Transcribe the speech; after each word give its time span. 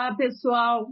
Olá, 0.00 0.16
pessoal. 0.16 0.86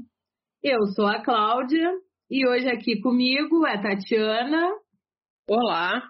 Eu 0.62 0.84
sou 0.94 1.06
a 1.06 1.22
Cláudia 1.22 1.94
e 2.30 2.46
hoje 2.46 2.68
aqui 2.68 3.00
comigo 3.00 3.66
é 3.66 3.76
a 3.76 3.80
Tatiana. 3.80 4.68
Olá. 5.48 6.02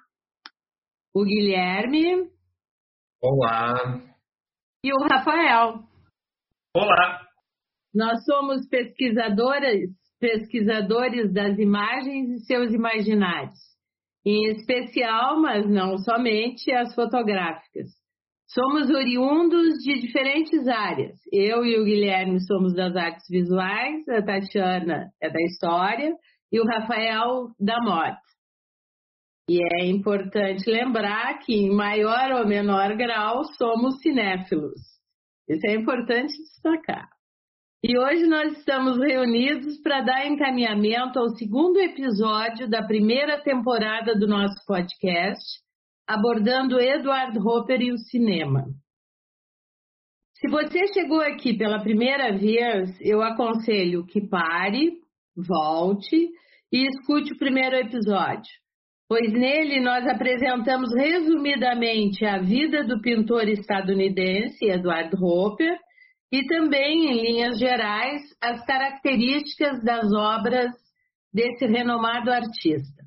O 1.14 1.22
Guilherme. 1.22 2.28
Olá. 3.22 4.02
E 4.84 4.92
o 4.92 4.96
Rafael. 5.08 5.84
Olá. 6.74 7.24
Nós 7.94 8.24
somos 8.24 8.68
pesquisadoras, 8.68 9.78
pesquisadores 10.18 11.32
das 11.32 11.56
imagens 11.56 12.30
e 12.30 12.46
seus 12.46 12.72
imaginários, 12.72 13.60
em 14.26 14.50
especial, 14.56 15.40
mas 15.40 15.70
não 15.70 15.98
somente, 15.98 16.72
as 16.72 16.92
fotográficas. 16.96 17.92
Somos 18.50 18.88
oriundos 18.88 19.74
de 19.84 20.00
diferentes 20.00 20.66
áreas. 20.66 21.16
Eu 21.30 21.66
e 21.66 21.78
o 21.78 21.84
Guilherme 21.84 22.40
somos 22.46 22.74
das 22.74 22.96
artes 22.96 23.26
visuais, 23.28 24.08
a 24.08 24.22
Tatiana 24.22 25.10
é 25.20 25.30
da 25.30 25.40
história 25.42 26.14
e 26.50 26.58
o 26.58 26.64
Rafael 26.64 27.48
da 27.60 27.78
moda. 27.82 28.18
E 29.50 29.60
é 29.62 29.86
importante 29.86 30.70
lembrar 30.70 31.38
que, 31.40 31.54
em 31.54 31.74
maior 31.74 32.40
ou 32.40 32.46
menor 32.46 32.96
grau, 32.96 33.44
somos 33.56 34.00
cinéfilos. 34.00 34.80
Isso 35.48 35.66
é 35.66 35.74
importante 35.74 36.32
destacar. 36.32 37.08
E 37.82 37.98
hoje 37.98 38.26
nós 38.26 38.58
estamos 38.58 38.98
reunidos 38.98 39.80
para 39.82 40.00
dar 40.00 40.26
encaminhamento 40.26 41.18
ao 41.18 41.28
segundo 41.36 41.78
episódio 41.78 42.68
da 42.68 42.82
primeira 42.82 43.42
temporada 43.42 44.14
do 44.18 44.26
nosso 44.26 44.56
podcast, 44.66 45.42
abordando 46.08 46.80
Edward 46.80 47.38
Hopper 47.38 47.82
e 47.82 47.92
o 47.92 47.98
cinema. 47.98 48.64
Se 50.40 50.48
você 50.48 50.86
chegou 50.94 51.20
aqui 51.20 51.56
pela 51.58 51.82
primeira 51.82 52.34
vez, 52.36 52.98
eu 53.00 53.20
aconselho 53.20 54.06
que 54.06 54.26
pare, 54.26 54.92
volte 55.36 56.16
e 56.72 56.86
escute 56.88 57.32
o 57.34 57.38
primeiro 57.38 57.76
episódio, 57.76 58.50
pois 59.06 59.32
nele 59.32 59.80
nós 59.80 60.06
apresentamos 60.06 60.94
resumidamente 60.94 62.24
a 62.24 62.38
vida 62.38 62.84
do 62.84 63.00
pintor 63.02 63.48
estadunidense 63.48 64.64
Edward 64.64 65.14
Hopper 65.20 65.76
e 66.32 66.46
também, 66.46 67.10
em 67.10 67.20
linhas 67.20 67.58
gerais, 67.58 68.22
as 68.40 68.64
características 68.64 69.82
das 69.82 70.12
obras 70.12 70.70
desse 71.32 71.66
renomado 71.66 72.30
artista. 72.30 72.97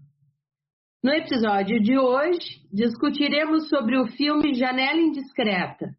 No 1.04 1.12
episódio 1.12 1.82
de 1.82 1.98
hoje, 1.98 2.62
discutiremos 2.72 3.68
sobre 3.70 3.98
o 3.98 4.06
filme 4.06 4.54
Janela 4.54 5.02
Indiscreta, 5.02 5.96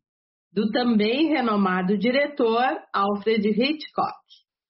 do 0.52 0.70
também 0.70 1.26
renomado 1.26 1.98
diretor 1.98 2.78
Alfred 2.94 3.48
Hitchcock. 3.48 4.14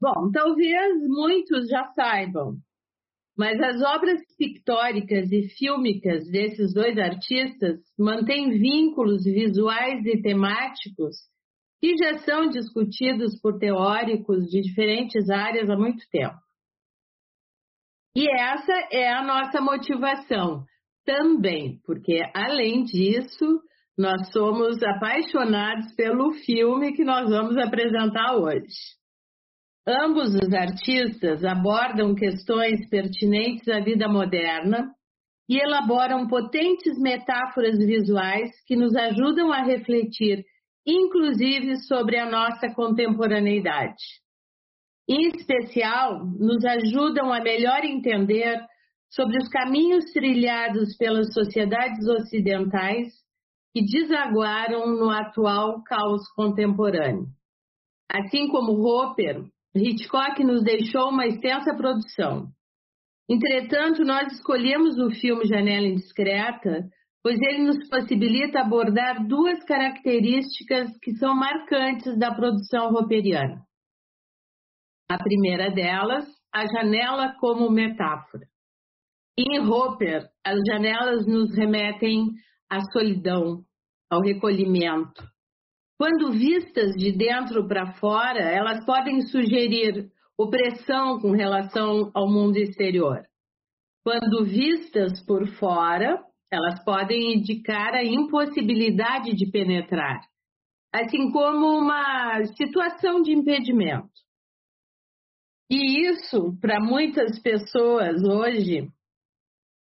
Bom, 0.00 0.30
talvez 0.32 1.06
muitos 1.06 1.68
já 1.68 1.84
saibam, 1.94 2.54
mas 3.36 3.60
as 3.60 3.82
obras 3.82 4.22
pictóricas 4.38 5.30
e 5.30 5.50
fílmicas 5.50 6.26
desses 6.30 6.72
dois 6.72 6.96
artistas 6.96 7.80
mantêm 7.98 8.58
vínculos 8.58 9.24
visuais 9.24 10.02
e 10.06 10.22
temáticos 10.22 11.14
que 11.78 11.94
já 11.94 12.20
são 12.20 12.48
discutidos 12.48 13.38
por 13.38 13.58
teóricos 13.58 14.46
de 14.46 14.62
diferentes 14.62 15.28
áreas 15.28 15.68
há 15.68 15.76
muito 15.76 16.02
tempo. 16.10 16.41
E 18.14 18.28
essa 18.28 18.72
é 18.90 19.10
a 19.10 19.22
nossa 19.22 19.60
motivação 19.60 20.64
também, 21.04 21.80
porque 21.86 22.20
além 22.34 22.84
disso, 22.84 23.60
nós 23.96 24.30
somos 24.30 24.82
apaixonados 24.82 25.94
pelo 25.94 26.32
filme 26.44 26.92
que 26.92 27.04
nós 27.04 27.28
vamos 27.30 27.56
apresentar 27.56 28.36
hoje. 28.36 28.66
Ambos 29.86 30.34
os 30.34 30.52
artistas 30.52 31.42
abordam 31.42 32.14
questões 32.14 32.88
pertinentes 32.88 33.66
à 33.68 33.80
vida 33.80 34.06
moderna 34.06 34.90
e 35.48 35.58
elaboram 35.58 36.28
potentes 36.28 36.98
metáforas 37.00 37.78
visuais 37.78 38.50
que 38.66 38.76
nos 38.76 38.94
ajudam 38.94 39.50
a 39.52 39.62
refletir, 39.62 40.44
inclusive, 40.86 41.78
sobre 41.88 42.18
a 42.18 42.30
nossa 42.30 42.72
contemporaneidade 42.74 44.22
em 45.14 45.28
especial, 45.28 46.24
nos 46.24 46.64
ajudam 46.64 47.32
a 47.32 47.40
melhor 47.40 47.84
entender 47.84 48.58
sobre 49.10 49.36
os 49.36 49.48
caminhos 49.48 50.04
trilhados 50.12 50.96
pelas 50.96 51.32
sociedades 51.34 52.06
ocidentais 52.08 53.08
que 53.74 53.84
desaguaram 53.84 54.86
no 54.86 55.10
atual 55.10 55.82
caos 55.84 56.22
contemporâneo. 56.34 57.26
Assim 58.10 58.48
como 58.48 58.72
Hopper, 58.72 59.44
Hitchcock 59.74 60.42
nos 60.44 60.62
deixou 60.62 61.08
uma 61.08 61.26
extensa 61.26 61.74
produção. 61.74 62.48
Entretanto, 63.28 64.04
nós 64.04 64.32
escolhemos 64.32 64.98
o 64.98 65.10
filme 65.10 65.46
Janela 65.46 65.86
Indiscreta, 65.86 66.86
pois 67.22 67.38
ele 67.40 67.64
nos 67.64 67.88
possibilita 67.88 68.60
abordar 68.60 69.26
duas 69.26 69.62
características 69.64 70.90
que 71.00 71.14
são 71.16 71.34
marcantes 71.34 72.18
da 72.18 72.34
produção 72.34 72.92
hopperiana. 72.92 73.62
A 75.12 75.18
primeira 75.18 75.70
delas, 75.70 76.24
a 76.50 76.64
janela 76.64 77.34
como 77.38 77.70
metáfora. 77.70 78.46
Em 79.38 79.60
Hopper, 79.60 80.26
as 80.42 80.58
janelas 80.66 81.26
nos 81.26 81.54
remetem 81.54 82.30
à 82.70 82.80
solidão, 82.80 83.62
ao 84.10 84.22
recolhimento. 84.22 85.22
Quando 85.98 86.32
vistas 86.32 86.94
de 86.94 87.12
dentro 87.12 87.68
para 87.68 87.92
fora, 87.96 88.40
elas 88.40 88.86
podem 88.86 89.20
sugerir 89.26 90.10
opressão 90.38 91.20
com 91.20 91.32
relação 91.32 92.10
ao 92.14 92.26
mundo 92.26 92.56
exterior. 92.56 93.20
Quando 94.02 94.46
vistas 94.46 95.22
por 95.26 95.46
fora, 95.58 96.24
elas 96.50 96.82
podem 96.86 97.34
indicar 97.34 97.92
a 97.92 98.02
impossibilidade 98.02 99.34
de 99.34 99.50
penetrar, 99.50 100.22
assim 100.90 101.30
como 101.30 101.66
uma 101.66 102.46
situação 102.56 103.20
de 103.20 103.32
impedimento. 103.32 104.22
E 105.74 106.06
isso, 106.10 106.54
para 106.60 106.78
muitas 106.78 107.40
pessoas 107.40 108.22
hoje, 108.22 108.90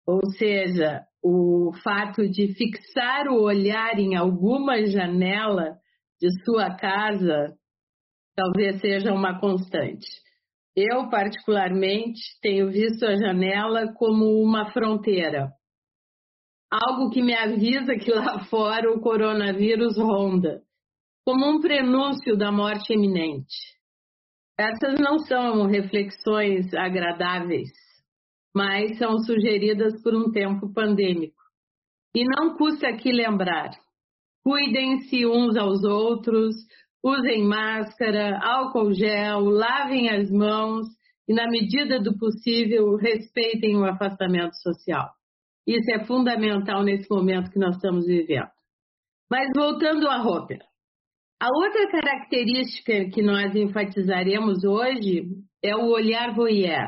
ou 0.05 0.21
seja, 0.37 1.01
o 1.23 1.71
fato 1.83 2.29
de 2.29 2.53
fixar 2.53 3.27
o 3.27 3.41
olhar 3.41 3.97
em 3.97 4.15
alguma 4.15 4.85
janela 4.85 5.75
de 6.21 6.29
sua 6.45 6.75
casa, 6.75 7.55
talvez 8.35 8.81
seja 8.81 9.11
uma 9.11 9.39
constante. 9.39 10.05
Eu, 10.75 11.09
particularmente, 11.09 12.21
tenho 12.39 12.69
visto 12.69 13.03
a 13.07 13.15
janela 13.15 13.91
como 13.95 14.43
uma 14.43 14.71
fronteira. 14.71 15.49
Algo 16.71 17.09
que 17.09 17.23
me 17.23 17.33
avisa 17.33 17.95
que 17.95 18.11
lá 18.11 18.45
fora 18.45 18.91
o 18.91 19.01
coronavírus 19.01 19.97
ronda, 19.97 20.61
como 21.25 21.49
um 21.49 21.59
prenúncio 21.59 22.37
da 22.37 22.51
morte 22.51 22.93
iminente. 22.93 23.73
Essas 24.57 24.99
não 24.99 25.19
são 25.19 25.65
reflexões 25.65 26.71
agradáveis, 26.73 27.71
mas 28.53 28.97
são 28.99 29.17
sugeridas 29.19 30.01
por 30.03 30.15
um 30.15 30.31
tempo 30.31 30.71
pandêmico. 30.71 31.41
E 32.15 32.23
não 32.23 32.55
custa 32.55 32.87
aqui 32.87 33.11
lembrar: 33.11 33.71
cuidem-se 34.43 35.25
uns 35.25 35.55
aos 35.57 35.83
outros, 35.83 36.55
usem 37.03 37.43
máscara, 37.43 38.39
álcool 38.43 38.93
gel, 38.93 39.39
lavem 39.45 40.09
as 40.09 40.29
mãos 40.29 40.85
e, 41.27 41.33
na 41.33 41.49
medida 41.49 41.99
do 41.99 42.15
possível, 42.17 42.95
respeitem 42.95 43.75
o 43.75 43.85
afastamento 43.85 44.55
social. 44.61 45.09
Isso 45.65 45.89
é 45.91 46.05
fundamental 46.05 46.83
nesse 46.83 47.09
momento 47.09 47.49
que 47.49 47.57
nós 47.57 47.75
estamos 47.75 48.05
vivendo. 48.05 48.51
Mas 49.31 49.47
voltando 49.55 50.07
à 50.07 50.17
Roper. 50.17 50.59
A 51.43 51.49
outra 51.49 51.91
característica 51.91 53.09
que 53.09 53.21
nós 53.21 53.53
enfatizaremos 53.53 54.63
hoje 54.63 55.27
é 55.61 55.75
o 55.75 55.89
olhar 55.89 56.33
voyeur, 56.33 56.87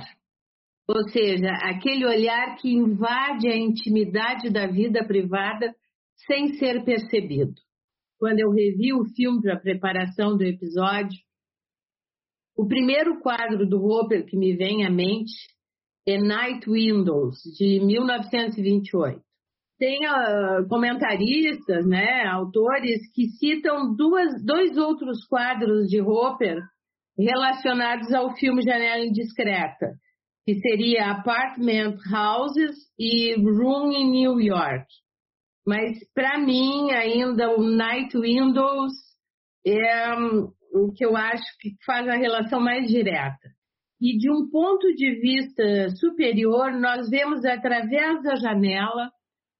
ou 0.87 1.09
seja, 1.09 1.49
aquele 1.63 2.05
olhar 2.05 2.55
que 2.55 2.69
invade 2.69 3.49
a 3.49 3.57
intimidade 3.57 4.49
da 4.49 4.65
vida 4.65 5.05
privada 5.05 5.75
sem 6.25 6.53
ser 6.53 6.85
percebido. 6.85 7.53
Quando 8.17 8.39
eu 8.39 8.49
revi 8.49 8.93
o 8.93 9.03
filme 9.13 9.41
para 9.41 9.59
preparação 9.59 10.37
do 10.37 10.43
episódio, 10.45 11.19
o 12.55 12.65
primeiro 12.65 13.19
quadro 13.19 13.67
do 13.67 13.83
Hopper 13.83 14.25
que 14.25 14.37
me 14.37 14.55
vem 14.55 14.85
à 14.85 14.89
mente 14.89 15.33
é 16.07 16.17
Night 16.17 16.65
Windows, 16.65 17.35
de 17.57 17.81
1928 17.81 19.24
tem 19.77 19.99
uh, 20.07 20.67
comentaristas, 20.67 21.85
né, 21.85 22.25
autores 22.27 23.01
que 23.13 23.27
citam 23.39 23.95
duas, 23.95 24.43
dois 24.43 24.77
outros 24.77 25.25
quadros 25.27 25.87
de 25.87 26.01
Hopper 26.01 26.61
relacionados 27.17 28.13
ao 28.13 28.35
filme 28.35 28.61
Janela 28.61 29.05
Indiscreta, 29.05 29.93
que 30.45 30.55
seria 30.59 31.11
Apartment 31.11 31.97
Houses 32.13 32.75
e 32.99 33.35
Room 33.35 33.91
in 33.91 34.11
New 34.11 34.39
York. 34.39 34.85
Mas 35.65 35.97
para 36.13 36.37
mim 36.37 36.91
ainda 36.91 37.49
o 37.49 37.63
Night 37.63 38.17
Windows 38.17 38.93
é, 39.65 40.13
o 40.73 40.91
que 40.93 41.05
eu 41.05 41.15
acho 41.15 41.43
que 41.59 41.71
faz 41.85 42.07
a 42.07 42.15
relação 42.15 42.59
mais 42.59 42.85
direta. 42.87 43.49
E 43.99 44.17
de 44.17 44.29
um 44.29 44.49
ponto 44.49 44.93
de 44.93 45.19
vista 45.19 45.89
superior, 45.95 46.71
nós 46.73 47.09
vemos 47.09 47.43
através 47.45 48.21
da 48.21 48.35
janela 48.35 49.09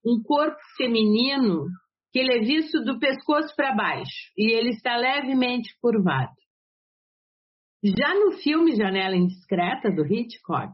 um 0.06 0.22
corpo 0.22 0.56
feminino 0.76 1.66
que 2.12 2.20
ele 2.20 2.38
é 2.38 2.40
visto 2.40 2.82
do 2.84 2.98
pescoço 2.98 3.54
para 3.56 3.74
baixo 3.74 4.32
e 4.38 4.52
ele 4.52 4.70
está 4.70 4.96
levemente 4.96 5.68
curvado. 5.80 6.32
Já 7.84 8.14
no 8.14 8.32
filme 8.38 8.76
Janela 8.76 9.16
Indiscreta, 9.16 9.90
do 9.90 10.06
Hitchcock, 10.06 10.72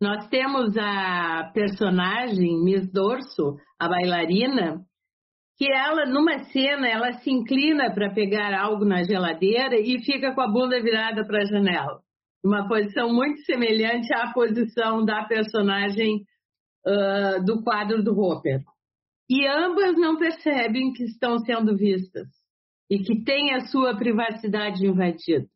nós 0.00 0.28
temos 0.28 0.76
a 0.78 1.50
personagem 1.52 2.62
Miss 2.62 2.90
Dorso, 2.92 3.56
a 3.80 3.88
bailarina, 3.88 4.80
que 5.56 5.66
ela, 5.72 6.06
numa 6.06 6.38
cena, 6.44 6.88
ela 6.88 7.12
se 7.14 7.30
inclina 7.30 7.92
para 7.92 8.14
pegar 8.14 8.56
algo 8.56 8.84
na 8.84 9.02
geladeira 9.02 9.76
e 9.76 9.98
fica 10.04 10.32
com 10.32 10.40
a 10.40 10.46
bunda 10.46 10.80
virada 10.80 11.26
para 11.26 11.42
a 11.42 11.46
janela. 11.46 12.00
Uma 12.44 12.68
posição 12.68 13.12
muito 13.12 13.40
semelhante 13.42 14.14
à 14.14 14.32
posição 14.32 15.04
da 15.04 15.24
personagem 15.24 16.24
uh, 16.86 17.44
do 17.44 17.62
quadro 17.62 18.02
do 18.02 18.18
Hopper. 18.18 18.60
E 19.28 19.46
ambas 19.46 19.94
não 19.96 20.16
percebem 20.16 20.92
que 20.92 21.04
estão 21.04 21.38
sendo 21.40 21.76
vistas 21.76 22.26
e 22.90 22.98
que 23.00 23.22
têm 23.22 23.54
a 23.54 23.66
sua 23.66 23.96
privacidade 23.96 24.86
invadida. 24.86 25.46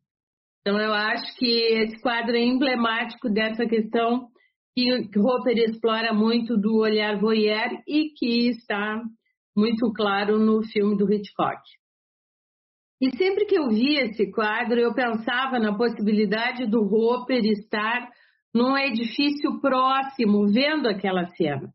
Então, 0.61 0.79
eu 0.79 0.93
acho 0.93 1.37
que 1.37 1.47
esse 1.47 2.01
quadro 2.01 2.37
é 2.37 2.41
emblemático 2.41 3.29
dessa 3.29 3.67
questão 3.67 4.29
que 4.75 5.19
Hopper 5.19 5.59
explora 5.59 6.13
muito 6.13 6.57
do 6.57 6.77
olhar 6.77 7.19
voyeur 7.19 7.83
e 7.87 8.11
que 8.11 8.49
está 8.51 9.03
muito 9.57 9.93
claro 9.93 10.39
no 10.39 10.63
filme 10.63 10.97
do 10.97 11.13
Hitchcock. 11.13 11.61
E 13.01 13.17
sempre 13.17 13.47
que 13.47 13.59
eu 13.59 13.69
via 13.69 14.05
esse 14.05 14.31
quadro, 14.31 14.79
eu 14.79 14.95
pensava 14.95 15.59
na 15.59 15.77
possibilidade 15.77 16.67
do 16.67 16.83
Hopper 16.83 17.45
estar 17.45 18.09
num 18.55 18.77
edifício 18.77 19.61
próximo, 19.61 20.47
vendo 20.49 20.89
aquela 20.89 21.27
cena. 21.37 21.73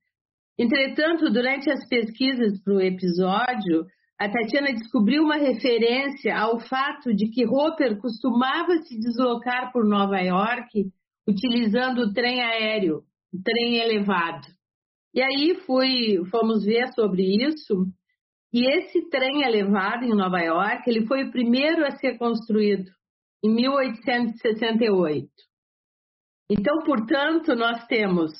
Entretanto, 0.57 1.31
durante 1.31 1.69
as 1.69 1.87
pesquisas 1.87 2.59
para 2.63 2.73
o 2.73 2.81
episódio, 2.81 3.85
a 4.19 4.27
Tatiana 4.27 4.73
descobriu 4.73 5.23
uma 5.23 5.37
referência 5.37 6.35
ao 6.35 6.59
fato 6.59 7.13
de 7.13 7.29
que 7.29 7.45
Hopper 7.45 7.99
costumava 7.99 8.77
se 8.77 8.97
deslocar 8.99 9.71
por 9.71 9.85
Nova 9.85 10.19
York 10.19 10.91
utilizando 11.27 11.99
o 11.99 12.13
trem 12.13 12.41
aéreo, 12.41 13.03
o 13.31 13.41
trem 13.43 13.77
elevado. 13.77 14.47
E 15.13 15.21
aí 15.21 15.55
fui, 15.65 16.23
fomos 16.31 16.63
ver 16.63 16.91
sobre 16.93 17.23
isso. 17.45 17.85
E 18.51 18.65
esse 18.65 19.07
trem 19.09 19.43
elevado 19.43 20.05
em 20.05 20.15
Nova 20.15 20.39
York, 20.39 20.89
ele 20.89 21.05
foi 21.05 21.25
o 21.25 21.31
primeiro 21.31 21.85
a 21.85 21.91
ser 21.91 22.17
construído 22.17 22.89
em 23.43 23.53
1868. 23.53 25.27
Então, 26.49 26.79
portanto, 26.85 27.55
nós 27.55 27.85
temos 27.87 28.31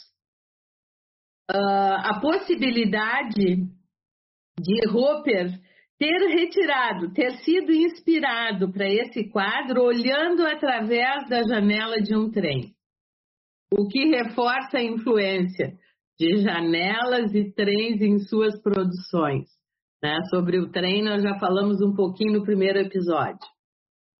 uh, 1.51 1.98
a 2.04 2.19
possibilidade 2.21 3.57
de 4.59 4.89
Hopper 4.89 5.51
ter 6.00 6.27
retirado, 6.30 7.12
ter 7.13 7.31
sido 7.39 7.71
inspirado 7.71 8.71
para 8.71 8.88
esse 8.88 9.30
quadro 9.30 9.83
olhando 9.83 10.45
através 10.45 11.27
da 11.27 11.42
janela 11.44 12.01
de 12.01 12.15
um 12.15 12.31
trem, 12.31 12.74
o 13.74 13.88
que 13.88 14.06
reforça 14.06 14.77
a 14.77 14.83
influência 14.83 15.74
de 16.19 16.38
janelas 16.38 17.33
e 17.33 17.51
trens 17.54 18.01
em 18.01 18.19
suas 18.19 18.59
produções. 18.62 19.45
Né? 20.01 20.19
Sobre 20.30 20.59
o 20.59 20.71
trem, 20.71 21.04
nós 21.04 21.24
já 21.24 21.38
falamos 21.39 21.81
um 21.81 21.94
pouquinho 21.94 22.39
no 22.39 22.44
primeiro 22.44 22.80
episódio. 22.80 23.48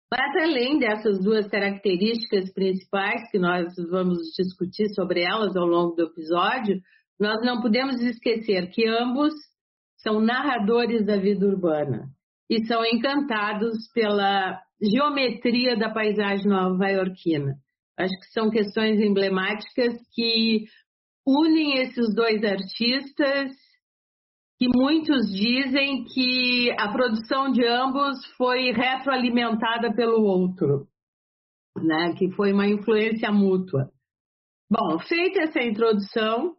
Mas 0.10 0.36
além 0.38 0.80
dessas 0.80 1.22
duas 1.22 1.48
características 1.48 2.52
principais 2.54 3.30
que 3.30 3.38
nós 3.38 3.74
vamos 3.90 4.20
discutir 4.38 4.88
sobre 4.94 5.22
elas 5.22 5.56
ao 5.56 5.66
longo 5.66 5.96
do 5.96 6.04
episódio, 6.04 6.82
nós 7.20 7.44
não 7.44 7.62
podemos 7.62 8.02
esquecer 8.02 8.70
que 8.70 8.88
ambos 8.88 9.34
são 9.98 10.22
narradores 10.22 11.06
da 11.06 11.18
vida 11.18 11.46
urbana 11.46 12.08
e 12.50 12.66
são 12.66 12.86
encantados 12.86 13.92
pela 13.94 14.62
geometria 14.82 15.76
da 15.76 15.90
paisagem 15.90 16.48
nova-iorquina. 16.48 17.56
Acho 17.98 18.14
que 18.20 18.32
são 18.32 18.50
questões 18.50 19.02
emblemáticas 19.02 19.94
que 20.14 20.66
unem 21.26 21.80
esses 21.80 22.14
dois 22.16 22.42
artistas 22.44 23.52
que 24.58 24.68
muitos 24.68 25.30
dizem 25.32 26.04
que 26.06 26.72
a 26.80 26.92
produção 26.92 27.52
de 27.52 27.66
ambos 27.66 28.26
foi 28.38 28.72
retroalimentada 28.72 29.94
pelo 29.94 30.24
outro, 30.24 30.88
né? 31.78 32.14
que 32.18 32.32
foi 32.32 32.52
uma 32.54 32.68
influência 32.68 33.32
mútua. 33.32 33.92
Bom, 34.70 35.00
feita 35.00 35.44
essa 35.44 35.62
introdução, 35.62 36.56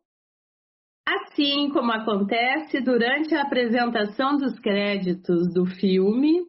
assim 1.07 1.71
como 1.71 1.93
acontece 1.93 2.81
durante 2.81 3.35
a 3.35 3.43
apresentação 3.43 4.37
dos 4.37 4.59
créditos 4.61 5.53
do 5.53 5.67
filme, 5.67 6.47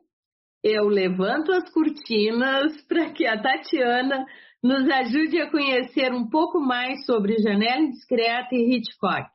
eu 0.63 0.87
levanto 0.87 1.51
as 1.51 1.69
cortinas 1.71 2.79
para 2.87 3.11
que 3.11 3.25
a 3.25 3.41
Tatiana 3.41 4.23
nos 4.61 4.89
ajude 4.89 5.41
a 5.41 5.49
conhecer 5.49 6.13
um 6.13 6.29
pouco 6.29 6.59
mais 6.59 7.05
sobre 7.05 7.37
Janela 7.41 7.81
Indiscreta 7.81 8.53
e 8.53 8.75
Hitchcock, 8.75 9.29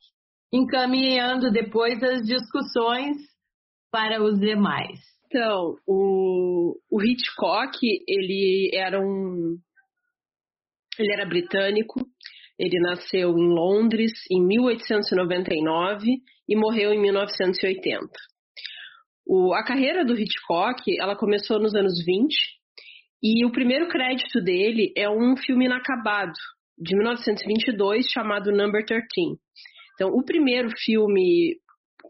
encaminhando 0.54 1.50
depois 1.50 2.00
as 2.00 2.22
discussões 2.22 3.16
para 3.90 4.22
os 4.22 4.38
demais. 4.38 5.00
Então, 5.26 5.76
o, 5.84 6.76
o 6.88 7.02
Hitchcock, 7.02 7.76
ele 8.06 8.70
era 8.72 9.00
um 9.00 9.58
ele 10.96 11.12
era 11.12 11.26
britânico, 11.26 12.06
ele 12.56 12.78
nasceu 12.78 13.36
em 13.36 13.48
Londres 13.48 14.12
em 14.30 14.40
1899 14.46 16.06
e 16.48 16.56
morreu 16.56 16.92
em 16.92 17.00
1980. 17.00 18.06
O, 19.26 19.52
a 19.54 19.64
carreira 19.64 20.04
do 20.04 20.16
Hitchcock, 20.16 20.82
ela 21.00 21.16
começou 21.16 21.58
nos 21.58 21.74
anos 21.74 21.94
20 22.04 22.32
e 23.20 23.44
o 23.44 23.50
primeiro 23.50 23.88
crédito 23.88 24.40
dele 24.40 24.92
é 24.96 25.10
um 25.10 25.36
filme 25.36 25.64
inacabado, 25.64 26.38
de 26.78 26.94
1922, 26.94 28.06
chamado 28.08 28.52
Number 28.52 28.84
13. 28.86 29.02
Então, 29.94 30.10
o 30.10 30.24
primeiro 30.24 30.70
filme 30.84 31.56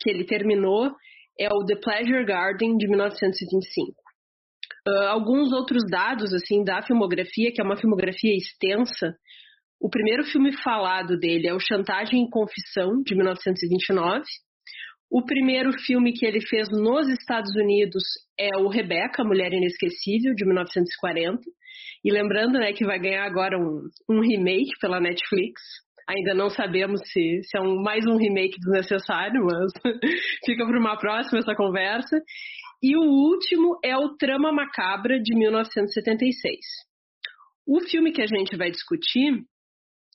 que 0.01 0.11
ele 0.11 0.25
terminou 0.25 0.91
é 1.39 1.49
o 1.49 1.65
The 1.65 1.77
Pleasure 1.77 2.25
Garden, 2.25 2.77
de 2.77 2.89
1925. 2.89 3.91
Uh, 4.87 4.91
ah, 4.91 5.11
alguns 5.11 5.53
outros 5.53 5.83
dados 5.91 6.33
assim 6.35 6.63
da 6.63 6.83
filmografia, 6.83 7.51
que 7.53 7.61
é 7.61 7.65
uma 7.65 7.77
filmografia 7.77 8.35
extensa. 8.37 9.15
O 9.81 9.89
primeiro 9.89 10.25
filme 10.25 10.53
falado 10.53 11.19
dele 11.19 11.49
é 11.49 11.55
o 11.55 11.61
Chantagem 11.61 12.25
e 12.25 12.31
Confissão, 12.31 13.03
de 13.03 13.15
1929. 13.15 14.25
O 15.11 15.25
primeiro 15.25 15.73
filme 15.85 16.13
que 16.13 16.27
ele 16.27 16.41
fez 16.41 16.69
nos 16.71 17.09
Estados 17.09 17.55
Unidos 17.55 18.03
é 18.39 18.57
o 18.57 18.69
Rebeca, 18.69 19.23
Mulher 19.23 19.53
Inesquecível, 19.53 20.35
de 20.35 20.45
1940. 20.45 21.41
E 22.05 22.11
lembrando 22.11 22.59
né, 22.59 22.73
que 22.73 22.85
vai 22.85 22.99
ganhar 22.99 23.25
agora 23.25 23.59
um, 23.59 23.89
um 24.11 24.21
remake 24.21 24.73
pela 24.81 25.01
Netflix. 25.01 25.61
Ainda 26.09 26.35
não 26.35 26.51
sabemos 26.51 27.01
se, 27.07 27.41
se 27.43 27.57
é 27.57 27.61
um, 27.61 27.83
mais 27.83 28.05
um 28.07 28.17
remake 28.17 28.59
desnecessário, 28.59 29.43
mas 29.45 29.73
fica 30.45 30.67
para 30.67 30.79
uma 30.79 30.99
próxima 30.99 31.39
essa 31.39 31.55
conversa. 31.55 32.21
E 32.83 32.97
o 32.97 33.03
último 33.03 33.79
é 33.83 33.97
o 33.97 34.15
Trama 34.17 34.53
Macabra, 34.53 35.19
de 35.19 35.35
1976. 35.35 36.59
O 37.67 37.81
filme 37.81 38.13
que 38.13 38.21
a 38.21 38.27
gente 38.27 38.57
vai 38.57 38.71
discutir, 38.71 39.43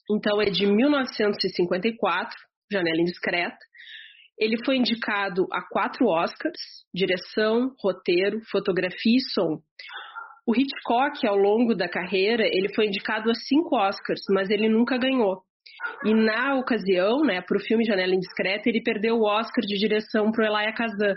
então, 0.08 0.40
é 0.40 0.46
de 0.46 0.66
1954, 0.66 2.36
Janela 2.70 3.00
Indiscreta, 3.00 3.58
ele 4.38 4.56
foi 4.64 4.76
indicado 4.76 5.46
a 5.52 5.60
quatro 5.62 6.06
Oscars: 6.06 6.60
direção, 6.94 7.74
roteiro, 7.82 8.40
fotografia 8.50 9.16
e 9.16 9.20
som. 9.20 9.60
O 10.46 10.54
Hitchcock, 10.54 11.26
ao 11.26 11.36
longo 11.36 11.74
da 11.74 11.88
carreira, 11.88 12.44
ele 12.44 12.72
foi 12.74 12.86
indicado 12.86 13.30
a 13.30 13.34
cinco 13.34 13.76
Oscars, 13.76 14.22
mas 14.30 14.48
ele 14.48 14.68
nunca 14.68 14.96
ganhou. 14.96 15.42
E 16.04 16.14
na 16.14 16.56
ocasião, 16.56 17.22
né, 17.22 17.40
para 17.40 17.56
o 17.56 17.60
filme 17.60 17.84
Janela 17.84 18.14
Indiscreta, 18.14 18.68
ele 18.68 18.82
perdeu 18.82 19.16
o 19.16 19.24
Oscar 19.24 19.64
de 19.64 19.78
direção 19.78 20.30
para 20.30 20.44
o 20.44 20.46
Elia 20.46 20.72
Kazan, 20.72 21.14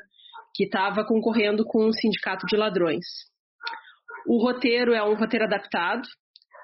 que 0.55 0.65
estava 0.65 1.05
concorrendo 1.05 1.63
com 1.65 1.85
o 1.85 1.93
Sindicato 1.93 2.45
de 2.45 2.55
Ladrões. 2.55 3.05
O 4.27 4.41
roteiro 4.41 4.93
é 4.93 5.03
um 5.03 5.15
roteiro 5.15 5.45
adaptado 5.45 6.07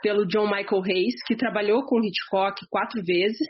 pelo 0.02 0.26
John 0.26 0.46
Michael 0.46 0.84
Hayes, 0.86 1.24
que 1.26 1.36
trabalhou 1.36 1.84
com 1.86 2.04
Hitchcock 2.04 2.66
quatro 2.70 3.04
vezes 3.04 3.48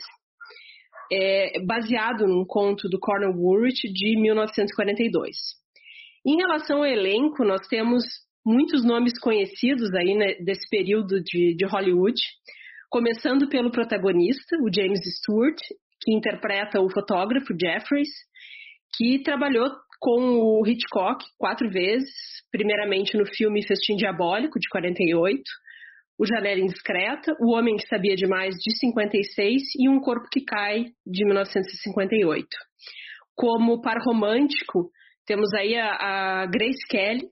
é, 1.12 1.60
baseado 1.64 2.26
num 2.26 2.44
conto 2.44 2.88
do 2.88 2.98
Cornel 2.98 3.32
Woolrich 3.32 3.88
de 3.92 4.16
1942. 4.20 5.36
Em 6.24 6.36
relação 6.36 6.78
ao 6.78 6.86
elenco, 6.86 7.44
nós 7.44 7.66
temos 7.66 8.04
muitos 8.44 8.84
nomes 8.84 9.18
conhecidos 9.18 9.92
aí 9.94 10.14
né, 10.14 10.34
desse 10.44 10.68
período 10.68 11.20
de, 11.22 11.54
de 11.54 11.66
Hollywood, 11.66 12.20
começando 12.90 13.48
pelo 13.48 13.70
protagonista, 13.70 14.56
o 14.60 14.68
James 14.74 15.00
Stewart, 15.18 15.56
que 16.02 16.12
interpreta 16.12 16.80
o 16.80 16.90
fotógrafo 16.90 17.54
Jeffries, 17.58 18.10
que 18.96 19.22
trabalhou 19.22 19.70
com 20.00 20.40
o 20.40 20.66
Hitchcock 20.66 21.24
quatro 21.38 21.70
vezes, 21.70 22.10
primeiramente 22.50 23.16
no 23.16 23.24
filme 23.26 23.64
Festim 23.64 23.94
Diabólico, 23.94 24.58
de 24.58 24.68
48, 24.68 25.40
O 26.18 26.26
Janela 26.26 26.60
Indiscreta, 26.60 27.32
O 27.40 27.54
Homem 27.54 27.76
que 27.76 27.86
Sabia 27.86 28.16
Demais, 28.16 28.56
de 28.56 28.76
56 28.76 29.62
e 29.78 29.88
Um 29.88 30.00
Corpo 30.00 30.26
que 30.30 30.44
Cai, 30.44 30.86
de 31.06 31.24
1958. 31.24 32.48
Como 33.36 33.80
par 33.80 33.98
romântico, 34.04 34.90
temos 35.26 35.52
aí 35.54 35.76
a, 35.76 36.42
a 36.42 36.46
Grace 36.46 36.86
Kelly, 36.88 37.28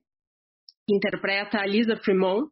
que 0.86 0.94
interpreta 0.94 1.58
a 1.58 1.66
Lisa 1.66 1.96
Fremont, 1.96 2.50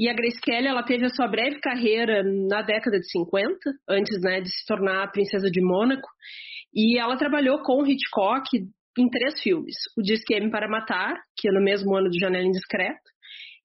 e 0.00 0.08
a 0.08 0.14
Grace 0.14 0.40
Kelly, 0.40 0.66
ela 0.66 0.82
teve 0.82 1.04
a 1.04 1.10
sua 1.10 1.28
breve 1.28 1.60
carreira 1.60 2.22
na 2.22 2.62
década 2.62 2.98
de 2.98 3.06
50, 3.10 3.54
antes 3.86 4.18
né, 4.22 4.40
de 4.40 4.48
se 4.48 4.64
tornar 4.66 5.04
a 5.04 5.10
princesa 5.10 5.50
de 5.50 5.60
Mônaco, 5.60 6.08
e 6.74 6.98
ela 6.98 7.18
trabalhou 7.18 7.60
com 7.62 7.86
Hitchcock 7.86 8.48
em 8.98 9.10
três 9.10 9.42
filmes: 9.42 9.76
O 9.98 10.00
Disque 10.00 10.34
M 10.34 10.50
para 10.50 10.70
Matar, 10.70 11.20
que 11.36 11.50
é 11.50 11.52
no 11.52 11.62
mesmo 11.62 11.94
ano 11.94 12.08
de 12.08 12.18
Janela 12.18 12.46
Indiscreta, 12.46 12.98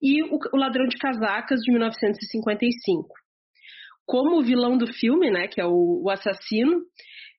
e 0.01 0.23
O 0.23 0.57
Ladrão 0.57 0.85
de 0.87 0.97
Casacas, 0.97 1.61
de 1.61 1.71
1955. 1.71 3.07
Como 4.05 4.37
o 4.37 4.43
vilão 4.43 4.77
do 4.77 4.87
filme, 4.87 5.31
né, 5.31 5.47
que 5.47 5.61
é 5.61 5.65
o, 5.65 6.03
o 6.03 6.09
assassino, 6.09 6.81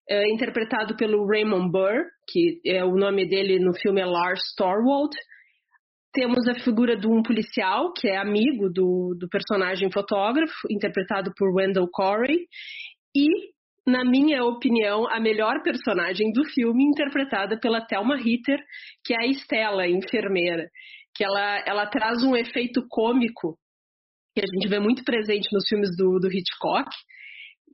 é 0.09 0.27
interpretado 0.33 0.97
pelo 0.97 1.27
Raymond 1.27 1.71
Burr, 1.71 2.07
que 2.27 2.63
é 2.65 2.83
o 2.83 2.97
nome 2.97 3.29
dele 3.29 3.59
no 3.59 3.75
filme 3.75 4.01
é 4.01 4.07
Lars 4.07 4.55
Thorwald. 4.57 5.15
Temos 6.17 6.49
a 6.49 6.55
figura 6.55 6.97
de 6.97 7.07
um 7.07 7.23
policial, 7.23 7.93
que 7.93 8.09
é 8.09 8.17
amigo 8.17 8.71
do, 8.71 9.15
do 9.21 9.29
personagem 9.29 9.93
fotógrafo, 9.93 10.67
interpretado 10.71 11.31
por 11.37 11.55
Wendell 11.55 11.87
Corey. 11.93 12.47
E 13.15 13.29
na 13.87 14.03
minha 14.03 14.43
opinião, 14.43 15.07
a 15.11 15.21
melhor 15.21 15.63
personagem 15.63 16.33
do 16.33 16.43
filme, 16.47 16.85
interpretada 16.85 17.61
pela 17.61 17.83
Thelma 17.83 18.17
Ritter, 18.17 18.59
que 19.05 19.13
é 19.13 19.25
a 19.25 19.27
Estela, 19.27 19.87
enfermeira, 19.87 20.71
que 21.15 21.23
ela, 21.23 21.63
ela 21.67 21.87
traz 21.87 22.23
um 22.23 22.35
efeito 22.35 22.87
cômico 22.89 23.59
que 24.35 24.41
a 24.41 24.47
gente 24.55 24.69
vê 24.69 24.81
muito 24.81 25.05
presente 25.05 25.49
nos 25.53 25.69
filmes 25.69 25.95
do, 25.99 26.19
do 26.19 26.33
Hitchcock. 26.33 26.89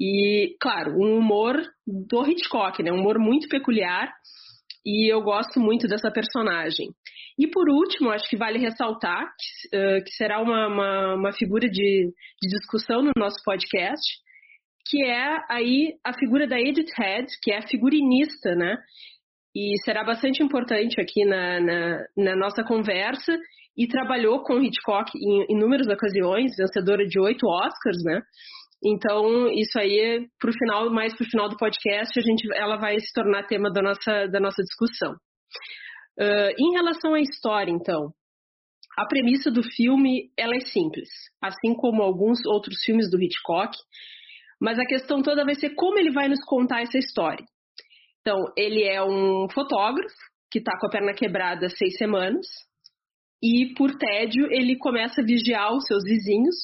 E, 0.00 0.56
claro, 0.60 0.96
um 0.96 1.16
humor 1.16 1.62
do 1.86 2.26
Hitchcock, 2.26 2.82
né? 2.82 2.90
Um 2.90 2.98
humor 2.98 3.20
muito 3.20 3.48
peculiar. 3.48 4.12
E 4.84 5.12
eu 5.12 5.22
gosto 5.22 5.60
muito 5.60 5.86
dessa 5.86 6.10
personagem. 6.10 6.88
E 7.38 7.46
por 7.46 7.68
último, 7.68 8.10
acho 8.10 8.28
que 8.28 8.36
vale 8.36 8.58
ressaltar 8.58 9.24
que, 9.24 9.76
uh, 9.76 10.04
que 10.04 10.10
será 10.12 10.40
uma, 10.40 10.66
uma, 10.66 11.14
uma 11.14 11.32
figura 11.32 11.68
de, 11.68 12.12
de 12.42 12.48
discussão 12.48 13.02
no 13.02 13.12
nosso 13.16 13.36
podcast, 13.44 14.02
que 14.88 15.04
é 15.04 15.38
aí 15.48 15.94
a 16.04 16.12
figura 16.12 16.46
da 16.46 16.60
Edith 16.60 16.90
Head, 16.98 17.26
que 17.42 17.52
é 17.52 17.58
a 17.58 17.68
figurinista, 17.68 18.54
né? 18.54 18.76
E 19.54 19.74
será 19.84 20.02
bastante 20.02 20.42
importante 20.42 21.00
aqui 21.00 21.24
na, 21.24 21.60
na, 21.60 22.06
na 22.16 22.36
nossa 22.36 22.64
conversa. 22.64 23.36
E 23.74 23.86
trabalhou 23.86 24.42
com 24.42 24.60
Hitchcock 24.60 25.10
em 25.16 25.46
inúmeras 25.48 25.86
ocasiões, 25.86 26.52
vencedora 26.58 27.06
de 27.06 27.18
oito 27.18 27.46
Oscars, 27.46 28.02
né? 28.04 28.20
Então, 28.84 29.48
isso 29.48 29.78
aí, 29.78 30.26
pro 30.40 30.52
final, 30.52 30.90
mais 30.90 31.14
para 31.14 31.24
o 31.24 31.30
final 31.30 31.48
do 31.48 31.56
podcast, 31.56 32.18
a 32.18 32.22
gente, 32.22 32.48
ela 32.54 32.76
vai 32.76 32.98
se 32.98 33.12
tornar 33.14 33.46
tema 33.46 33.70
da 33.70 33.80
nossa, 33.80 34.26
da 34.26 34.40
nossa 34.40 34.62
discussão. 34.62 35.12
Uh, 36.18 36.52
em 36.58 36.72
relação 36.72 37.14
à 37.14 37.20
história, 37.20 37.70
então, 37.70 38.12
a 38.98 39.06
premissa 39.06 39.50
do 39.50 39.62
filme 39.62 40.30
ela 40.36 40.56
é 40.56 40.60
simples, 40.60 41.08
assim 41.40 41.74
como 41.74 42.02
alguns 42.02 42.44
outros 42.44 42.82
filmes 42.84 43.08
do 43.10 43.22
Hitchcock. 43.22 43.76
Mas 44.60 44.78
a 44.78 44.84
questão 44.84 45.22
toda 45.22 45.44
vai 45.44 45.54
ser 45.54 45.70
como 45.70 45.98
ele 45.98 46.12
vai 46.12 46.28
nos 46.28 46.44
contar 46.44 46.82
essa 46.82 46.98
história. 46.98 47.44
Então, 48.20 48.44
ele 48.56 48.84
é 48.84 49.02
um 49.02 49.48
fotógrafo 49.48 50.14
que 50.50 50.58
está 50.58 50.78
com 50.78 50.86
a 50.86 50.90
perna 50.90 51.14
quebrada 51.14 51.66
há 51.66 51.70
seis 51.70 51.96
semanas 51.96 52.46
e, 53.42 53.74
por 53.74 53.96
tédio, 53.96 54.46
ele 54.50 54.76
começa 54.76 55.20
a 55.20 55.24
vigiar 55.24 55.72
os 55.72 55.84
seus 55.86 56.04
vizinhos 56.04 56.54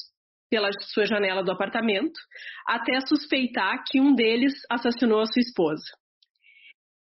pela 0.49 0.69
sua 0.93 1.05
janela 1.05 1.43
do 1.43 1.51
apartamento 1.51 2.19
até 2.67 2.99
suspeitar 3.01 3.83
que 3.87 4.01
um 4.01 4.13
deles 4.15 4.53
assassinou 4.69 5.21
a 5.21 5.25
sua 5.25 5.41
esposa. 5.41 5.83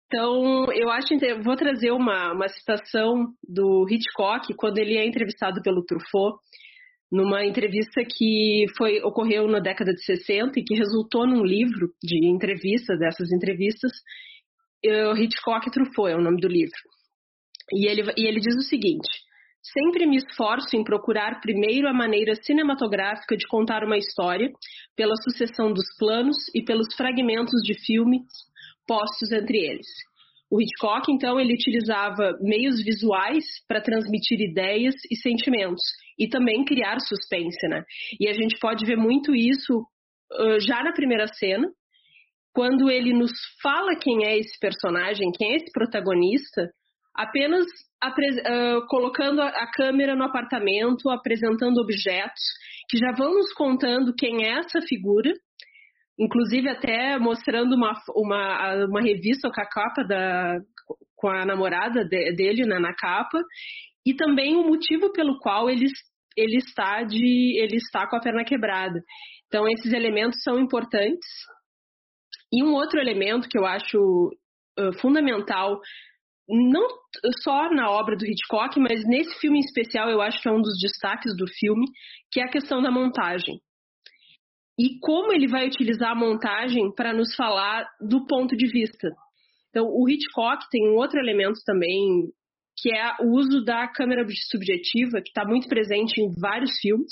Então, 0.07 0.71
eu 0.71 0.89
acho 0.89 1.13
eu 1.21 1.41
vou 1.41 1.55
trazer 1.55 1.91
uma, 1.91 2.31
uma 2.31 2.47
citação 2.47 3.25
do 3.47 3.85
Hitchcock 3.89 4.53
quando 4.55 4.77
ele 4.77 4.97
é 4.97 5.05
entrevistado 5.05 5.61
pelo 5.61 5.83
Truffaut 5.83 6.37
numa 7.11 7.45
entrevista 7.45 8.01
que 8.03 8.65
foi 8.77 9.01
ocorreu 9.01 9.47
na 9.47 9.59
década 9.59 9.93
de 9.93 10.03
60 10.03 10.59
e 10.59 10.63
que 10.63 10.75
resultou 10.75 11.27
num 11.27 11.43
livro 11.43 11.89
de 12.03 12.27
entrevistas, 12.27 12.99
dessas 12.99 13.31
entrevistas, 13.31 13.91
uh, 14.85 15.17
Hitchcock 15.17 15.69
Truffaut 15.71 16.11
é 16.11 16.15
o 16.15 16.21
nome 16.21 16.39
do 16.39 16.47
livro. 16.47 16.77
E 17.73 17.87
ele, 17.87 18.03
e 18.17 18.27
ele 18.27 18.39
diz 18.39 18.55
o 18.55 18.67
seguinte: 18.67 19.07
Sempre 19.73 20.05
me 20.05 20.17
esforço 20.17 20.75
em 20.75 20.83
procurar 20.83 21.41
primeiro 21.41 21.87
a 21.87 21.93
maneira 21.93 22.35
cinematográfica 22.35 23.35
de 23.35 23.47
contar 23.47 23.83
uma 23.83 23.97
história, 23.97 24.51
pela 24.95 25.15
sucessão 25.15 25.73
dos 25.73 25.85
planos 25.97 26.37
e 26.53 26.63
pelos 26.63 26.93
fragmentos 26.95 27.61
de 27.63 27.73
filmes 27.85 28.21
postos 28.87 29.31
entre 29.31 29.57
eles. 29.57 29.87
O 30.51 30.61
Hitchcock, 30.61 31.11
então, 31.11 31.39
ele 31.39 31.55
utilizava 31.55 32.37
meios 32.39 32.83
visuais 32.83 33.43
para 33.67 33.81
transmitir 33.81 34.39
ideias 34.39 34.93
e 35.09 35.15
sentimentos 35.15 35.81
e 36.17 36.29
também 36.29 36.63
criar 36.63 36.99
suspense, 36.99 37.67
né? 37.67 37.83
E 38.19 38.27
a 38.27 38.33
gente 38.33 38.59
pode 38.59 38.85
ver 38.85 38.95
muito 38.95 39.35
isso 39.35 39.79
uh, 39.79 40.59
já 40.59 40.83
na 40.83 40.93
primeira 40.93 41.27
cena, 41.27 41.67
quando 42.53 42.89
ele 42.89 43.11
nos 43.11 43.31
fala 43.61 43.95
quem 43.95 44.25
é 44.25 44.37
esse 44.37 44.57
personagem, 44.59 45.31
quem 45.31 45.53
é 45.53 45.55
esse 45.55 45.71
protagonista, 45.73 46.69
apenas 47.15 47.65
uh, 47.65 48.85
colocando 48.87 49.41
a, 49.41 49.47
a 49.47 49.71
câmera 49.71 50.15
no 50.15 50.23
apartamento, 50.23 51.09
apresentando 51.09 51.79
objetos 51.79 52.41
que 52.89 52.97
já 52.97 53.11
vão 53.11 53.33
nos 53.33 53.53
contando 53.53 54.13
quem 54.15 54.45
é 54.45 54.59
essa 54.59 54.79
figura 54.81 55.33
inclusive 56.17 56.69
até 56.69 57.17
mostrando 57.19 57.75
uma, 57.75 57.93
uma, 58.15 58.85
uma 58.85 59.01
revista 59.01 59.49
com 59.53 59.61
a 59.61 59.67
capa 59.67 60.03
da 60.03 60.59
com 61.15 61.29
a 61.29 61.45
namorada 61.45 62.05
de, 62.05 62.33
dele 62.33 62.65
né, 62.65 62.77
na 62.77 62.93
capa 62.93 63.41
e 64.05 64.13
também 64.13 64.55
o 64.55 64.63
motivo 64.63 65.11
pelo 65.11 65.39
qual 65.39 65.69
ele, 65.69 65.87
ele 66.37 66.57
está 66.57 67.03
de 67.03 67.57
ele 67.59 67.77
está 67.77 68.07
com 68.07 68.15
a 68.15 68.19
perna 68.19 68.43
quebrada. 68.43 69.01
Então 69.47 69.67
esses 69.67 69.91
elementos 69.93 70.41
são 70.43 70.59
importantes. 70.59 71.27
E 72.53 72.63
um 72.63 72.73
outro 72.73 72.99
elemento 72.99 73.49
que 73.49 73.57
eu 73.57 73.65
acho 73.65 73.97
uh, 74.79 74.93
fundamental 75.01 75.79
não 76.47 76.87
só 77.41 77.69
na 77.71 77.89
obra 77.89 78.15
do 78.15 78.25
Hitchcock, 78.25 78.79
mas 78.79 79.03
nesse 79.05 79.39
filme 79.39 79.57
em 79.57 79.65
especial 79.65 80.09
eu 80.09 80.21
acho 80.21 80.41
que 80.41 80.47
é 80.47 80.51
um 80.51 80.61
dos 80.61 80.77
destaques 80.79 81.35
do 81.35 81.47
filme, 81.47 81.85
que 82.31 82.39
é 82.39 82.43
a 82.43 82.51
questão 82.51 82.81
da 82.81 82.91
montagem 82.91 83.59
e 84.77 84.99
como 84.99 85.31
ele 85.31 85.47
vai 85.47 85.67
utilizar 85.67 86.11
a 86.11 86.15
montagem 86.15 86.93
para 86.93 87.13
nos 87.13 87.33
falar 87.35 87.87
do 88.01 88.25
ponto 88.25 88.55
de 88.55 88.67
vista. 88.67 89.09
Então, 89.69 89.87
o 89.87 90.09
Hitchcock 90.09 90.65
tem 90.69 90.87
um 90.89 90.95
outro 90.95 91.19
elemento 91.19 91.59
também, 91.65 92.29
que 92.77 92.93
é 92.93 93.15
o 93.21 93.31
uso 93.37 93.63
da 93.63 93.87
câmera 93.87 94.25
subjetiva, 94.49 95.21
que 95.21 95.29
está 95.29 95.45
muito 95.45 95.67
presente 95.67 96.21
em 96.21 96.33
vários 96.39 96.71
filmes, 96.81 97.11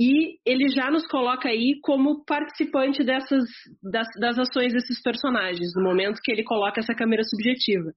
e 0.00 0.38
ele 0.46 0.68
já 0.68 0.90
nos 0.90 1.06
coloca 1.06 1.50
aí 1.50 1.78
como 1.82 2.24
participante 2.24 3.04
dessas 3.04 3.44
das, 3.82 4.08
das 4.18 4.38
ações 4.38 4.72
desses 4.72 5.02
personagens, 5.02 5.72
no 5.76 5.84
momento 5.84 6.20
que 6.24 6.32
ele 6.32 6.42
coloca 6.42 6.80
essa 6.80 6.94
câmera 6.94 7.22
subjetiva. 7.22 7.92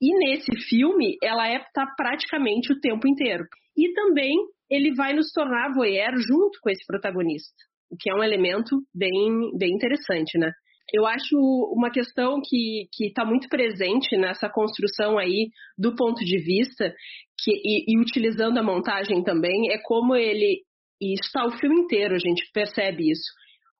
E 0.00 0.16
nesse 0.18 0.56
filme, 0.68 1.16
ela 1.22 1.48
é, 1.48 1.58
tá 1.74 1.86
praticamente 1.96 2.72
o 2.72 2.80
tempo 2.80 3.08
inteiro. 3.08 3.44
E 3.76 3.92
também 3.92 4.32
ele 4.70 4.94
vai 4.94 5.12
nos 5.12 5.32
tornar 5.32 5.74
voyeur 5.74 6.12
junto 6.16 6.58
com 6.62 6.70
esse 6.70 6.86
protagonista 6.86 7.70
o 7.90 7.96
que 7.98 8.08
é 8.08 8.14
um 8.14 8.22
elemento 8.22 8.76
bem, 8.94 9.50
bem 9.58 9.74
interessante, 9.74 10.38
né? 10.38 10.50
Eu 10.92 11.06
acho 11.06 11.36
uma 11.72 11.90
questão 11.90 12.40
que 12.42 12.88
está 13.00 13.24
muito 13.24 13.48
presente 13.48 14.16
nessa 14.16 14.48
construção 14.48 15.18
aí 15.18 15.50
do 15.78 15.94
ponto 15.94 16.24
de 16.24 16.38
vista 16.38 16.92
que, 17.38 17.52
e, 17.52 17.84
e 17.92 18.00
utilizando 18.00 18.58
a 18.58 18.62
montagem 18.62 19.22
também 19.22 19.70
é 19.72 19.78
como 19.78 20.16
ele 20.16 20.62
e 21.00 21.14
está 21.14 21.46
o 21.46 21.58
filme 21.58 21.80
inteiro 21.80 22.14
a 22.14 22.18
gente 22.18 22.44
percebe 22.52 23.10
isso. 23.10 23.32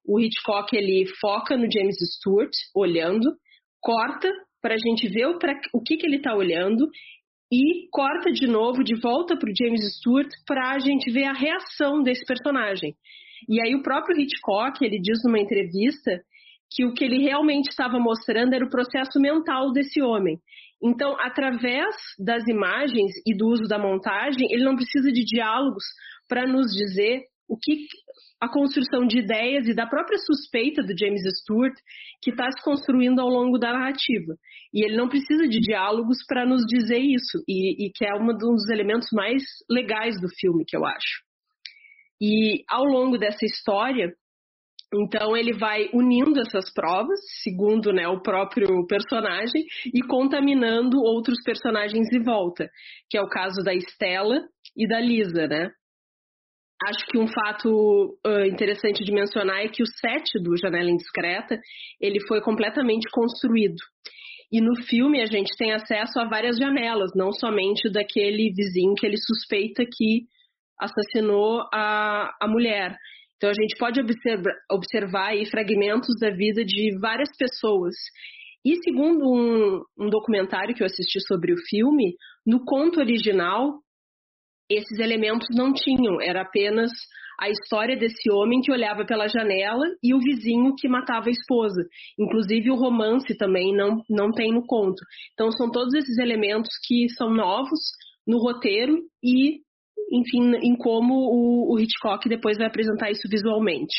O 0.06 0.18
Hitchcock 0.18 0.74
ele 0.74 1.04
foca 1.20 1.56
no 1.56 1.70
James 1.70 1.96
Stewart 2.16 2.52
olhando, 2.74 3.30
corta 3.80 4.30
para 4.62 4.74
a 4.74 4.78
gente 4.78 5.08
ver 5.08 5.26
o, 5.26 5.38
pra, 5.38 5.52
o 5.74 5.82
que, 5.82 5.96
que 5.96 6.06
ele 6.06 6.16
está 6.16 6.34
olhando 6.34 6.88
e 7.52 7.88
corta 7.90 8.30
de 8.30 8.46
novo 8.46 8.84
de 8.84 8.94
volta 9.00 9.36
para 9.36 9.50
o 9.50 9.54
James 9.56 9.80
Stewart 9.96 10.28
para 10.46 10.72
a 10.74 10.78
gente 10.78 11.10
ver 11.10 11.24
a 11.24 11.32
reação 11.32 12.02
desse 12.02 12.24
personagem. 12.24 12.94
E 13.48 13.60
aí 13.60 13.74
o 13.74 13.82
próprio 13.82 14.18
Hitchcock, 14.20 14.84
ele 14.84 15.00
diz 15.00 15.18
numa 15.24 15.40
entrevista 15.40 16.20
que 16.70 16.84
o 16.84 16.92
que 16.94 17.04
ele 17.04 17.18
realmente 17.18 17.68
estava 17.68 17.98
mostrando 17.98 18.54
era 18.54 18.64
o 18.64 18.70
processo 18.70 19.18
mental 19.18 19.72
desse 19.72 20.00
homem. 20.00 20.38
Então, 20.82 21.14
através 21.20 21.94
das 22.18 22.46
imagens 22.48 23.12
e 23.26 23.36
do 23.36 23.48
uso 23.48 23.64
da 23.64 23.78
montagem, 23.78 24.46
ele 24.50 24.64
não 24.64 24.76
precisa 24.76 25.10
de 25.10 25.24
diálogos 25.24 25.84
para 26.30 26.46
nos 26.46 26.70
dizer 26.70 27.24
o 27.48 27.58
que 27.58 27.86
a 28.40 28.48
construção 28.48 29.06
de 29.06 29.18
ideias 29.18 29.66
e 29.66 29.74
da 29.74 29.86
própria 29.86 30.16
suspeita 30.16 30.82
do 30.82 30.96
James 30.96 31.20
Stewart 31.40 31.74
que 32.22 32.30
está 32.30 32.50
se 32.50 32.62
construindo 32.64 33.20
ao 33.20 33.28
longo 33.28 33.58
da 33.58 33.72
narrativa. 33.72 34.34
E 34.72 34.84
ele 34.84 34.96
não 34.96 35.08
precisa 35.08 35.46
de 35.48 35.60
diálogos 35.60 36.18
para 36.26 36.46
nos 36.46 36.62
dizer 36.64 37.00
isso, 37.00 37.42
e, 37.46 37.86
e, 37.86 37.92
que 37.92 38.06
é 38.06 38.14
um 38.14 38.28
dos 38.28 38.68
elementos 38.70 39.08
mais 39.12 39.42
legais 39.68 40.18
do 40.20 40.28
filme, 40.38 40.64
que 40.66 40.76
eu 40.76 40.86
acho. 40.86 41.22
E 42.22 42.62
ao 42.68 42.84
longo 42.84 43.18
dessa 43.18 43.44
história, 43.44 44.14
então 44.94 45.36
ele 45.36 45.52
vai 45.52 45.90
unindo 45.92 46.40
essas 46.40 46.72
provas, 46.72 47.18
segundo 47.42 47.92
né, 47.92 48.08
o 48.08 48.22
próprio 48.22 48.86
personagem, 48.86 49.64
e 49.92 50.02
contaminando 50.02 50.98
outros 50.98 51.42
personagens 51.44 52.10
em 52.12 52.22
volta, 52.22 52.68
que 53.10 53.18
é 53.18 53.22
o 53.22 53.28
caso 53.28 53.62
da 53.62 53.74
Estela 53.74 54.40
e 54.76 54.88
da 54.88 55.00
Lisa, 55.00 55.46
né? 55.46 55.70
Acho 56.82 57.04
que 57.06 57.18
um 57.18 57.26
fato 57.26 58.18
uh, 58.26 58.46
interessante 58.46 59.04
de 59.04 59.12
mencionar 59.12 59.64
é 59.64 59.68
que 59.68 59.82
o 59.82 59.86
set 59.86 60.42
do 60.42 60.56
Janela 60.56 60.90
Indiscreta 60.90 61.58
ele 62.00 62.20
foi 62.26 62.40
completamente 62.40 63.06
construído. 63.10 63.76
E 64.50 64.60
no 64.60 64.74
filme 64.84 65.20
a 65.20 65.26
gente 65.26 65.54
tem 65.56 65.72
acesso 65.72 66.18
a 66.18 66.28
várias 66.28 66.56
janelas, 66.56 67.10
não 67.14 67.32
somente 67.32 67.90
daquele 67.90 68.50
vizinho 68.56 68.94
que 68.94 69.06
ele 69.06 69.18
suspeita 69.18 69.84
que 69.84 70.22
assassinou 70.80 71.60
a, 71.72 72.34
a 72.40 72.48
mulher. 72.48 72.96
Então 73.36 73.50
a 73.50 73.54
gente 73.54 73.76
pode 73.78 74.00
observar, 74.00 74.54
observar 74.70 75.28
aí 75.28 75.44
fragmentos 75.46 76.18
da 76.18 76.30
vida 76.30 76.64
de 76.64 76.98
várias 76.98 77.30
pessoas. 77.36 77.94
E 78.64 78.76
segundo 78.82 79.24
um, 79.30 79.82
um 79.98 80.10
documentário 80.10 80.74
que 80.74 80.82
eu 80.82 80.86
assisti 80.86 81.20
sobre 81.26 81.52
o 81.52 81.58
filme, 81.68 82.14
no 82.46 82.64
conto 82.64 83.00
original, 83.00 83.78
esses 84.70 84.98
elementos 84.98 85.48
não 85.54 85.72
tinham, 85.72 86.20
era 86.20 86.42
apenas 86.42 86.90
a 87.40 87.48
história 87.48 87.96
desse 87.96 88.30
homem 88.30 88.60
que 88.60 88.70
olhava 88.70 89.04
pela 89.04 89.26
janela 89.26 89.86
e 90.02 90.14
o 90.14 90.18
vizinho 90.18 90.74
que 90.78 90.88
matava 90.88 91.28
a 91.28 91.32
esposa. 91.32 91.82
Inclusive 92.18 92.70
o 92.70 92.76
romance 92.76 93.36
também 93.36 93.74
não, 93.74 94.02
não 94.08 94.30
tem 94.30 94.52
no 94.52 94.64
conto. 94.64 95.02
Então 95.32 95.50
são 95.50 95.70
todos 95.70 95.94
esses 95.94 96.18
elementos 96.18 96.70
que 96.86 97.08
são 97.16 97.30
novos 97.30 97.80
no 98.26 98.38
roteiro 98.38 98.98
e 99.24 99.60
enfim, 100.12 100.56
em 100.62 100.76
como 100.76 101.14
o, 101.14 101.72
o 101.72 101.78
Hitchcock 101.78 102.28
depois 102.28 102.58
vai 102.58 102.66
apresentar 102.66 103.10
isso 103.10 103.28
visualmente. 103.30 103.94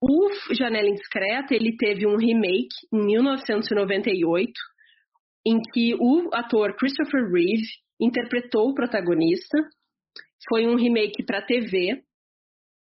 O 0.00 0.28
Janela 0.54 0.88
Indiscreta, 0.88 1.54
ele 1.54 1.76
teve 1.76 2.06
um 2.06 2.16
remake 2.16 2.68
em 2.92 3.06
1998, 3.06 4.52
em 5.46 5.58
que 5.72 5.94
o 5.94 6.30
ator 6.32 6.74
Christopher 6.76 7.22
Reeve 7.30 7.66
interpretou 8.00 8.70
o 8.70 8.74
protagonista. 8.74 9.58
Foi 10.48 10.66
um 10.66 10.76
remake 10.76 11.24
para 11.24 11.44
TV. 11.44 12.02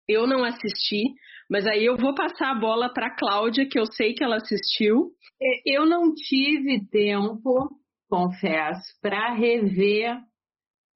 Eu 0.08 0.26
não 0.26 0.44
assisti, 0.44 1.02
mas 1.48 1.66
aí 1.66 1.84
eu 1.84 1.96
vou 1.96 2.14
passar 2.14 2.50
a 2.50 2.58
bola 2.58 2.92
para 2.92 3.14
Cláudia, 3.16 3.68
que 3.68 3.78
eu 3.78 3.86
sei 3.86 4.14
que 4.14 4.22
ela 4.22 4.36
assistiu. 4.36 5.10
Eu 5.66 5.86
não 5.86 6.12
tive 6.14 6.86
tempo, 6.88 7.70
confesso, 8.08 8.82
para 9.00 9.34
rever 9.34 10.16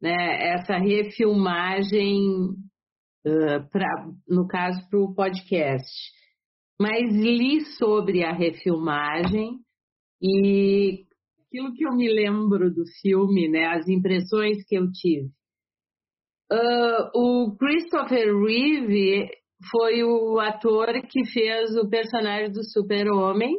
né, 0.00 0.52
essa 0.52 0.76
refilmagem, 0.76 2.18
uh, 3.26 3.70
pra, 3.70 3.88
no 4.28 4.46
caso, 4.46 4.86
para 4.90 5.00
o 5.00 5.14
podcast. 5.14 5.88
Mas 6.80 7.10
li 7.12 7.64
sobre 7.78 8.24
a 8.24 8.32
refilmagem 8.32 9.60
e 10.20 11.04
aquilo 11.54 11.72
que 11.72 11.86
eu 11.86 11.92
me 11.92 12.12
lembro 12.12 12.68
do 12.72 12.84
filme, 13.00 13.48
né, 13.48 13.66
as 13.66 13.86
impressões 13.88 14.64
que 14.66 14.76
eu 14.76 14.90
tive. 14.90 15.30
Uh, 16.52 17.10
o 17.14 17.56
Christopher 17.56 18.36
Reeve 18.36 19.30
foi 19.70 20.02
o 20.02 20.40
ator 20.40 20.88
que 21.08 21.24
fez 21.26 21.76
o 21.76 21.88
personagem 21.88 22.50
do 22.50 22.64
Super-Homem. 22.64 23.56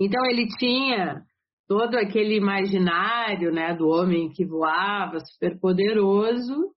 Então 0.00 0.24
ele 0.26 0.46
tinha 0.58 1.22
todo 1.68 1.96
aquele 1.96 2.36
imaginário 2.36 3.52
né, 3.52 3.74
do 3.74 3.88
homem 3.88 4.30
que 4.30 4.44
voava, 4.44 5.18
super 5.20 5.58
poderoso, 5.58 6.72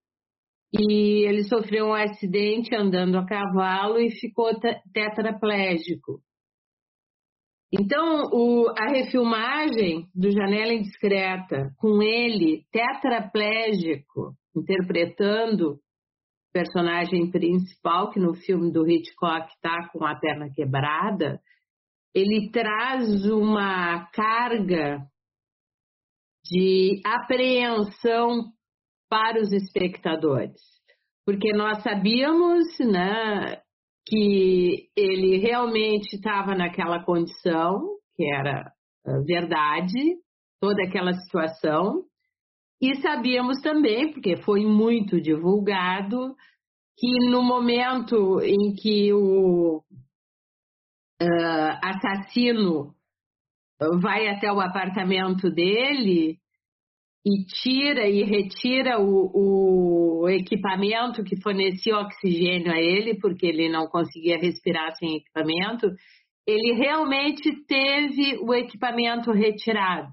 e 0.73 1.27
ele 1.27 1.43
sofreu 1.43 1.87
um 1.87 1.93
acidente 1.93 2.75
andando 2.75 3.17
a 3.17 3.25
cavalo 3.25 3.99
e 3.99 4.09
ficou 4.11 4.51
tetraplégico. 4.91 6.19
Então, 7.77 8.29
o, 8.31 8.69
a 8.69 8.87
refilmagem 8.87 10.07
do 10.15 10.31
Janela 10.31 10.73
Indiscreta, 10.73 11.73
com 11.77 12.01
ele 12.01 12.63
tetraplégico, 12.71 14.33
interpretando 14.55 15.73
o 15.73 15.79
personagem 16.53 17.29
principal, 17.29 18.11
que 18.11 18.19
no 18.19 18.33
filme 18.33 18.71
do 18.71 18.89
Hitchcock 18.89 19.51
está 19.51 19.89
com 19.89 20.05
a 20.05 20.15
perna 20.15 20.49
quebrada, 20.53 21.41
ele 22.13 22.49
traz 22.49 23.25
uma 23.25 24.09
carga 24.11 25.05
de 26.45 27.01
apreensão 27.03 28.53
para 29.09 29.41
os 29.41 29.51
espectadores, 29.51 30.61
porque 31.25 31.51
nós 31.51 31.83
sabíamos, 31.83 32.63
né, 32.79 33.61
que 34.07 34.89
ele 34.95 35.37
realmente 35.37 36.15
estava 36.15 36.53
naquela 36.55 37.03
condição, 37.03 37.81
que 38.15 38.31
era 38.33 38.71
ah, 39.05 39.19
verdade, 39.25 39.99
toda 40.61 40.83
aquela 40.83 41.13
situação, 41.13 42.03
e 42.81 42.95
sabíamos 43.01 43.61
também, 43.61 44.11
porque 44.11 44.37
foi 44.37 44.65
muito 44.65 45.19
divulgado, 45.19 46.35
que 46.97 47.29
no 47.29 47.41
momento 47.41 48.41
em 48.41 48.73
que 48.73 49.11
o 49.13 49.81
uh, 51.21 51.79
assassino 51.83 52.93
vai 54.01 54.27
até 54.27 54.51
o 54.51 54.61
apartamento 54.61 55.49
dele 55.49 56.37
e 57.25 57.45
tira 57.45 58.07
e 58.07 58.23
retira 58.23 58.99
o, 58.99 59.31
o, 59.33 59.94
equipamento 60.29 61.23
que 61.23 61.41
fornecia 61.41 61.97
oxigênio 61.97 62.71
a 62.71 62.79
ele, 62.79 63.19
porque 63.19 63.45
ele 63.45 63.69
não 63.69 63.87
conseguia 63.87 64.37
respirar 64.37 64.95
sem 64.95 65.17
equipamento, 65.17 65.87
ele 66.47 66.73
realmente 66.73 67.51
teve 67.65 68.37
o 68.41 68.53
equipamento 68.53 69.31
retirado, 69.31 70.11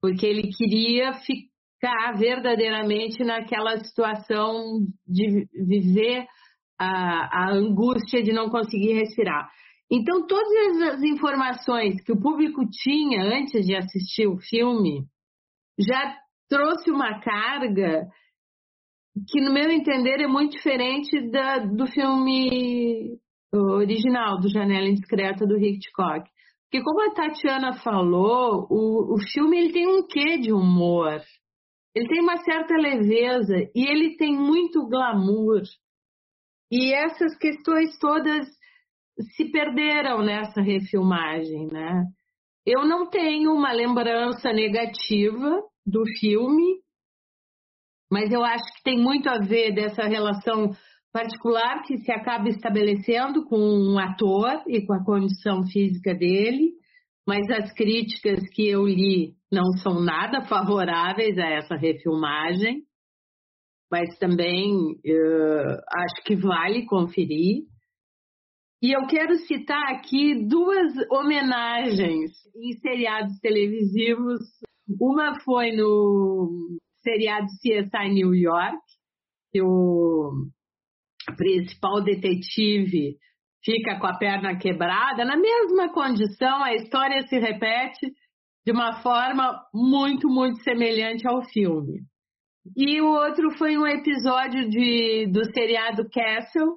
porque 0.00 0.24
ele 0.24 0.50
queria 0.56 1.14
ficar 1.14 2.12
verdadeiramente 2.16 3.24
naquela 3.24 3.76
situação 3.78 4.86
de 5.06 5.46
viver 5.54 6.26
a, 6.78 7.46
a 7.46 7.52
angústia 7.52 8.22
de 8.22 8.32
não 8.32 8.48
conseguir 8.48 8.94
respirar. 8.94 9.48
Então, 9.90 10.26
todas 10.26 10.82
as 10.82 11.02
informações 11.02 12.00
que 12.02 12.12
o 12.12 12.20
público 12.20 12.62
tinha 12.70 13.22
antes 13.22 13.66
de 13.66 13.74
assistir 13.74 14.26
o 14.26 14.38
filme 14.38 15.06
já 15.78 16.14
trouxe 16.48 16.90
uma 16.90 17.20
carga 17.20 18.06
que, 19.26 19.40
no 19.40 19.52
meu 19.52 19.70
entender, 19.70 20.20
é 20.20 20.26
muito 20.26 20.52
diferente 20.52 21.30
da, 21.30 21.58
do 21.58 21.86
filme 21.86 23.18
original, 23.52 24.38
do 24.40 24.48
Janela 24.48 24.88
Indiscreta, 24.88 25.46
do 25.46 25.56
Hitchcock. 25.56 26.28
Porque, 26.70 26.84
como 26.84 27.00
a 27.00 27.14
Tatiana 27.14 27.72
falou, 27.82 28.66
o, 28.70 29.14
o 29.14 29.18
filme 29.32 29.58
ele 29.58 29.72
tem 29.72 29.86
um 29.88 30.06
quê 30.06 30.38
de 30.38 30.52
humor. 30.52 31.20
Ele 31.94 32.08
tem 32.08 32.20
uma 32.20 32.36
certa 32.38 32.74
leveza 32.76 33.56
e 33.74 33.86
ele 33.86 34.16
tem 34.16 34.36
muito 34.36 34.86
glamour. 34.86 35.62
E 36.70 36.92
essas 36.92 37.36
questões 37.38 37.98
todas 37.98 38.46
se 39.34 39.50
perderam 39.50 40.22
nessa 40.22 40.60
refilmagem, 40.60 41.66
né? 41.72 42.04
Eu 42.66 42.86
não 42.86 43.08
tenho 43.08 43.52
uma 43.52 43.72
lembrança 43.72 44.52
negativa 44.52 45.62
do 45.86 46.04
filme, 46.20 46.80
mas 48.10 48.30
eu 48.32 48.42
acho 48.42 48.64
que 48.74 48.82
tem 48.82 48.98
muito 48.98 49.28
a 49.28 49.38
ver 49.38 49.72
dessa 49.74 50.02
relação 50.04 50.70
particular 51.12 51.82
que 51.82 51.98
se 51.98 52.12
acaba 52.12 52.48
estabelecendo 52.48 53.44
com 53.46 53.58
um 53.58 53.98
ator 53.98 54.62
e 54.66 54.84
com 54.86 54.92
a 54.92 55.04
condição 55.04 55.66
física 55.66 56.14
dele, 56.14 56.72
mas 57.26 57.48
as 57.50 57.72
críticas 57.72 58.40
que 58.50 58.68
eu 58.68 58.86
li 58.86 59.34
não 59.50 59.64
são 59.82 60.00
nada 60.00 60.42
favoráveis 60.46 61.38
a 61.38 61.46
essa 61.46 61.76
refilmagem, 61.76 62.82
mas 63.90 64.18
também 64.18 64.74
uh, 64.74 65.76
acho 65.96 66.22
que 66.24 66.36
vale 66.36 66.86
conferir. 66.86 67.64
E 68.82 68.92
eu 68.92 69.06
quero 69.06 69.34
citar 69.46 69.82
aqui 69.94 70.46
duas 70.46 70.92
homenagens 71.10 72.30
em 72.54 72.72
seriados 72.80 73.38
televisivos. 73.40 74.40
Uma 75.00 75.40
foi 75.40 75.72
no 75.72 76.78
seriado 77.08 77.46
CSI 77.62 78.12
New 78.12 78.34
York, 78.34 78.76
que 79.50 79.62
o 79.62 80.30
principal 81.36 82.02
detetive 82.02 83.16
fica 83.64 83.98
com 83.98 84.06
a 84.06 84.18
perna 84.18 84.58
quebrada. 84.58 85.24
Na 85.24 85.36
mesma 85.36 85.92
condição, 85.92 86.62
a 86.62 86.74
história 86.74 87.22
se 87.22 87.38
repete 87.38 88.12
de 88.66 88.72
uma 88.72 89.00
forma 89.02 89.58
muito, 89.72 90.28
muito 90.28 90.62
semelhante 90.62 91.26
ao 91.26 91.42
filme. 91.44 92.00
E 92.76 93.00
o 93.00 93.06
outro 93.06 93.50
foi 93.52 93.78
um 93.78 93.86
episódio 93.86 94.68
de, 94.68 95.26
do 95.32 95.42
seriado 95.52 96.06
Castle, 96.12 96.76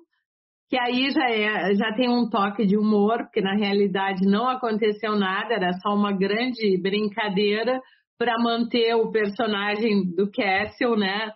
que 0.70 0.80
aí 0.80 1.12
já, 1.12 1.30
é, 1.30 1.76
já 1.76 1.94
tem 1.94 2.10
um 2.10 2.30
toque 2.30 2.66
de 2.66 2.78
humor, 2.78 3.18
porque 3.24 3.42
na 3.42 3.56
realidade 3.56 4.26
não 4.26 4.48
aconteceu 4.48 5.18
nada, 5.18 5.56
era 5.56 5.74
só 5.74 5.94
uma 5.94 6.14
grande 6.14 6.78
brincadeira 6.82 7.78
para 8.22 8.38
manter 8.38 8.94
o 8.94 9.10
personagem 9.10 10.14
do 10.16 10.30
Castle, 10.30 10.96
né, 10.96 11.32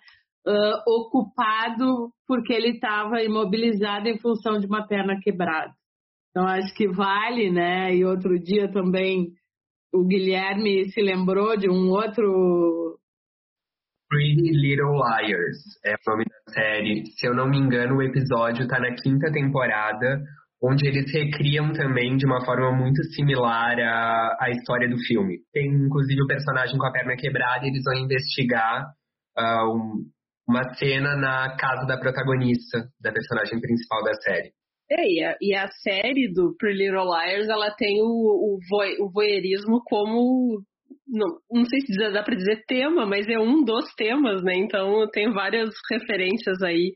uh, 0.47 0.83
ocupado 0.87 2.11
porque 2.27 2.53
ele 2.53 2.73
estava 2.75 3.23
imobilizado 3.23 4.07
em 4.07 4.19
função 4.19 4.59
de 4.59 4.67
uma 4.67 4.85
perna 4.85 5.19
quebrada. 5.19 5.73
Então 6.29 6.47
acho 6.47 6.71
que 6.75 6.87
vale, 6.87 7.49
né? 7.49 7.95
E 7.95 8.05
outro 8.05 8.37
dia 8.37 8.71
também 8.71 9.31
o 9.91 10.05
Guilherme 10.05 10.87
se 10.91 11.01
lembrou 11.01 11.57
de 11.57 11.67
um 11.67 11.89
outro 11.89 12.99
Pretty 14.07 14.51
Little 14.51 14.93
Liars 14.93 15.57
é 15.83 15.93
o 15.93 16.11
nome 16.11 16.25
da 16.25 16.53
série. 16.53 17.03
Se 17.17 17.27
eu 17.27 17.33
não 17.33 17.49
me 17.49 17.57
engano, 17.57 17.95
o 17.95 18.03
episódio 18.03 18.65
está 18.65 18.79
na 18.79 18.93
quinta 18.93 19.31
temporada, 19.31 20.21
onde 20.61 20.87
eles 20.87 21.11
recriam 21.11 21.73
também 21.73 22.17
de 22.17 22.25
uma 22.25 22.43
forma 22.43 22.71
muito 22.71 23.03
similar 23.13 23.79
à, 23.79 24.37
à 24.41 24.49
história 24.49 24.89
do 24.89 24.97
filme. 24.99 25.39
Tem 25.53 25.67
inclusive 25.67 26.21
o 26.21 26.27
personagem 26.27 26.77
com 26.77 26.85
a 26.85 26.91
perna 26.91 27.15
quebrada 27.15 27.65
e 27.65 27.69
eles 27.69 27.83
vão 27.83 27.95
investigar 27.95 28.85
uh, 29.37 29.69
um, 29.69 30.05
uma 30.47 30.73
cena 30.75 31.15
na 31.15 31.55
casa 31.57 31.85
da 31.85 31.97
protagonista, 31.97 32.87
da 33.01 33.11
personagem 33.11 33.59
principal 33.59 34.03
da 34.03 34.13
série. 34.15 34.51
É, 34.89 35.01
e 35.07 35.23
a, 35.23 35.35
e 35.41 35.55
a 35.55 35.67
série 35.67 36.31
do 36.31 36.55
Pretty 36.57 36.77
Little 36.77 37.05
Liars, 37.05 37.49
ela 37.49 37.71
tem 37.71 38.01
o, 38.01 38.05
o, 38.05 38.59
o 38.99 39.11
voyeurismo 39.11 39.81
como 39.83 40.61
não, 41.07 41.27
não 41.51 41.65
sei 41.65 41.81
se 41.81 41.95
dá 42.11 42.23
para 42.23 42.35
dizer 42.35 42.63
tema, 42.67 43.05
mas 43.05 43.27
é 43.27 43.39
um 43.39 43.63
dos 43.63 43.93
temas, 43.95 44.43
né? 44.43 44.53
Então 44.57 45.07
tem 45.11 45.31
várias 45.31 45.69
referências 45.91 46.61
aí 46.61 46.93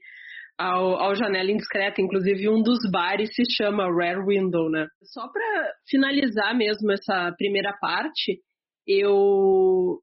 ao, 0.59 0.99
ao 0.99 1.15
Janela 1.15 1.49
Indiscreta, 1.49 2.01
inclusive 2.01 2.49
um 2.49 2.61
dos 2.61 2.79
bares 2.91 3.33
se 3.33 3.43
chama 3.55 3.85
Rare 3.85 4.25
Window, 4.25 4.69
né? 4.69 4.87
Só 5.03 5.25
para 5.31 5.71
finalizar 5.89 6.53
mesmo 6.55 6.91
essa 6.91 7.33
primeira 7.37 7.71
parte, 7.79 8.41
eu 8.85 9.99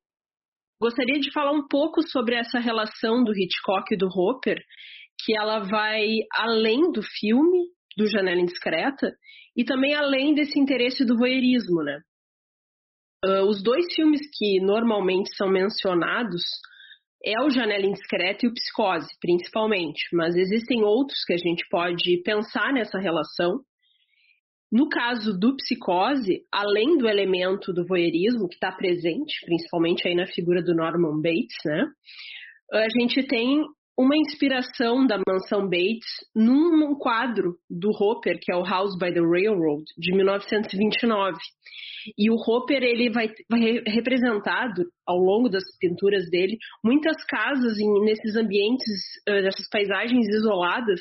gostaria 0.80 1.20
de 1.20 1.30
falar 1.30 1.52
um 1.52 1.68
pouco 1.68 2.00
sobre 2.08 2.36
essa 2.36 2.58
relação 2.58 3.22
do 3.22 3.32
Hitchcock 3.32 3.92
e 3.92 3.98
do 3.98 4.08
Hopper, 4.08 4.58
que 5.22 5.36
ela 5.36 5.58
vai 5.60 6.20
além 6.32 6.90
do 6.90 7.02
filme, 7.02 7.66
do 7.94 8.06
Janela 8.06 8.40
Indiscreta, 8.40 9.12
e 9.54 9.62
também 9.62 9.94
além 9.94 10.34
desse 10.34 10.58
interesse 10.58 11.04
do 11.04 11.18
voyeurismo, 11.18 11.82
né? 11.82 12.00
Uh, 13.24 13.44
os 13.48 13.62
dois 13.62 13.84
filmes 13.94 14.20
que 14.38 14.60
normalmente 14.60 15.34
são 15.36 15.48
mencionados 15.48 16.42
é 17.24 17.40
o 17.42 17.50
Janela 17.50 17.84
Indiscreta 17.84 18.44
e 18.44 18.48
o 18.48 18.54
Psicose, 18.54 19.08
principalmente, 19.20 20.04
mas 20.12 20.36
existem 20.36 20.82
outros 20.82 21.24
que 21.24 21.32
a 21.32 21.38
gente 21.38 21.66
pode 21.70 22.22
pensar 22.22 22.72
nessa 22.72 22.98
relação. 22.98 23.60
No 24.70 24.88
caso 24.88 25.38
do 25.38 25.56
Psicose, 25.56 26.42
além 26.52 26.98
do 26.98 27.08
elemento 27.08 27.72
do 27.72 27.86
voyeurismo 27.86 28.48
que 28.48 28.54
está 28.54 28.72
presente, 28.72 29.44
principalmente 29.44 30.06
aí 30.06 30.14
na 30.14 30.26
figura 30.26 30.62
do 30.62 30.74
Norman 30.74 31.20
Bates, 31.20 31.56
né? 31.64 31.86
A 32.72 32.88
gente 32.88 33.26
tem 33.26 33.62
uma 33.98 34.16
inspiração 34.16 35.06
da 35.06 35.18
mansão 35.26 35.62
Bates 35.62 36.26
num 36.34 36.94
quadro 36.96 37.56
do 37.68 37.88
Hopper, 37.90 38.38
que 38.40 38.52
é 38.52 38.56
o 38.56 38.62
House 38.62 38.96
by 38.98 39.12
the 39.12 39.20
Railroad, 39.20 39.84
de 39.96 40.14
1929. 40.14 41.38
E 42.16 42.30
o 42.30 42.34
Hopper 42.34 42.82
ele 42.82 43.10
vai, 43.10 43.28
vai 43.50 43.82
representado 43.86 44.84
ao 45.06 45.16
longo 45.16 45.48
das 45.48 45.64
pinturas 45.80 46.28
dele 46.30 46.58
muitas 46.84 47.16
casas 47.24 47.78
em, 47.78 48.04
nesses 48.04 48.36
ambientes, 48.36 48.92
uh, 49.28 49.42
nessas 49.42 49.68
paisagens 49.70 50.28
isoladas. 50.28 51.00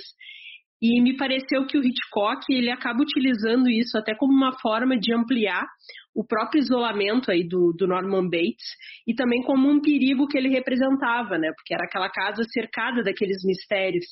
E 0.88 1.02
me 1.02 1.18
pareceu 1.18 1.66
que 1.66 1.80
o 1.80 1.84
Hitchcock 1.84 2.46
ele 2.48 2.70
acaba 2.70 3.02
utilizando 3.02 3.68
isso 3.68 3.98
até 3.98 4.14
como 4.14 4.32
uma 4.32 4.56
forma 4.60 4.96
de 4.96 5.12
ampliar 5.12 5.66
o 6.14 6.24
próprio 6.24 6.60
isolamento 6.60 7.32
aí 7.32 7.44
do, 7.48 7.74
do 7.76 7.88
Norman 7.88 8.30
Bates 8.30 8.70
e 9.08 9.16
também 9.16 9.42
como 9.42 9.68
um 9.68 9.82
perigo 9.82 10.28
que 10.28 10.38
ele 10.38 10.50
representava, 10.50 11.40
né? 11.40 11.50
Porque 11.56 11.74
era 11.74 11.86
aquela 11.86 12.08
casa 12.08 12.44
cercada 12.54 13.02
daqueles 13.02 13.44
mistérios. 13.44 14.06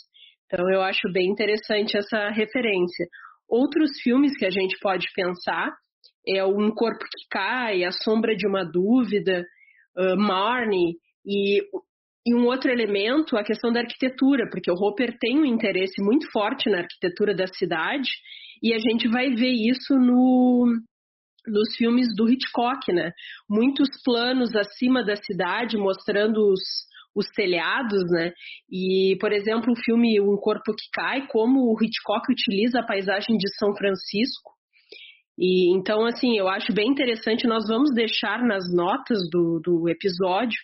Então 0.47 0.67
eu 0.67 0.81
acho 0.81 1.11
bem 1.13 1.29
interessante 1.29 1.95
essa 1.95 2.29
referência. 2.29 3.05
Outros 3.47 3.91
filmes 4.01 4.35
que 4.35 4.45
a 4.45 4.49
gente 4.49 4.75
pode 4.81 5.05
pensar 5.15 5.71
é 6.27 6.43
Um 6.43 6.71
Corpo 6.71 7.03
que 7.03 7.27
Cai, 7.29 7.83
A 7.83 7.91
Sombra 7.91 8.35
de 8.35 8.47
uma 8.47 8.63
Dúvida, 8.63 9.45
uh, 9.95 10.17
Marnie, 10.17 10.95
e, 11.23 11.61
e 12.25 12.33
um 12.33 12.45
outro 12.45 12.71
elemento, 12.71 13.35
a 13.35 13.43
questão 13.43 13.71
da 13.71 13.81
arquitetura, 13.81 14.49
porque 14.49 14.71
o 14.71 14.75
Hopper 14.75 15.17
tem 15.19 15.39
um 15.39 15.45
interesse 15.45 16.01
muito 16.01 16.29
forte 16.31 16.69
na 16.69 16.79
arquitetura 16.79 17.35
da 17.35 17.47
cidade, 17.47 18.09
e 18.61 18.73
a 18.73 18.79
gente 18.79 19.09
vai 19.09 19.29
ver 19.29 19.51
isso 19.51 19.93
no, 19.95 20.65
nos 21.45 21.75
filmes 21.75 22.07
do 22.15 22.29
Hitchcock, 22.29 22.93
né? 22.93 23.11
Muitos 23.49 23.89
planos 24.05 24.55
acima 24.55 25.03
da 25.03 25.17
cidade 25.17 25.77
mostrando 25.77 26.37
os, 26.37 26.61
os 27.13 27.27
telhados, 27.35 28.03
né? 28.09 28.31
E, 28.71 29.17
por 29.19 29.33
exemplo, 29.33 29.73
o 29.73 29.83
filme 29.83 30.21
Um 30.21 30.37
Corpo 30.37 30.73
que 30.73 30.87
Cai, 30.93 31.27
como 31.27 31.59
o 31.59 31.75
Hitchcock 31.83 32.31
utiliza 32.31 32.79
a 32.79 32.85
paisagem 32.85 33.35
de 33.37 33.53
São 33.57 33.75
Francisco 33.75 34.53
e 35.37 35.75
então, 35.75 36.05
assim, 36.05 36.37
eu 36.37 36.47
acho 36.47 36.71
bem 36.73 36.89
interessante. 36.89 37.47
Nós 37.47 37.67
vamos 37.67 37.93
deixar 37.93 38.43
nas 38.43 38.71
notas 38.73 39.17
do, 39.31 39.59
do 39.63 39.89
episódio 39.89 40.57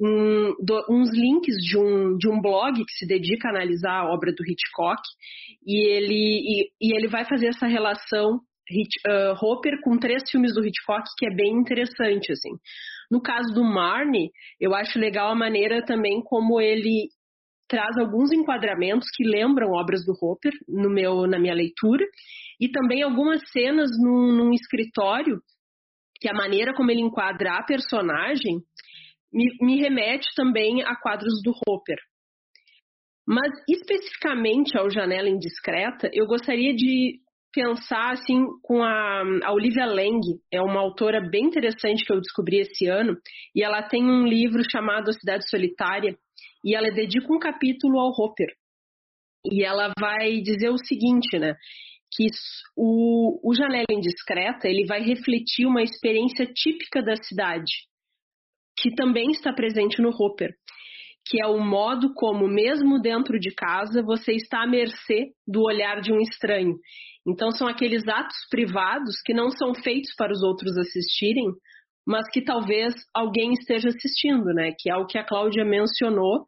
um, 0.00 0.54
do, 0.64 0.86
uns 0.88 1.10
links 1.12 1.56
de 1.56 1.76
um, 1.76 2.16
de 2.16 2.28
um 2.28 2.40
blog 2.40 2.74
que 2.84 2.92
se 2.92 3.06
dedica 3.06 3.48
a 3.48 3.50
analisar 3.50 4.00
a 4.00 4.12
obra 4.12 4.32
do 4.32 4.44
Hitchcock 4.44 5.02
e 5.66 5.88
ele, 5.88 6.14
e, 6.14 6.70
e 6.80 6.96
ele 6.96 7.08
vai 7.08 7.24
fazer 7.24 7.48
essa 7.48 7.66
relação 7.66 8.40
Hitch, 8.70 8.94
uh, 9.06 9.44
Hopper 9.44 9.80
com 9.82 9.98
três 9.98 10.22
filmes 10.30 10.54
do 10.54 10.64
Hitchcock 10.64 11.04
que 11.16 11.26
é 11.26 11.34
bem 11.34 11.52
interessante, 11.52 12.32
assim. 12.32 12.50
No 13.10 13.20
caso 13.20 13.52
do 13.54 13.64
Marnie, 13.64 14.30
eu 14.60 14.74
acho 14.74 14.98
legal 14.98 15.32
a 15.32 15.34
maneira 15.34 15.84
também 15.84 16.22
como 16.22 16.60
ele 16.60 17.08
traz 17.66 17.96
alguns 17.98 18.32
enquadramentos 18.32 19.08
que 19.14 19.24
lembram 19.24 19.72
obras 19.72 20.04
do 20.04 20.12
Hopper 20.12 20.52
no 20.66 20.90
meu, 20.90 21.26
na 21.26 21.38
minha 21.38 21.54
leitura 21.54 22.04
e 22.60 22.68
também 22.68 23.02
algumas 23.02 23.40
cenas 23.50 23.90
num, 23.98 24.32
num 24.32 24.52
escritório 24.52 25.40
que 26.20 26.28
a 26.28 26.34
maneira 26.34 26.74
como 26.74 26.90
ele 26.90 27.00
enquadra 27.00 27.58
a 27.58 27.62
personagem 27.62 28.58
me, 29.32 29.48
me 29.60 29.80
remete 29.80 30.28
também 30.34 30.82
a 30.82 30.94
quadros 30.96 31.42
do 31.42 31.52
Hopper. 31.66 31.98
Mas 33.26 33.52
especificamente 33.68 34.76
ao 34.78 34.90
Janela 34.90 35.28
Indiscreta, 35.28 36.08
eu 36.12 36.26
gostaria 36.26 36.74
de 36.74 37.20
pensar 37.52 38.12
assim 38.12 38.44
com 38.62 38.82
a, 38.82 39.22
a, 39.44 39.52
Olivia 39.52 39.86
Lang, 39.86 40.20
é 40.52 40.60
uma 40.60 40.80
autora 40.80 41.20
bem 41.20 41.46
interessante 41.46 42.04
que 42.04 42.12
eu 42.12 42.20
descobri 42.20 42.60
esse 42.60 42.86
ano, 42.86 43.16
e 43.54 43.62
ela 43.62 43.82
tem 43.82 44.02
um 44.02 44.26
livro 44.26 44.62
chamado 44.70 45.10
A 45.10 45.12
Cidade 45.12 45.48
Solitária, 45.48 46.16
e 46.64 46.74
ela 46.74 46.90
dedica 46.90 47.32
um 47.32 47.38
capítulo 47.38 47.98
ao 47.98 48.10
Hopper. 48.10 48.48
E 49.50 49.64
ela 49.64 49.92
vai 49.98 50.40
dizer 50.40 50.70
o 50.70 50.78
seguinte, 50.78 51.38
né? 51.38 51.54
que 52.10 52.26
o, 52.76 53.38
o 53.48 53.54
Janela 53.54 53.86
Indiscreta 53.90 54.66
ele 54.66 54.86
vai 54.86 55.02
refletir 55.02 55.66
uma 55.66 55.82
experiência 55.82 56.46
típica 56.46 57.02
da 57.02 57.16
cidade, 57.16 57.70
que 58.80 58.94
também 58.94 59.30
está 59.30 59.52
presente 59.52 60.00
no 60.00 60.10
Hopper, 60.10 60.50
que 61.26 61.42
é 61.42 61.46
o 61.46 61.60
modo 61.60 62.12
como, 62.14 62.48
mesmo 62.48 63.00
dentro 63.00 63.38
de 63.38 63.54
casa, 63.54 64.02
você 64.02 64.32
está 64.32 64.62
à 64.62 64.66
mercê 64.66 65.32
do 65.46 65.62
olhar 65.62 66.00
de 66.00 66.12
um 66.12 66.20
estranho. 66.20 66.74
Então, 67.26 67.50
são 67.50 67.68
aqueles 67.68 68.06
atos 68.08 68.36
privados 68.50 69.20
que 69.24 69.34
não 69.34 69.50
são 69.50 69.74
feitos 69.74 70.14
para 70.16 70.32
os 70.32 70.42
outros 70.42 70.76
assistirem, 70.78 71.52
mas 72.06 72.26
que 72.32 72.42
talvez 72.42 72.94
alguém 73.14 73.52
esteja 73.52 73.88
assistindo, 73.88 74.46
né? 74.54 74.72
Que 74.78 74.90
é 74.90 74.96
o 74.96 75.06
que 75.06 75.18
a 75.18 75.24
Cláudia 75.24 75.64
mencionou 75.64 76.46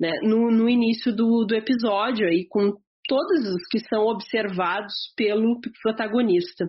né? 0.00 0.10
no, 0.22 0.50
no 0.50 0.68
início 0.68 1.14
do, 1.14 1.44
do 1.44 1.54
episódio, 1.54 2.26
aí, 2.26 2.46
com 2.48 2.72
todos 3.06 3.46
os 3.46 3.62
que 3.70 3.78
são 3.80 4.06
observados 4.06 4.94
pelo 5.16 5.60
protagonista. 5.82 6.66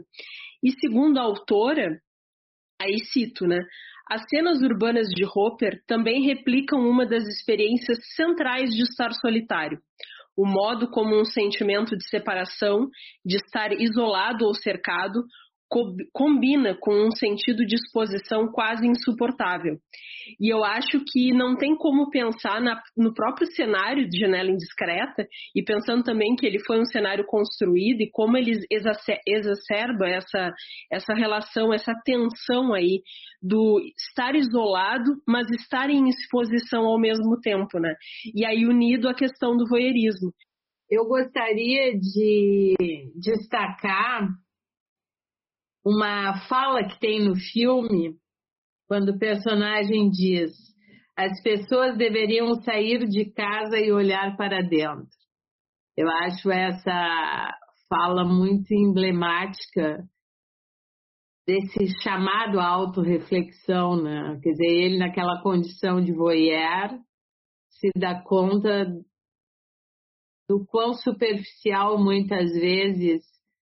E 0.63 0.71
segundo 0.79 1.17
a 1.17 1.23
autora, 1.23 1.99
aí 2.79 2.99
cito, 3.05 3.47
né? 3.47 3.59
As 4.11 4.23
cenas 4.29 4.61
urbanas 4.61 5.07
de 5.07 5.23
Hopper 5.23 5.81
também 5.87 6.23
replicam 6.23 6.81
uma 6.81 7.05
das 7.05 7.23
experiências 7.25 7.97
centrais 8.13 8.69
de 8.69 8.81
estar 8.83 9.13
solitário, 9.13 9.79
o 10.37 10.45
modo 10.45 10.91
como 10.91 11.17
um 11.17 11.23
sentimento 11.23 11.95
de 11.95 12.05
separação, 12.09 12.89
de 13.25 13.37
estar 13.37 13.71
isolado 13.71 14.43
ou 14.43 14.53
cercado, 14.53 15.23
combina 16.11 16.75
com 16.77 17.07
um 17.07 17.11
sentido 17.11 17.65
de 17.65 17.75
exposição 17.75 18.51
quase 18.51 18.85
insuportável. 18.85 19.77
E 20.37 20.53
eu 20.53 20.65
acho 20.65 21.01
que 21.09 21.31
não 21.31 21.55
tem 21.55 21.77
como 21.77 22.09
pensar 22.09 22.59
na, 22.59 22.81
no 22.97 23.13
próprio 23.13 23.47
cenário 23.47 24.07
de 24.09 24.19
Janela 24.19 24.49
Indiscreta, 24.49 25.25
e 25.55 25.63
pensando 25.63 26.03
também 26.03 26.35
que 26.35 26.45
ele 26.45 26.59
foi 26.65 26.81
um 26.81 26.85
cenário 26.85 27.25
construído 27.25 28.01
e 28.01 28.11
como 28.11 28.35
ele 28.35 28.51
exacerba 29.25 30.09
essa, 30.09 30.51
essa 30.91 31.13
relação, 31.13 31.73
essa 31.73 31.93
tensão 32.03 32.73
aí 32.73 33.01
do 33.41 33.79
estar 33.97 34.35
isolado, 34.35 35.15
mas 35.27 35.49
estar 35.49 35.89
em 35.89 36.07
exposição 36.07 36.85
ao 36.85 36.99
mesmo 36.99 37.39
tempo, 37.41 37.79
né? 37.79 37.95
E 38.35 38.45
aí 38.45 38.65
unido 38.65 39.09
à 39.09 39.13
questão 39.13 39.57
do 39.57 39.67
voyeurismo. 39.67 40.31
Eu 40.89 41.05
gostaria 41.05 41.97
de 41.97 42.75
destacar 43.15 44.27
uma 45.85 46.47
fala 46.47 46.83
que 46.87 46.99
tem 46.99 47.19
no 47.19 47.35
filme, 47.35 48.15
quando 48.87 49.09
o 49.09 49.17
personagem 49.17 50.09
diz: 50.09 50.51
as 51.17 51.41
pessoas 51.41 51.97
deveriam 51.97 52.53
sair 52.61 53.07
de 53.07 53.31
casa 53.31 53.77
e 53.77 53.91
olhar 53.91 54.35
para 54.37 54.61
dentro. 54.61 55.09
Eu 55.97 56.09
acho 56.09 56.51
essa 56.51 57.57
fala 57.89 58.23
muito 58.23 58.71
emblemática 58.73 60.03
desse 61.47 61.87
chamado 62.01 62.59
autorreflexão, 62.59 64.01
né? 64.01 64.39
Quer 64.41 64.51
dizer, 64.51 64.67
ele 64.67 64.97
naquela 64.97 65.41
condição 65.41 66.01
de 66.01 66.13
voyeur 66.13 66.99
se 67.69 67.89
dá 67.97 68.21
conta 68.21 68.85
do 70.47 70.65
quão 70.67 70.93
superficial 70.93 71.97
muitas 71.97 72.51
vezes 72.51 73.23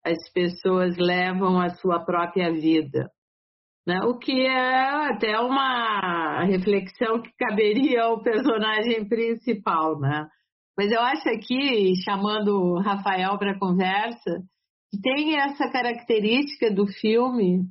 as 0.04 0.18
pessoas 0.32 0.96
levam 0.96 1.60
a 1.60 1.68
sua 1.70 2.04
própria 2.04 2.50
vida. 2.52 3.10
Né? 3.86 4.00
O 4.04 4.16
que 4.18 4.46
é 4.46 5.10
até 5.10 5.38
uma 5.38 6.44
reflexão 6.44 7.20
que 7.20 7.30
caberia 7.38 8.04
ao 8.04 8.22
personagem 8.22 9.08
principal, 9.08 9.98
né? 9.98 10.26
Mas 10.76 10.90
eu 10.90 11.00
acho 11.00 11.28
aqui, 11.28 11.92
chamando 12.04 12.56
o 12.56 12.80
Rafael 12.80 13.38
para 13.38 13.58
conversa, 13.58 14.40
tem 15.00 15.36
essa 15.36 15.70
característica 15.70 16.72
do 16.72 16.86
filme 16.86 17.64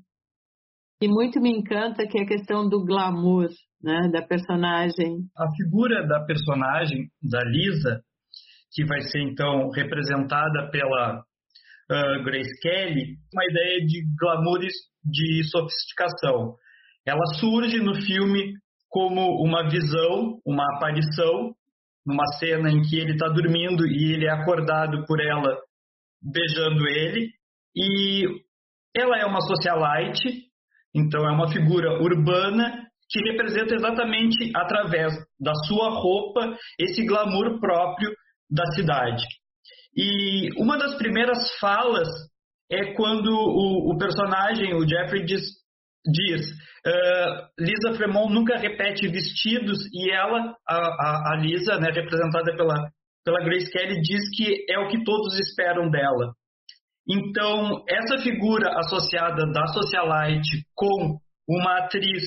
que 0.99 1.07
muito 1.07 1.41
me 1.41 1.49
encanta, 1.49 2.07
que 2.07 2.19
é 2.19 2.23
a 2.23 2.27
questão 2.27 2.69
do 2.69 2.85
glamour 2.85 3.49
né, 3.81 4.09
da 4.11 4.21
personagem. 4.21 5.17
A 5.37 5.49
figura 5.55 6.07
da 6.07 6.23
personagem, 6.25 7.07
da 7.21 7.43
Lisa, 7.43 8.01
que 8.71 8.85
vai 8.85 9.01
ser 9.01 9.21
então 9.21 9.69
representada 9.71 10.69
pela 10.71 11.19
uh, 11.19 12.23
Grace 12.23 12.59
Kelly, 12.61 13.17
uma 13.33 13.45
ideia 13.49 13.85
de 13.85 14.03
glamour 14.19 14.59
de 14.59 15.43
sofisticação. 15.49 16.55
Ela 17.05 17.25
surge 17.39 17.79
no 17.79 17.95
filme 17.95 18.53
como 18.87 19.43
uma 19.43 19.69
visão, 19.69 20.39
uma 20.45 20.63
aparição, 20.75 21.53
numa 22.05 22.25
cena 22.39 22.69
em 22.69 22.81
que 22.81 22.97
ele 22.97 23.13
está 23.13 23.27
dormindo 23.27 23.87
e 23.87 24.13
ele 24.13 24.25
é 24.25 24.31
acordado 24.31 25.05
por 25.05 25.19
ela 25.19 25.57
beijando 26.21 26.87
ele. 26.87 27.29
E 27.75 28.25
ela 28.95 29.17
é 29.17 29.25
uma 29.25 29.41
socialite, 29.41 30.43
então 30.93 31.27
é 31.27 31.31
uma 31.31 31.51
figura 31.51 32.01
urbana 32.01 32.87
que 33.09 33.31
representa 33.31 33.75
exatamente 33.75 34.51
através 34.55 35.13
da 35.39 35.53
sua 35.67 35.89
roupa 35.89 36.57
esse 36.79 37.05
glamour 37.05 37.59
próprio 37.59 38.11
da 38.49 38.65
cidade. 38.73 39.23
E 39.95 40.49
uma 40.57 40.77
das 40.77 40.95
primeiras 40.95 41.37
falas 41.59 42.07
é 42.71 42.93
quando 42.93 43.27
o, 43.27 43.93
o 43.93 43.97
personagem, 43.97 44.73
o 44.73 44.87
Jeffrey, 44.87 45.25
diz, 45.25 45.41
diz 46.05 46.49
uh, 46.87 47.47
Lisa 47.59 47.97
Fremont 47.97 48.33
nunca 48.33 48.57
repete 48.57 49.09
vestidos 49.09 49.77
e 49.93 50.09
ela, 50.09 50.55
a, 50.65 50.77
a, 50.77 51.33
a 51.33 51.35
Lisa, 51.35 51.77
né, 51.77 51.91
representada 51.91 52.55
pela, 52.55 52.89
pela 53.23 53.43
Grace 53.43 53.71
Kelly, 53.71 54.01
diz 54.01 54.29
que 54.35 54.65
é 54.69 54.79
o 54.79 54.87
que 54.87 55.03
todos 55.03 55.39
esperam 55.39 55.89
dela. 55.89 56.33
Então, 57.07 57.83
essa 57.89 58.19
figura 58.19 58.79
associada 58.79 59.45
da 59.51 59.67
socialite 59.67 60.65
com 60.75 61.17
uma 61.47 61.79
atriz 61.79 62.23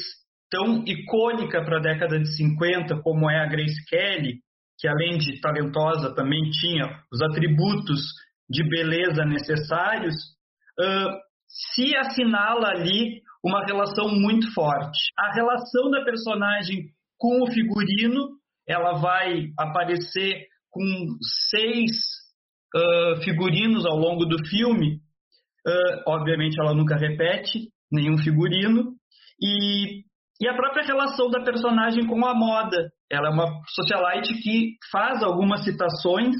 tão 0.51 0.85
icônica 0.87 1.65
para 1.65 1.79
a 1.79 1.83
década 1.83 2.19
de 2.19 2.37
50 2.37 3.01
como 3.03 3.31
é 3.31 3.41
a 3.41 3.47
Grace 3.47 3.85
Kelly, 3.89 4.41
que 4.79 4.89
além 4.89 5.19
de 5.19 5.41
talentosa 5.41 6.15
também 6.15 6.43
tinha 6.51 6.87
os 7.13 7.23
atributos 7.23 8.01
de 8.49 8.69
beleza 8.69 9.25
necessários, 9.25 10.15
uh, 10.79 11.19
se 11.49 11.97
assinala 11.97 12.69
ali 12.69 13.23
uma 13.43 13.65
relação 13.65 14.09
muito 14.09 14.53
forte. 14.53 14.99
A 15.19 15.33
relação 15.35 15.91
da 15.91 16.05
personagem 16.05 16.87
com 17.19 17.43
o 17.43 17.51
figurino, 17.51 18.29
ela 18.69 18.99
vai 18.99 19.47
aparecer 19.59 20.47
com 20.75 21.17
seis 21.51 21.93
uh, 22.75 23.23
figurinos 23.23 23.87
ao 23.87 23.97
longo 23.97 24.25
do 24.25 24.45
filme. 24.49 24.97
Uh, 25.65 26.03
obviamente, 26.09 26.61
ela 26.61 26.75
nunca 26.75 26.97
repete 26.97 27.69
nenhum 27.91 28.19
figurino. 28.19 28.93
E, 29.41 30.03
e 30.41 30.49
a 30.49 30.55
própria 30.55 30.85
relação 30.85 31.31
da 31.31 31.45
personagem 31.45 32.07
com 32.09 32.27
a 32.27 32.35
moda. 32.35 32.91
Ela 33.11 33.29
é 33.29 33.33
uma 33.33 33.63
socialite 33.69 34.35
que 34.43 34.73
faz 34.91 35.23
algumas 35.23 35.63
citações 35.63 36.35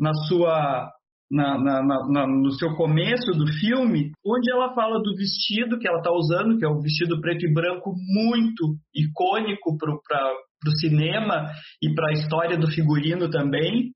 na 0.00 0.14
sua 0.14 0.90
na, 1.30 1.58
na, 1.58 1.82
na, 1.82 2.26
no 2.26 2.52
seu 2.52 2.74
começo 2.76 3.32
do 3.32 3.46
filme, 3.58 4.12
onde 4.24 4.50
ela 4.50 4.72
fala 4.74 5.02
do 5.02 5.16
vestido 5.16 5.78
que 5.78 5.88
ela 5.88 5.98
está 5.98 6.12
usando, 6.12 6.56
que 6.58 6.64
é 6.64 6.68
um 6.68 6.80
vestido 6.80 7.20
preto 7.20 7.44
e 7.44 7.52
branco 7.52 7.92
muito 8.14 8.76
icônico 8.94 9.76
para 9.76 10.32
o 10.70 10.78
cinema 10.78 11.50
e 11.82 11.94
para 11.94 12.10
a 12.10 12.12
história 12.12 12.56
do 12.56 12.70
figurino 12.70 13.30
também. 13.30 13.90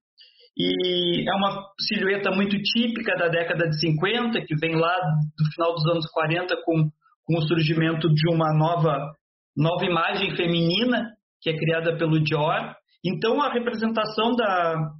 E 0.57 1.29
é 1.29 1.35
uma 1.37 1.65
silhueta 1.81 2.31
muito 2.33 2.57
típica 2.61 3.17
da 3.17 3.29
década 3.29 3.69
de 3.69 3.79
50, 3.79 4.41
que 4.45 4.57
vem 4.57 4.75
lá 4.75 4.93
do 5.39 5.53
final 5.55 5.75
dos 5.75 5.87
anos 5.87 6.07
40 6.11 6.57
com, 6.65 6.91
com 7.25 7.39
o 7.39 7.43
surgimento 7.43 8.13
de 8.13 8.29
uma 8.29 8.53
nova, 8.53 9.13
nova 9.57 9.85
imagem 9.85 10.35
feminina, 10.35 11.13
que 11.41 11.51
é 11.51 11.57
criada 11.57 11.97
pelo 11.97 12.21
Dior. 12.21 12.75
Então, 13.05 13.41
a 13.41 13.53
representação 13.53 14.35
da, 14.35 14.91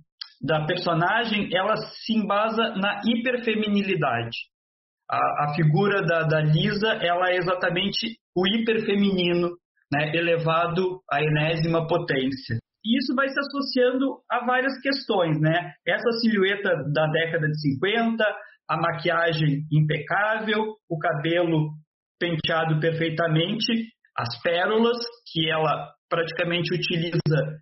da 0.41 0.65
personagem, 0.65 1.49
ela 1.53 1.77
se 1.77 2.15
embasa 2.15 2.75
na 2.77 3.01
hiperfeminilidade. 3.05 4.37
A, 5.11 5.17
a 5.17 5.55
figura 5.55 6.03
da, 6.03 6.23
da, 6.23 6.41
Lisa, 6.41 6.89
ela 7.01 7.31
é 7.31 7.37
exatamente 7.37 8.19
o 8.37 8.47
hiperfeminino, 8.47 9.51
né, 9.93 10.13
elevado 10.15 11.01
à 11.11 11.23
enésima 11.23 11.87
potência. 11.87 12.59
E 12.85 12.99
isso 12.99 13.15
vai 13.15 13.29
se 13.29 13.39
associando 13.39 14.19
a 14.31 14.45
várias 14.47 14.81
questões, 14.81 15.41
né? 15.41 15.73
Essa 15.87 16.11
silhueta 16.21 16.71
da 16.93 17.07
década 17.07 17.47
de 17.47 17.61
50, 17.61 18.25
a 18.69 18.77
maquiagem 18.77 19.67
impecável, 19.73 20.75
o 20.89 20.99
cabelo 20.99 21.71
penteado 22.19 22.81
perfeitamente, 22.81 23.89
as 24.17 24.41
pérolas 24.43 24.99
que 25.33 25.51
ela 25.51 25.93
praticamente 26.09 26.75
utiliza 26.75 27.59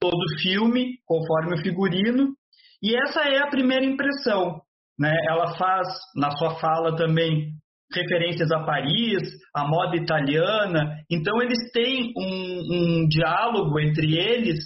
todo 0.00 0.16
o 0.16 0.40
filme, 0.42 0.98
conforme 1.06 1.54
o 1.54 1.62
figurino, 1.62 2.34
e 2.82 2.94
essa 2.94 3.22
é 3.22 3.38
a 3.38 3.48
primeira 3.48 3.84
impressão. 3.84 4.60
Né? 4.98 5.14
Ela 5.28 5.56
faz, 5.56 5.88
na 6.14 6.30
sua 6.32 6.60
fala 6.60 6.94
também, 6.96 7.52
referências 7.94 8.50
a 8.50 8.64
Paris, 8.64 9.22
a 9.54 9.66
moda 9.66 9.96
italiana, 9.96 10.98
então 11.10 11.40
eles 11.42 11.70
têm 11.72 12.12
um, 12.16 13.02
um 13.04 13.08
diálogo 13.08 13.78
entre 13.80 14.16
eles 14.16 14.58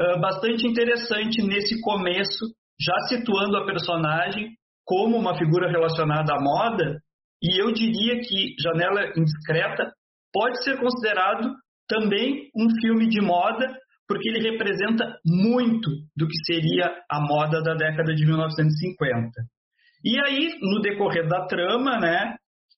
uh, 0.00 0.20
bastante 0.20 0.66
interessante 0.66 1.42
nesse 1.42 1.80
começo, 1.80 2.44
já 2.80 2.94
situando 3.08 3.56
a 3.56 3.66
personagem 3.66 4.50
como 4.84 5.16
uma 5.16 5.36
figura 5.36 5.70
relacionada 5.70 6.34
à 6.34 6.40
moda, 6.40 6.98
e 7.42 7.60
eu 7.60 7.72
diria 7.72 8.20
que 8.20 8.54
Janela 8.60 9.12
Indiscreta 9.16 9.92
pode 10.32 10.62
ser 10.62 10.78
considerado 10.78 11.52
também 11.88 12.48
um 12.56 12.68
filme 12.80 13.08
de 13.08 13.20
moda, 13.20 13.66
porque 14.08 14.28
ele 14.28 14.50
representa 14.50 15.18
muito 15.24 15.90
do 16.16 16.26
que 16.26 16.44
seria 16.44 16.90
a 17.10 17.20
moda 17.20 17.62
da 17.62 17.74
década 17.74 18.14
de 18.14 18.24
1950. 18.24 19.30
E 20.04 20.18
aí, 20.20 20.58
no 20.60 20.80
decorrer 20.80 21.26
da 21.28 21.46
trama, 21.46 21.98
né, 21.98 22.34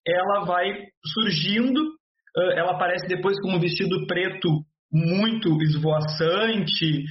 ela 0.06 0.44
vai 0.44 0.72
surgindo, 1.14 1.80
ela 2.54 2.72
aparece 2.72 3.06
depois 3.08 3.40
com 3.40 3.52
um 3.52 3.60
vestido 3.60 4.06
preto 4.06 4.48
muito 4.92 5.60
esvoaçante, 5.62 7.04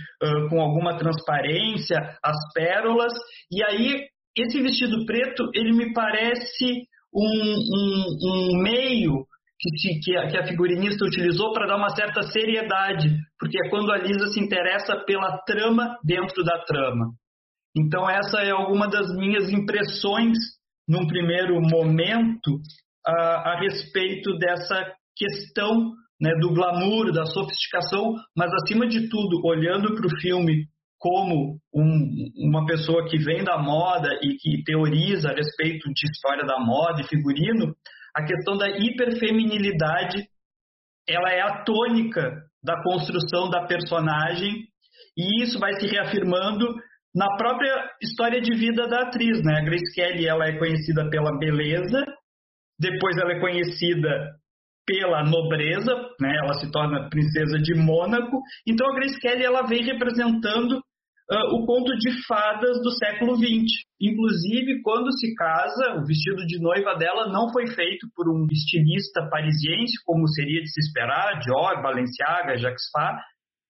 com 0.49 0.62
alguma 0.62 0.97
transparência, 0.97 1.97
as 2.23 2.38
pérolas, 2.53 3.13
e 3.51 3.63
aí 3.63 4.05
esse 4.38 4.62
vestido 4.62 5.05
preto, 5.05 5.49
ele 5.53 5.71
me 5.71 5.93
parece 5.93 6.88
um, 7.13 7.55
um, 7.73 8.17
um 8.23 8.62
meio 8.62 9.25
que, 9.58 9.99
que, 9.99 10.17
a, 10.17 10.27
que 10.27 10.38
a 10.38 10.45
figurinista 10.45 11.05
utilizou 11.05 11.53
para 11.53 11.67
dar 11.67 11.77
uma 11.77 11.89
certa 11.89 12.21
seriedade, 12.23 13.15
porque 13.39 13.58
é 13.58 13.69
quando 13.69 13.91
a 13.91 13.97
Lisa 13.97 14.27
se 14.27 14.39
interessa 14.39 14.97
pela 15.05 15.38
trama 15.45 15.97
dentro 16.03 16.43
da 16.43 16.60
trama. 16.65 17.13
Então, 17.77 18.10
essa 18.10 18.39
é 18.41 18.51
alguma 18.51 18.89
das 18.89 19.08
minhas 19.15 19.49
impressões 19.49 20.38
num 20.88 21.08
primeiro 21.08 21.60
momento 21.62 22.60
a, 23.06 23.52
a 23.52 23.60
respeito 23.60 24.38
dessa 24.38 24.94
questão 25.15 25.94
né, 26.20 26.32
do 26.39 26.54
glamour, 26.54 27.12
da 27.12 27.26
sofisticação, 27.26 28.13
mas 28.36 28.52
acima 28.54 28.88
de 28.88 29.10
tudo, 29.10 29.41
olhando 29.46 29.94
para 29.96 30.08
o 30.08 30.22
filme 30.22 30.65
como 30.98 31.60
um, 31.74 32.48
uma 32.48 32.65
pessoa 32.65 33.08
que 33.08 33.18
vem 33.18 33.44
da 33.44 33.58
moda 33.58 34.10
e 34.24 34.38
que 34.38 34.63
teoriza 34.63 35.30
a 35.30 35.36
respeito 35.36 35.88
de 35.94 36.10
história 36.10 36.46
da 36.46 36.58
moda 36.60 37.02
e 37.02 37.08
figurino, 37.08 37.76
a 38.15 38.24
questão 38.24 38.58
da 38.58 38.70
hiperfeminilidade, 38.70 40.26
ela 41.08 41.30
é 41.32 41.41
a 41.41 41.63
tônica 41.63 42.41
da 42.63 42.82
construção 42.82 43.50
da 43.50 43.68
personagem 43.68 44.65
e 45.18 45.44
isso 45.44 45.60
vai 45.60 45.74
se 45.74 45.86
reafirmando 45.86 46.65
na 47.13 47.28
própria 47.38 47.91
história 48.02 48.41
de 48.41 48.54
vida 48.56 48.88
da 48.88 49.04
atriz, 49.04 49.41
né? 49.44 49.60
A 49.60 49.63
Grace 49.63 49.94
Kelly, 49.94 50.28
ela 50.28 50.48
é 50.48 50.58
conhecida 50.58 51.10
pela 51.10 51.38
beleza, 51.38 52.04
depois 52.79 53.17
ela 53.17 53.33
é 53.33 53.39
conhecida 53.39 54.35
pela 54.85 55.23
nobreza, 55.23 55.93
né? 56.21 56.38
Ela 56.43 56.53
se 56.55 56.71
torna 56.71 57.09
princesa 57.09 57.57
de 57.57 57.73
Mônaco. 57.73 58.39
Então 58.67 58.88
a 58.88 58.95
Grace 58.95 59.19
Kelly 59.19 59.43
ela 59.43 59.63
vem 59.63 59.83
representando 59.83 60.77
uh, 60.77 61.55
o 61.55 61.65
conto 61.65 61.97
de 61.97 62.25
fadas 62.27 62.81
do 62.81 62.91
século 62.91 63.35
XX. 63.35 63.65
Inclusive, 63.99 64.81
quando 64.83 65.11
se 65.11 65.33
casa, 65.35 65.95
o 65.99 66.05
vestido 66.05 66.45
de 66.45 66.61
noiva 66.61 66.95
dela 66.95 67.31
não 67.31 67.51
foi 67.51 67.67
feito 67.67 68.07
por 68.15 68.29
um 68.29 68.45
estilista 68.51 69.27
parisiense, 69.29 69.93
como 70.05 70.27
seria 70.27 70.61
de 70.61 70.71
se 70.71 70.79
esperar, 70.81 71.39
Dior, 71.39 71.81
Balenciaga, 71.81 72.57
Jacques 72.57 72.89
Fa. 72.91 73.17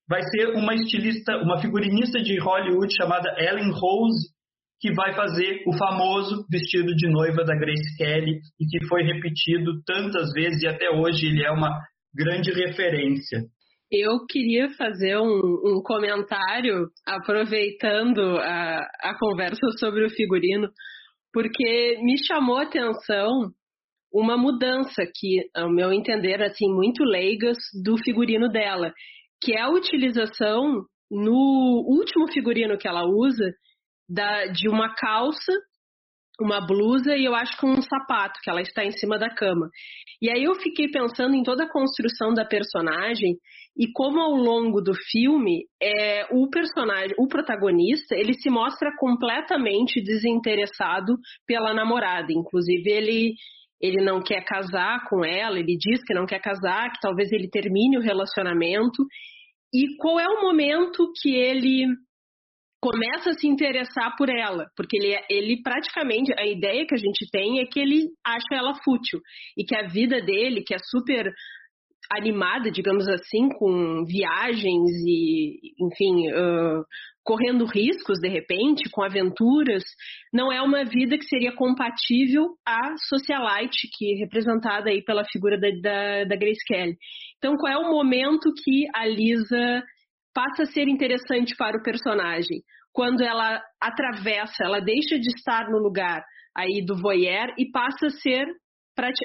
Vai 0.07 0.21
ser 0.23 0.53
uma 0.55 0.75
estilista, 0.75 1.37
uma 1.37 1.59
figurinista 1.59 2.21
de 2.21 2.37
Hollywood 2.39 2.93
chamada 2.95 3.33
Ellen 3.39 3.71
Rose, 3.71 4.34
que 4.79 4.93
vai 4.93 5.13
fazer 5.13 5.63
o 5.65 5.77
famoso 5.77 6.45
vestido 6.49 6.95
de 6.95 7.09
noiva 7.09 7.43
da 7.43 7.55
Grace 7.55 7.97
Kelly 7.97 8.39
e 8.59 8.65
que 8.67 8.85
foi 8.87 9.03
repetido 9.03 9.81
tantas 9.85 10.31
vezes 10.33 10.61
e 10.63 10.67
até 10.67 10.89
hoje 10.89 11.27
ele 11.27 11.43
é 11.43 11.51
uma 11.51 11.71
grande 12.13 12.51
referência. 12.51 13.43
Eu 13.91 14.25
queria 14.27 14.69
fazer 14.71 15.17
um, 15.17 15.39
um 15.63 15.81
comentário 15.83 16.87
aproveitando 17.05 18.19
a, 18.39 18.79
a 19.01 19.17
conversa 19.17 19.67
sobre 19.79 20.05
o 20.05 20.09
figurino, 20.09 20.69
porque 21.31 21.99
me 22.01 22.17
chamou 22.25 22.57
a 22.57 22.63
atenção 22.63 23.29
uma 24.11 24.37
mudança 24.37 25.03
que, 25.13 25.49
ao 25.53 25.69
meu 25.69 25.91
entender, 25.91 26.41
assim, 26.41 26.67
muito 26.73 27.03
leigas 27.03 27.57
do 27.83 27.97
figurino 27.97 28.49
dela, 28.49 28.93
que 29.43 29.53
é 29.53 29.61
a 29.61 29.69
utilização 29.69 30.83
no 31.11 31.83
último 31.87 32.31
figurino 32.31 32.77
que 32.77 32.87
ela 32.87 33.05
usa 33.05 33.51
da, 34.09 34.45
de 34.47 34.69
uma 34.69 34.93
calça, 34.93 35.51
uma 36.39 36.65
blusa 36.65 37.15
e 37.15 37.25
eu 37.25 37.33
acho 37.33 37.57
que 37.57 37.65
um 37.65 37.81
sapato, 37.81 38.39
que 38.43 38.49
ela 38.49 38.61
está 38.61 38.83
em 38.83 38.91
cima 38.91 39.17
da 39.17 39.29
cama. 39.29 39.69
E 40.21 40.29
aí 40.29 40.43
eu 40.43 40.55
fiquei 40.55 40.89
pensando 40.89 41.35
em 41.35 41.43
toda 41.43 41.63
a 41.63 41.71
construção 41.71 42.33
da 42.33 42.45
personagem 42.45 43.35
e 43.77 43.91
como 43.91 44.19
ao 44.19 44.31
longo 44.31 44.81
do 44.81 44.93
filme 44.93 45.65
é, 45.81 46.25
o 46.31 46.49
personagem, 46.49 47.15
o 47.19 47.27
protagonista, 47.27 48.15
ele 48.15 48.33
se 48.33 48.49
mostra 48.49 48.91
completamente 48.97 50.01
desinteressado 50.01 51.15
pela 51.45 51.73
namorada. 51.73 52.31
Inclusive 52.31 52.89
ele 52.89 53.33
ele 53.81 54.03
não 54.03 54.21
quer 54.21 54.43
casar 54.45 55.05
com 55.09 55.23
ela, 55.23 55.59
ele 55.59 55.75
diz 55.77 56.01
que 56.03 56.13
não 56.13 56.25
quer 56.25 56.39
casar, 56.39 56.91
que 56.91 56.99
talvez 57.01 57.31
ele 57.31 57.49
termine 57.49 57.97
o 57.97 58.01
relacionamento. 58.01 59.05
E 59.73 59.97
qual 59.97 60.17
é 60.19 60.27
o 60.27 60.41
momento 60.41 61.11
que 61.21 61.35
ele 61.35 61.85
começa 62.85 63.31
a 63.31 63.33
se 63.33 63.47
interessar 63.47 64.15
por 64.15 64.29
ela, 64.29 64.67
porque 64.77 64.95
ele, 64.95 65.19
ele 65.27 65.61
praticamente, 65.63 66.31
a 66.37 66.45
ideia 66.45 66.85
que 66.85 66.93
a 66.93 66.99
gente 66.99 67.27
tem 67.31 67.59
é 67.59 67.65
que 67.65 67.79
ele 67.79 68.09
acha 68.23 68.53
ela 68.53 68.75
fútil 68.83 69.19
e 69.57 69.63
que 69.63 69.75
a 69.75 69.87
vida 69.87 70.21
dele, 70.21 70.63
que 70.63 70.75
é 70.75 70.77
super 70.91 71.33
animada, 72.11 72.69
digamos 72.69 73.07
assim, 73.07 73.49
com 73.57 74.05
viagens 74.05 74.91
e, 75.03 75.73
enfim, 75.83 76.29
uh, 76.29 76.83
correndo 77.23 77.65
riscos 77.65 78.19
de 78.19 78.29
repente, 78.29 78.87
com 78.91 79.01
aventuras, 79.01 79.83
não 80.31 80.53
é 80.53 80.61
uma 80.61 80.85
vida 80.85 81.17
que 81.17 81.25
seria 81.25 81.55
compatível 81.55 82.49
à 82.63 82.95
socialite, 83.09 83.89
que 83.97 84.13
é 84.13 84.19
representada 84.19 84.91
aí 84.91 85.03
pela 85.03 85.25
figura 85.25 85.59
da, 85.59 85.69
da, 85.81 86.23
da 86.25 86.35
Grace 86.35 86.63
Kelly. 86.67 86.95
Então, 87.39 87.57
qual 87.57 87.73
é 87.73 87.77
o 87.77 87.89
momento 87.89 88.53
que 88.63 88.85
a 88.93 89.07
Lisa 89.07 89.83
passa 90.35 90.63
a 90.63 90.65
ser 90.65 90.89
interessante 90.89 91.55
para 91.55 91.77
o 91.77 91.81
personagem. 91.81 92.61
Quando 92.91 93.21
ela 93.21 93.61
atravessa, 93.81 94.65
ela 94.65 94.81
deixa 94.81 95.17
de 95.17 95.29
estar 95.29 95.69
no 95.69 95.79
lugar 95.79 96.21
aí 96.55 96.83
do 96.85 96.97
voyeur 96.97 97.53
e 97.57 97.71
passa 97.71 98.07
a 98.07 98.09
ser, 98.09 98.45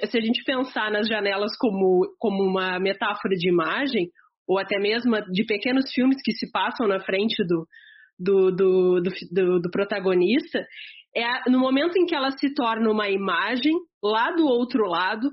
se 0.09 0.19
a 0.19 0.21
gente 0.21 0.45
pensar 0.45 0.91
nas 0.91 1.09
janelas 1.09 1.53
como, 1.59 2.07
como 2.19 2.45
uma 2.45 2.79
metáfora 2.79 3.35
de 3.35 3.49
imagem, 3.49 4.09
ou 4.49 4.59
até 4.59 4.79
mesmo 4.79 5.21
de 5.33 5.45
pequenos 5.45 5.93
filmes 5.93 6.17
que 6.25 6.33
se 6.33 6.51
passam 6.51 6.87
na 6.87 7.01
frente 7.01 7.45
do, 7.45 7.67
do, 8.19 8.51
do, 8.51 9.03
do, 9.33 9.61
do 9.61 9.71
protagonista, 9.71 10.65
é 11.17 11.51
no 11.51 11.59
momento 11.59 11.97
em 11.97 12.07
que 12.07 12.15
ela 12.15 12.31
se 12.33 12.55
torna 12.55 12.89
uma 12.91 13.09
imagem 13.09 13.73
lá 14.03 14.31
do 14.33 14.47
outro 14.47 14.85
lado 14.87 15.29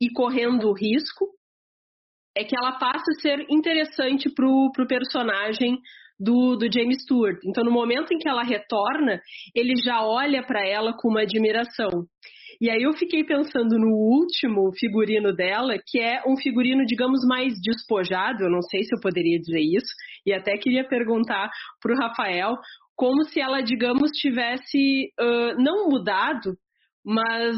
e 0.00 0.10
correndo 0.12 0.72
risco, 0.72 1.26
é 2.40 2.44
que 2.44 2.56
ela 2.56 2.72
passa 2.72 3.04
a 3.10 3.20
ser 3.20 3.46
interessante 3.50 4.32
pro, 4.34 4.70
pro 4.72 4.86
personagem 4.86 5.78
do, 6.18 6.56
do 6.56 6.66
James 6.72 7.02
Stewart. 7.02 7.38
Então, 7.44 7.64
no 7.64 7.70
momento 7.70 8.12
em 8.12 8.18
que 8.18 8.28
ela 8.28 8.42
retorna, 8.42 9.20
ele 9.54 9.74
já 9.82 10.04
olha 10.04 10.42
para 10.42 10.66
ela 10.66 10.92
com 10.96 11.08
uma 11.08 11.22
admiração. 11.22 12.06
E 12.60 12.68
aí 12.68 12.82
eu 12.82 12.92
fiquei 12.92 13.24
pensando 13.24 13.78
no 13.78 13.88
último 13.88 14.70
figurino 14.78 15.34
dela, 15.34 15.76
que 15.86 15.98
é 15.98 16.22
um 16.26 16.36
figurino, 16.36 16.84
digamos, 16.84 17.20
mais 17.26 17.54
despojado, 17.62 18.44
eu 18.44 18.50
não 18.50 18.60
sei 18.60 18.82
se 18.82 18.94
eu 18.94 19.00
poderia 19.00 19.38
dizer 19.38 19.60
isso, 19.60 19.88
e 20.26 20.32
até 20.34 20.58
queria 20.58 20.86
perguntar 20.86 21.50
para 21.80 21.94
o 21.94 21.98
Rafael 21.98 22.56
como 22.94 23.24
se 23.24 23.40
ela, 23.40 23.62
digamos, 23.62 24.10
tivesse 24.10 25.10
uh, 25.18 25.54
não 25.56 25.88
mudado, 25.88 26.54
mas 27.02 27.56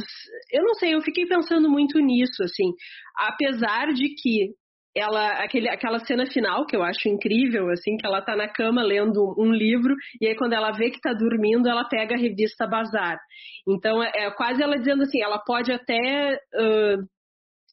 eu 0.53 0.62
não 0.62 0.75
sei, 0.75 0.95
eu 0.95 1.01
fiquei 1.01 1.27
pensando 1.27 1.68
muito 1.68 1.99
nisso, 1.99 2.45
assim, 2.45 2.71
apesar 3.18 3.92
de 3.92 4.14
que 4.14 4.55
ela 4.96 5.42
aquele, 5.42 5.68
aquela 5.68 5.98
cena 6.00 6.26
final 6.26 6.66
que 6.66 6.76
eu 6.76 6.83
acho 6.83 7.09
incrível, 7.09 7.70
assim, 7.70 7.96
que 7.96 8.07
ela 8.07 8.20
tá 8.20 8.37
na 8.37 8.48
cama 8.48 8.83
lendo 8.83 9.35
um 9.38 9.50
livro 9.50 9.94
e 10.20 10.26
aí 10.26 10.37
quando 10.37 10.52
ela 10.52 10.72
vê 10.72 10.90
que 10.90 11.00
tá 11.00 11.12
dormindo, 11.12 11.68
ela 11.68 11.85
pega 11.85 12.14
a 12.14 12.18
revista 12.18 12.66
Bazar. 12.66 13.18
Então 13.66 14.02
é, 14.02 14.11
é 14.14 14.31
quase 14.31 14.62
ela 14.62 14.76
dizendo 14.76 15.02
assim, 15.02 15.22
ela 15.22 15.38
pode 15.38 15.72
até 15.72 16.38
uh, 16.55 17.02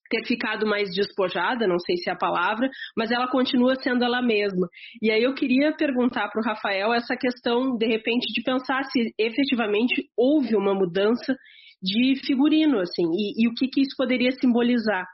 ter 0.10 0.26
ficado 0.26 0.66
mais 0.66 0.90
despojada, 0.96 1.68
não 1.68 1.78
sei 1.80 1.98
se 1.98 2.10
é 2.10 2.14
a 2.14 2.18
palavra, 2.18 2.70
mas 2.98 3.12
ela 3.12 3.28
continua 3.28 3.76
sendo 3.76 4.04
ela 4.04 4.22
mesma. 4.22 4.68
E 5.02 5.12
aí 5.12 5.22
eu 5.22 5.34
queria 5.36 5.76
perguntar 5.76 6.30
para 6.30 6.42
o 6.42 6.44
Rafael 6.44 6.94
essa 6.94 7.16
questão, 7.16 7.78
de 7.78 7.86
repente, 7.86 8.34
de 8.34 8.42
pensar 8.42 8.84
se 8.86 9.14
efetivamente 9.18 10.06
houve 10.18 10.56
uma 10.56 10.74
mudança 10.74 11.36
de 11.82 12.16
figurino, 12.26 12.80
assim, 12.80 13.06
e, 13.14 13.44
e 13.44 13.48
o 13.48 13.54
que, 13.54 13.68
que 13.68 13.82
isso 13.82 13.96
poderia 13.96 14.32
simbolizar 14.32 15.06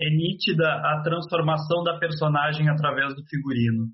é 0.00 0.10
nítida 0.10 0.66
a 0.66 1.02
transformação 1.02 1.82
da 1.84 1.98
personagem 1.98 2.68
através 2.68 3.14
do 3.14 3.24
figurino. 3.28 3.86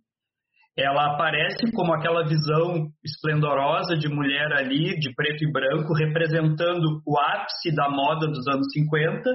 Ela 0.79 1.15
aparece 1.15 1.71
como 1.73 1.93
aquela 1.93 2.27
visão 2.27 2.89
esplendorosa 3.05 3.97
de 3.97 4.09
mulher 4.09 4.53
ali, 4.53 4.99
de 4.99 5.13
preto 5.15 5.45
e 5.45 5.53
branco, 5.53 5.93
representando 5.93 7.03
o 7.07 7.19
ápice 7.19 7.75
da 7.75 7.91
moda 7.91 8.27
dos 8.29 8.47
anos 8.49 8.67
50. 8.73 9.31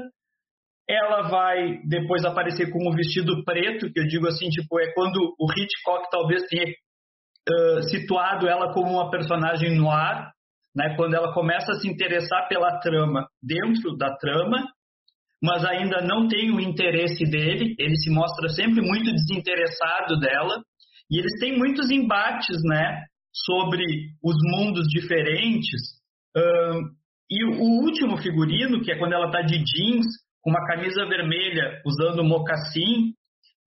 Ela 0.90 1.24
vai 1.30 1.80
depois 1.88 2.24
aparecer 2.26 2.72
com 2.72 2.90
um 2.90 2.96
vestido 2.96 3.44
preto, 3.44 3.92
que 3.92 4.00
eu 4.00 4.08
digo 4.08 4.28
assim, 4.28 4.50
tipo, 4.50 4.80
é 4.80 4.92
quando 4.94 5.18
o 5.40 5.52
Hitchcock 5.52 6.10
talvez 6.10 6.44
tenha 6.48 6.66
uh, 6.66 7.84
situado 7.90 8.48
ela 8.48 8.74
como 8.74 8.94
uma 8.94 9.12
personagem 9.12 9.76
no 9.78 9.92
ar, 9.92 10.32
né, 10.76 10.96
quando 10.96 11.16
ela 11.16 11.34
começa 11.34 11.72
a 11.72 11.76
se 11.76 11.88
interessar 11.88 12.48
pela 12.48 12.80
trama 12.80 13.28
dentro 13.42 13.96
da 13.98 14.16
trama, 14.18 14.66
mas 15.46 15.64
ainda 15.64 16.02
não 16.02 16.28
tem 16.28 16.52
o 16.52 16.60
interesse 16.60 17.24
dele, 17.24 17.76
ele 17.78 17.96
se 17.98 18.10
mostra 18.10 18.50
sempre 18.50 18.82
muito 18.82 19.14
desinteressado 19.14 20.20
dela, 20.20 20.64
e 21.10 21.20
eles 21.20 21.40
têm 21.40 21.56
muitos 21.56 21.92
embates, 21.92 22.58
né, 22.64 23.04
sobre 23.32 23.86
os 24.24 24.36
mundos 24.52 24.88
diferentes. 24.88 25.80
E 27.30 27.46
o 27.46 27.84
último 27.84 28.18
figurino, 28.18 28.82
que 28.82 28.92
é 28.92 28.98
quando 28.98 29.14
ela 29.14 29.28
está 29.28 29.42
de 29.42 29.58
jeans, 29.64 30.06
com 30.42 30.50
uma 30.50 30.66
camisa 30.66 31.06
vermelha, 31.06 31.82
usando 31.86 32.24
mocassim, 32.24 33.14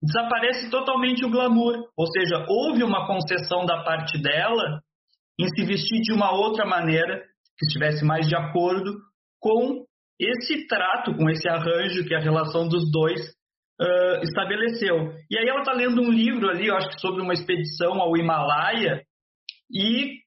desaparece 0.02 0.70
totalmente 0.70 1.24
o 1.24 1.30
glamour. 1.30 1.88
Ou 1.96 2.06
seja, 2.06 2.44
houve 2.48 2.82
uma 2.82 3.06
concessão 3.06 3.64
da 3.66 3.82
parte 3.82 4.20
dela 4.20 4.80
em 5.38 5.48
se 5.48 5.64
vestir 5.64 6.00
de 6.02 6.12
uma 6.12 6.32
outra 6.32 6.66
maneira, 6.66 7.22
que 7.58 7.66
estivesse 7.66 8.04
mais 8.04 8.26
de 8.26 8.36
acordo 8.36 8.96
com 9.40 9.84
esse 10.18 10.66
trato, 10.66 11.14
com 11.14 11.28
esse 11.30 11.48
arranjo 11.48 12.04
que 12.04 12.14
a 12.14 12.20
relação 12.20 12.68
dos 12.68 12.90
dois 12.90 13.20
uh, 13.80 14.22
estabeleceu. 14.22 15.12
E 15.30 15.38
aí 15.38 15.48
ela 15.48 15.60
está 15.60 15.72
lendo 15.72 16.00
um 16.02 16.10
livro 16.10 16.48
ali, 16.48 16.66
eu 16.66 16.76
acho 16.76 16.88
que 16.90 17.00
sobre 17.00 17.22
uma 17.22 17.34
expedição 17.34 18.00
ao 18.00 18.16
Himalaia, 18.16 19.02
e 19.70 20.18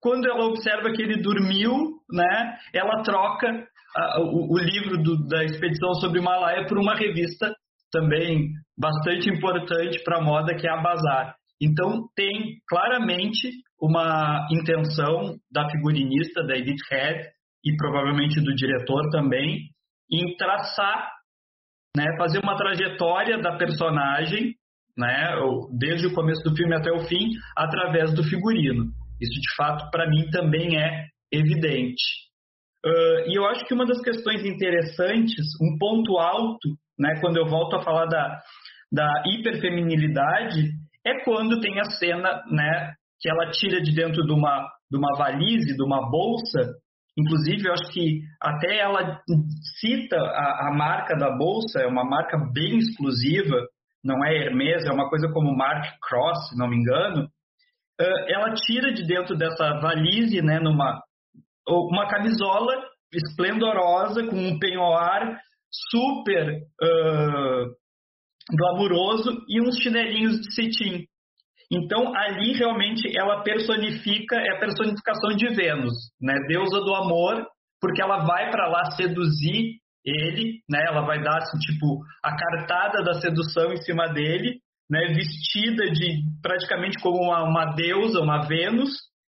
quando 0.00 0.26
ela 0.26 0.46
observa 0.46 0.92
que 0.92 1.02
ele 1.02 1.22
dormiu, 1.22 1.72
né, 2.10 2.58
ela 2.72 3.02
troca 3.02 3.66
o, 4.18 4.54
o, 4.54 4.58
livro 4.58 5.02
do, 5.02 5.26
da 5.26 5.44
expedição 5.44 5.94
sobre 5.94 6.18
o 6.18 6.22
Himalaia 6.22 6.66
por 6.66 6.78
uma 6.78 6.94
revista 6.94 7.52
também 7.90 8.50
bastante 8.78 9.30
importante 9.30 10.02
para 10.04 10.18
a 10.18 10.22
moda, 10.22 10.54
que 10.54 10.66
é 10.66 10.70
a 10.70 10.82
Bazar. 10.82 11.34
Então 11.60 12.06
tem 12.14 12.58
claramente 12.68 13.50
uma 13.80 14.46
intenção 14.50 15.36
da 15.50 15.68
figurinista, 15.70 16.44
da 16.46 16.56
Edith 16.56 16.82
Head, 16.90 17.24
e 17.66 17.76
provavelmente 17.76 18.40
do 18.40 18.54
diretor 18.54 19.10
também, 19.10 19.70
em 20.10 20.36
traçar, 20.36 21.10
né, 21.96 22.16
fazer 22.16 22.38
uma 22.38 22.56
trajetória 22.56 23.38
da 23.38 23.56
personagem, 23.56 24.54
né, 24.96 25.34
desde 25.76 26.06
o 26.06 26.14
começo 26.14 26.42
do 26.44 26.54
filme 26.54 26.76
até 26.76 26.92
o 26.92 27.00
fim, 27.06 27.30
através 27.56 28.14
do 28.14 28.22
figurino. 28.22 28.84
Isso, 29.20 29.40
de 29.40 29.54
fato, 29.56 29.90
para 29.90 30.08
mim 30.08 30.30
também 30.30 30.78
é 30.80 31.06
evidente. 31.32 32.04
Uh, 32.84 33.28
e 33.28 33.36
eu 33.36 33.44
acho 33.46 33.64
que 33.66 33.74
uma 33.74 33.84
das 33.84 34.00
questões 34.00 34.44
interessantes, 34.44 35.44
um 35.60 35.76
ponto 35.76 36.18
alto, 36.18 36.68
né, 36.96 37.18
quando 37.20 37.36
eu 37.36 37.46
volto 37.46 37.74
a 37.74 37.82
falar 37.82 38.06
da, 38.06 38.40
da 38.92 39.22
hiperfeminilidade, 39.26 40.70
é 41.04 41.24
quando 41.24 41.60
tem 41.60 41.80
a 41.80 41.84
cena 41.84 42.44
né, 42.48 42.94
que 43.20 43.28
ela 43.28 43.50
tira 43.50 43.82
de 43.82 43.92
dentro 43.92 44.24
de 44.24 44.32
uma, 44.32 44.68
de 44.90 44.96
uma 44.96 45.16
valise, 45.16 45.76
de 45.76 45.82
uma 45.82 46.08
bolsa. 46.08 46.74
Inclusive, 47.18 47.66
eu 47.66 47.72
acho 47.72 47.92
que 47.92 48.20
até 48.40 48.78
ela 48.78 49.20
cita 49.80 50.16
a, 50.16 50.68
a 50.68 50.74
marca 50.74 51.16
da 51.16 51.30
bolsa, 51.30 51.80
é 51.80 51.86
uma 51.86 52.04
marca 52.04 52.36
bem 52.52 52.78
exclusiva, 52.78 53.66
não 54.04 54.24
é 54.24 54.36
Hermes, 54.36 54.84
é 54.84 54.92
uma 54.92 55.08
coisa 55.08 55.28
como 55.32 55.56
Mark 55.56 55.84
Cross, 56.02 56.50
se 56.50 56.58
não 56.58 56.68
me 56.68 56.76
engano. 56.76 57.24
Uh, 58.00 58.28
ela 58.28 58.54
tira 58.54 58.92
de 58.92 59.06
dentro 59.06 59.34
dessa 59.36 59.80
valise, 59.80 60.42
né, 60.42 60.60
numa 60.60 61.02
uma 61.68 62.06
camisola 62.06 62.72
esplendorosa 63.12 64.24
com 64.26 64.36
um 64.36 64.58
penhoar 64.58 65.40
super 65.90 66.62
uh, 66.82 67.76
glamuroso 68.54 69.42
e 69.48 69.60
uns 69.60 69.76
chinelinhos 69.82 70.40
de 70.40 70.54
cetim. 70.54 71.06
Então, 71.70 72.14
ali 72.14 72.52
realmente 72.52 73.10
ela 73.16 73.42
personifica, 73.42 74.36
é 74.36 74.56
a 74.56 74.60
personificação 74.60 75.30
de 75.36 75.48
Vênus, 75.54 75.94
né? 76.20 76.34
deusa 76.46 76.80
do 76.80 76.94
amor, 76.94 77.44
porque 77.80 78.00
ela 78.00 78.24
vai 78.24 78.50
para 78.50 78.68
lá 78.68 78.90
seduzir 78.92 79.78
ele, 80.04 80.60
né? 80.70 80.84
ela 80.86 81.04
vai 81.04 81.20
dar, 81.20 81.38
assim, 81.38 81.58
tipo, 81.58 81.98
a 82.22 82.36
cartada 82.36 83.02
da 83.02 83.14
sedução 83.14 83.72
em 83.72 83.78
cima 83.78 84.06
dele, 84.08 84.60
né? 84.88 85.08
vestida 85.08 85.90
de 85.90 86.22
praticamente 86.40 86.98
como 87.02 87.20
uma, 87.20 87.42
uma 87.42 87.74
deusa, 87.74 88.20
uma 88.20 88.46
Vênus, 88.46 88.90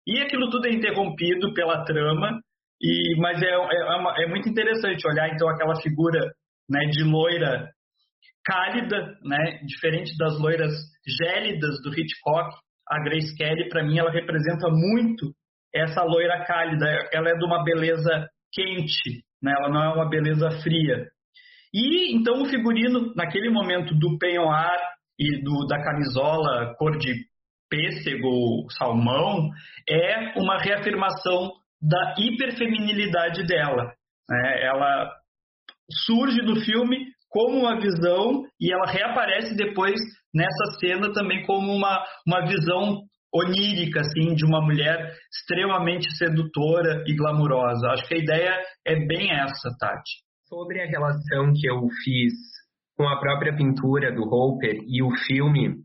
e 0.06 0.20
aquilo 0.20 0.48
tudo 0.50 0.66
é 0.66 0.72
interrompido 0.72 1.52
pela 1.52 1.84
trama, 1.84 2.38
e, 2.80 3.16
mas 3.18 3.42
é, 3.42 3.46
é, 3.46 3.52
é, 3.52 4.24
é 4.24 4.28
muito 4.28 4.48
interessante 4.48 5.06
olhar 5.06 5.28
então 5.28 5.48
aquela 5.48 5.76
figura 5.82 6.20
né, 6.68 6.80
de 6.86 7.02
loira 7.04 7.68
cálida, 8.50 9.16
né, 9.22 9.60
diferente 9.64 10.16
das 10.18 10.36
loiras 10.40 10.72
gélidas 11.22 11.80
do 11.82 11.90
Hitchcock, 11.90 12.50
a 12.88 12.98
Grace 13.04 13.36
Kelly, 13.36 13.68
para 13.68 13.84
mim, 13.84 13.98
ela 13.98 14.10
representa 14.10 14.68
muito 14.68 15.32
essa 15.72 16.02
loira 16.02 16.44
cálida. 16.44 16.84
Ela 17.12 17.30
é 17.30 17.34
de 17.36 17.44
uma 17.44 17.62
beleza 17.62 18.28
quente, 18.52 19.22
né, 19.40 19.54
ela 19.56 19.68
não 19.68 19.82
é 19.84 19.94
uma 19.94 20.08
beleza 20.08 20.50
fria. 20.62 21.06
E 21.72 22.16
então 22.16 22.42
o 22.42 22.46
figurino, 22.46 23.14
naquele 23.14 23.48
momento 23.48 23.94
do 23.94 24.18
penhoar 24.18 24.76
e 25.16 25.40
do, 25.44 25.66
da 25.68 25.80
camisola 25.80 26.74
cor 26.76 26.98
de 26.98 27.14
pêssego, 27.70 28.66
salmão, 28.76 29.48
é 29.88 30.32
uma 30.36 30.58
reafirmação 30.58 31.52
da 31.80 32.16
hiperfeminilidade 32.18 33.46
dela. 33.46 33.92
Né? 34.28 34.64
Ela 34.64 35.12
surge 36.04 36.42
no 36.42 36.56
filme 36.56 37.06
como 37.30 37.60
uma 37.60 37.80
visão 37.80 38.42
e 38.60 38.72
ela 38.72 38.90
reaparece 38.90 39.56
depois 39.56 39.98
nessa 40.34 40.78
cena 40.78 41.12
também 41.12 41.46
como 41.46 41.72
uma, 41.72 42.04
uma 42.26 42.46
visão 42.46 43.02
onírica, 43.32 44.00
assim, 44.00 44.34
de 44.34 44.44
uma 44.44 44.60
mulher 44.60 45.14
extremamente 45.32 46.10
sedutora 46.16 47.04
e 47.06 47.14
glamurosa. 47.14 47.88
Acho 47.90 48.06
que 48.06 48.14
a 48.14 48.18
ideia 48.18 48.60
é 48.84 49.06
bem 49.06 49.30
essa, 49.30 49.70
Tati. 49.78 50.24
Sobre 50.48 50.82
a 50.82 50.86
relação 50.86 51.52
que 51.54 51.70
eu 51.70 51.80
fiz 52.02 52.34
com 52.96 53.08
a 53.08 53.20
própria 53.20 53.54
pintura 53.56 54.12
do 54.12 54.22
Hopper 54.22 54.80
e 54.86 55.02
o 55.02 55.10
filme, 55.26 55.76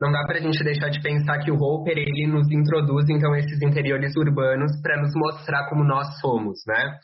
não 0.00 0.10
dá 0.10 0.24
para 0.26 0.38
a 0.38 0.40
gente 0.40 0.64
deixar 0.64 0.88
de 0.88 1.02
pensar 1.02 1.38
que 1.40 1.50
o 1.50 1.56
Hopper 1.56 1.98
ele 1.98 2.26
nos 2.26 2.50
introduz 2.50 3.08
então 3.10 3.34
esses 3.36 3.60
interiores 3.60 4.16
urbanos 4.16 4.72
para 4.80 5.00
nos 5.00 5.12
mostrar 5.14 5.68
como 5.68 5.84
nós 5.84 6.18
somos, 6.20 6.60
né? 6.66 6.98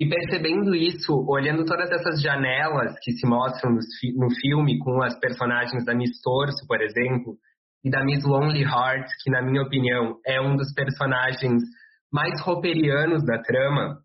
E 0.00 0.08
percebendo 0.08 0.74
isso, 0.74 1.12
olhando 1.28 1.66
todas 1.66 1.90
essas 1.90 2.22
janelas 2.22 2.94
que 3.02 3.12
se 3.12 3.26
mostram 3.26 3.74
no, 3.74 4.30
filme 4.34 4.78
com 4.78 5.02
as 5.02 5.18
personagens 5.20 5.84
da 5.84 5.94
Miss 5.94 6.22
Torso, 6.22 6.66
por 6.66 6.80
exemplo, 6.80 7.36
e 7.84 7.90
da 7.90 8.02
Miss 8.02 8.24
Lonely 8.24 8.62
Heart, 8.62 9.06
que 9.22 9.30
na 9.30 9.42
minha 9.42 9.62
opinião 9.62 10.16
é 10.26 10.40
um 10.40 10.56
dos 10.56 10.72
personagens 10.72 11.62
mais 12.10 12.40
rouperianos 12.40 13.22
da 13.26 13.42
trama, 13.42 13.98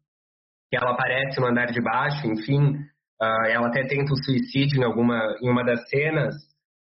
que 0.70 0.76
ela 0.76 0.92
aparece 0.92 1.40
no 1.40 1.48
andar 1.48 1.68
de 1.68 1.82
baixo, 1.82 2.28
enfim, 2.28 2.76
uh, 3.22 3.48
ela 3.48 3.68
até 3.68 3.88
tenta 3.88 4.12
o 4.12 4.22
suicídio 4.22 4.82
em 4.82 4.84
alguma 4.84 5.18
em 5.42 5.50
uma 5.50 5.64
das 5.64 5.88
cenas. 5.88 6.36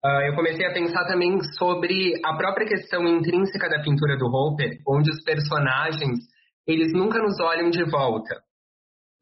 Uh, 0.06 0.22
eu 0.28 0.36
comecei 0.36 0.66
a 0.66 0.74
pensar 0.74 1.06
também 1.08 1.41
sobre 1.58 2.14
a 2.24 2.38
própria 2.38 2.68
questão 2.68 3.06
intrínseca 3.06 3.68
da 3.68 3.82
pintura 3.82 4.18
do 4.18 4.28
Hopper, 4.28 4.78
onde 4.88 5.12
os 5.12 5.22
personagens 5.26 6.20
eles 6.66 6.93
nunca 6.93 7.20
nos 7.20 7.38
olham 7.41 7.70
de 7.70 7.84
volta. 7.84 8.41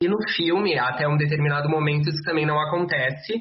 E 0.02 0.08
no 0.08 0.18
filme, 0.36 0.80
até 0.80 1.08
um 1.08 1.16
determinado 1.16 1.70
momento, 1.70 2.10
isso 2.10 2.24
também 2.24 2.46
não 2.46 2.60
acontece, 2.60 3.40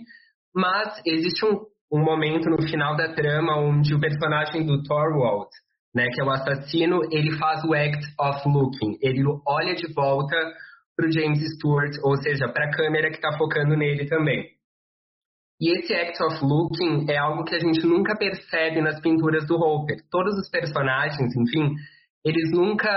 mas 0.55 1.01
existe 1.07 1.45
um, 1.47 1.59
um 1.91 2.05
momento 2.05 2.51
no 2.51 2.61
final 2.63 2.95
da 2.97 3.15
trama 3.15 3.57
onde 3.57 3.95
o 3.95 4.01
personagem 4.01 4.67
do 4.67 4.83
Thorwald, 4.83 5.49
né, 5.95 6.09
que 6.13 6.21
é 6.21 6.25
o 6.25 6.31
assassino, 6.31 7.01
ele 7.11 7.37
faz 7.39 7.65
o 7.65 7.73
act 7.73 8.05
of 8.21 8.47
looking, 8.47 8.99
ele 9.01 9.23
olha 9.47 9.75
de 9.75 9.91
volta 9.95 10.37
para 10.95 11.09
o 11.09 11.13
James 11.13 11.41
Stewart, 11.55 11.97
ou 12.05 12.17
seja, 12.19 12.47
para 12.53 12.67
a 12.67 12.71
câmera 12.71 13.09
que 13.09 13.17
está 13.17 13.37
focando 13.39 13.75
nele 13.75 14.07
também. 14.07 14.45
E 15.59 15.79
esse 15.79 15.95
act 15.95 16.23
of 16.23 16.45
looking 16.45 17.11
é 17.11 17.17
algo 17.17 17.45
que 17.45 17.55
a 17.55 17.59
gente 17.59 17.87
nunca 17.87 18.17
percebe 18.17 18.83
nas 18.83 19.01
pinturas 19.01 19.47
do 19.47 19.57
Hopper. 19.57 19.97
Todos 20.11 20.39
os 20.39 20.49
personagens, 20.51 21.35
enfim, 21.37 21.75
eles 22.25 22.51
nunca 22.53 22.89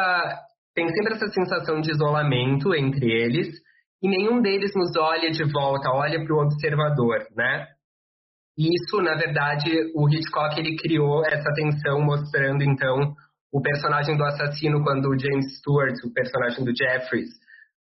tem 0.76 0.88
sempre 0.90 1.14
essa 1.14 1.28
sensação 1.28 1.82
de 1.82 1.92
isolamento 1.92 2.74
entre 2.74 3.12
eles 3.12 3.48
e 4.02 4.10
nenhum 4.10 4.42
deles 4.42 4.72
nos 4.76 4.96
olha 4.98 5.32
de 5.32 5.44
volta, 5.52 5.90
olha 5.90 6.24
para 6.24 6.36
o 6.36 6.44
observador, 6.44 7.26
né? 7.36 7.68
Isso, 8.58 9.02
na 9.02 9.16
verdade, 9.16 9.72
o 9.96 10.08
Hitchcock 10.10 10.60
ele 10.60 10.76
criou 10.76 11.26
essa 11.26 11.52
tensão 11.56 12.02
mostrando 12.02 12.64
então 12.64 13.16
o 13.52 13.62
personagem 13.62 14.18
do 14.18 14.24
assassino 14.24 14.84
quando 14.84 15.10
o 15.10 15.18
James 15.18 15.58
Stewart, 15.58 15.96
o 16.04 16.14
personagem 16.14 16.66
do 16.66 16.76
Jeffries, 16.76 17.30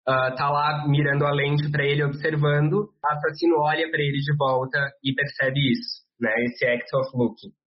uh, 0.08 0.34
tá 0.34 0.50
lá 0.50 0.86
mirando 0.88 1.24
a 1.24 1.30
lente 1.30 1.70
para 1.70 1.84
ele 1.84 2.04
observando, 2.04 2.72
o 2.72 3.06
assassino 3.06 3.60
olha 3.60 3.88
para 3.90 4.00
ele 4.00 4.18
de 4.18 4.36
volta 4.36 4.78
e 5.04 5.14
percebe 5.14 5.60
isso, 5.72 6.02
né? 6.20 6.32
Esse 6.44 6.66
act 6.66 6.96
of 6.96 7.10
looking. 7.14 7.57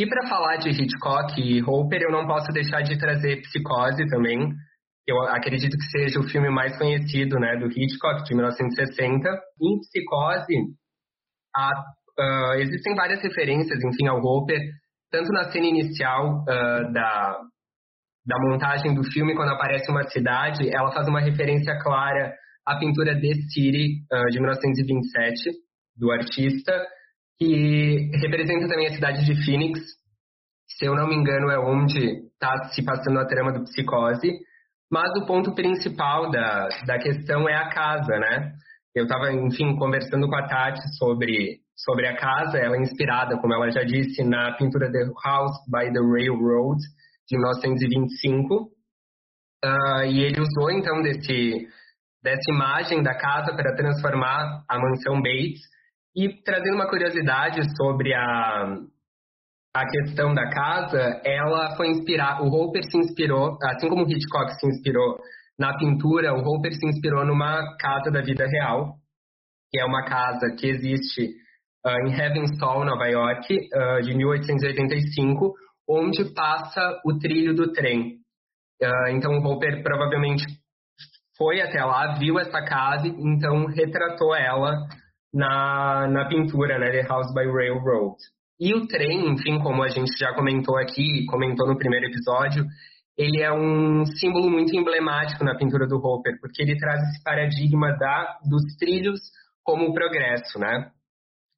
E 0.00 0.08
para 0.08 0.26
falar 0.26 0.56
de 0.56 0.70
Hitchcock 0.70 1.38
e 1.38 1.62
Hopper, 1.62 2.00
eu 2.00 2.10
não 2.10 2.26
posso 2.26 2.50
deixar 2.54 2.80
de 2.80 2.98
trazer 2.98 3.42
Psicose 3.42 4.08
também. 4.08 4.48
Eu 5.06 5.20
acredito 5.28 5.76
que 5.76 5.90
seja 5.90 6.18
o 6.18 6.26
filme 6.26 6.48
mais 6.48 6.74
conhecido 6.78 7.38
né, 7.38 7.54
do 7.58 7.66
Hitchcock, 7.66 8.24
de 8.24 8.34
1960. 8.34 9.28
Em 9.60 9.78
Psicose, 9.80 10.54
há, 11.54 11.68
uh, 12.18 12.54
existem 12.60 12.94
várias 12.94 13.22
referências, 13.22 13.78
enfim, 13.84 14.08
ao 14.08 14.24
Hopper, 14.24 14.58
tanto 15.12 15.30
na 15.32 15.52
cena 15.52 15.66
inicial 15.66 16.44
uh, 16.44 16.92
da, 16.94 17.38
da 18.24 18.38
montagem 18.48 18.94
do 18.94 19.04
filme, 19.04 19.34
quando 19.34 19.52
aparece 19.52 19.90
uma 19.90 20.04
cidade, 20.04 20.74
ela 20.74 20.90
faz 20.92 21.08
uma 21.08 21.20
referência 21.20 21.78
clara 21.78 22.32
à 22.66 22.78
pintura 22.78 23.20
The 23.20 23.34
City, 23.52 24.00
uh, 24.10 24.30
de 24.30 24.40
1927, 24.40 25.50
do 25.94 26.10
artista, 26.10 26.72
que 27.40 28.10
representa 28.20 28.68
também 28.68 28.88
a 28.88 28.94
cidade 28.94 29.24
de 29.24 29.44
Phoenix. 29.44 29.80
Se 30.68 30.84
eu 30.84 30.94
não 30.94 31.08
me 31.08 31.14
engano, 31.14 31.50
é 31.50 31.58
onde 31.58 32.28
está 32.34 32.64
se 32.64 32.84
passando 32.84 33.18
a 33.18 33.26
trama 33.26 33.52
do 33.52 33.64
Psicose. 33.64 34.30
Mas 34.92 35.10
o 35.16 35.24
ponto 35.24 35.54
principal 35.54 36.30
da, 36.30 36.68
da 36.86 36.98
questão 36.98 37.48
é 37.48 37.54
a 37.54 37.70
casa, 37.70 38.18
né? 38.18 38.52
Eu 38.94 39.04
estava, 39.04 39.32
enfim, 39.32 39.74
conversando 39.76 40.28
com 40.28 40.36
a 40.36 40.46
Tati 40.46 40.82
sobre, 40.98 41.60
sobre 41.76 42.08
a 42.08 42.16
casa. 42.16 42.58
Ela 42.58 42.76
é 42.76 42.80
inspirada, 42.80 43.38
como 43.38 43.54
ela 43.54 43.70
já 43.70 43.84
disse, 43.84 44.22
na 44.22 44.52
pintura 44.56 44.90
The 44.90 45.06
House 45.24 45.56
by 45.68 45.92
the 45.92 46.00
Railroad, 46.00 46.78
de 47.28 47.38
1925. 47.38 48.54
Uh, 48.54 48.68
ah, 49.64 50.06
e 50.06 50.20
ele 50.24 50.40
usou, 50.40 50.70
então, 50.72 51.00
desse, 51.02 51.68
dessa 52.22 52.52
imagem 52.52 53.02
da 53.02 53.14
casa 53.14 53.54
para 53.54 53.76
transformar 53.76 54.64
a 54.68 54.78
mansão 54.78 55.22
Bates 55.22 55.60
e 56.14 56.42
trazendo 56.42 56.74
uma 56.74 56.88
curiosidade 56.88 57.60
sobre 57.76 58.12
a, 58.14 58.76
a 59.74 59.86
questão 59.86 60.34
da 60.34 60.48
casa, 60.50 61.20
ela 61.24 61.76
foi 61.76 61.88
inspirar, 61.90 62.42
o 62.42 62.48
Hopper 62.48 62.82
se 62.84 62.98
inspirou, 62.98 63.56
assim 63.62 63.88
como 63.88 64.04
o 64.04 64.10
Hitchcock 64.10 64.52
se 64.58 64.66
inspirou 64.66 65.18
na 65.58 65.76
pintura, 65.76 66.34
o 66.34 66.40
Hopper 66.40 66.72
se 66.72 66.86
inspirou 66.86 67.24
numa 67.24 67.76
casa 67.76 68.10
da 68.10 68.20
vida 68.22 68.46
real, 68.46 68.94
que 69.70 69.78
é 69.78 69.84
uma 69.84 70.04
casa 70.04 70.56
que 70.58 70.66
existe 70.66 71.30
uh, 71.86 72.08
em 72.08 72.18
Heavenstall, 72.18 72.84
Nova 72.84 73.06
York, 73.06 73.54
uh, 73.54 74.02
de 74.02 74.14
1885, 74.16 75.54
onde 75.88 76.34
passa 76.34 77.00
o 77.04 77.18
trilho 77.18 77.54
do 77.54 77.72
trem. 77.72 78.16
Uh, 78.82 79.08
então 79.10 79.32
o 79.32 79.46
Hopper 79.46 79.82
provavelmente 79.82 80.44
foi 81.36 81.60
até 81.60 81.84
lá, 81.84 82.18
viu 82.18 82.38
essa 82.38 82.64
casa, 82.64 83.06
então 83.06 83.66
retratou 83.66 84.34
ela 84.34 84.72
na, 85.32 86.08
na 86.08 86.28
pintura, 86.28 86.78
né, 86.78 86.90
The 86.90 87.02
House 87.08 87.32
by 87.32 87.46
Railroad. 87.46 88.16
E 88.58 88.74
o 88.74 88.86
trem, 88.86 89.30
enfim, 89.32 89.58
como 89.60 89.82
a 89.82 89.88
gente 89.88 90.12
já 90.18 90.34
comentou 90.34 90.76
aqui, 90.76 91.24
comentou 91.26 91.66
no 91.66 91.78
primeiro 91.78 92.06
episódio, 92.06 92.64
ele 93.16 93.42
é 93.42 93.52
um 93.52 94.04
símbolo 94.06 94.50
muito 94.50 94.74
emblemático 94.74 95.44
na 95.44 95.56
pintura 95.56 95.86
do 95.86 95.96
Hopper, 95.96 96.38
porque 96.40 96.62
ele 96.62 96.78
traz 96.78 97.00
esse 97.08 97.22
paradigma 97.22 97.96
da, 97.98 98.38
dos 98.48 98.62
trilhos 98.78 99.20
como 99.62 99.86
o 99.86 99.94
progresso, 99.94 100.58
né? 100.58 100.90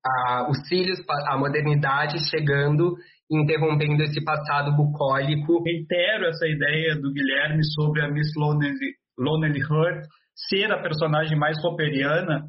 A, 0.05 0.51
os 0.51 0.59
trilhos, 0.68 0.99
a 1.29 1.39
modernidade 1.39 2.18
chegando 2.29 2.97
interrompendo 3.31 4.03
esse 4.03 4.23
passado 4.25 4.77
bucólico. 4.77 5.62
Reitero 5.62 6.27
essa 6.27 6.47
ideia 6.47 6.97
do 6.97 7.12
Guilherme 7.12 7.64
sobre 7.64 8.03
a 8.03 8.09
Miss 8.09 8.29
Lonely, 8.37 8.75
Lonely 9.18 9.61
Heart 9.61 10.07
ser 10.35 10.73
a 10.73 10.83
personagem 10.83 11.39
mais 11.39 11.62
hopperiana, 11.64 12.45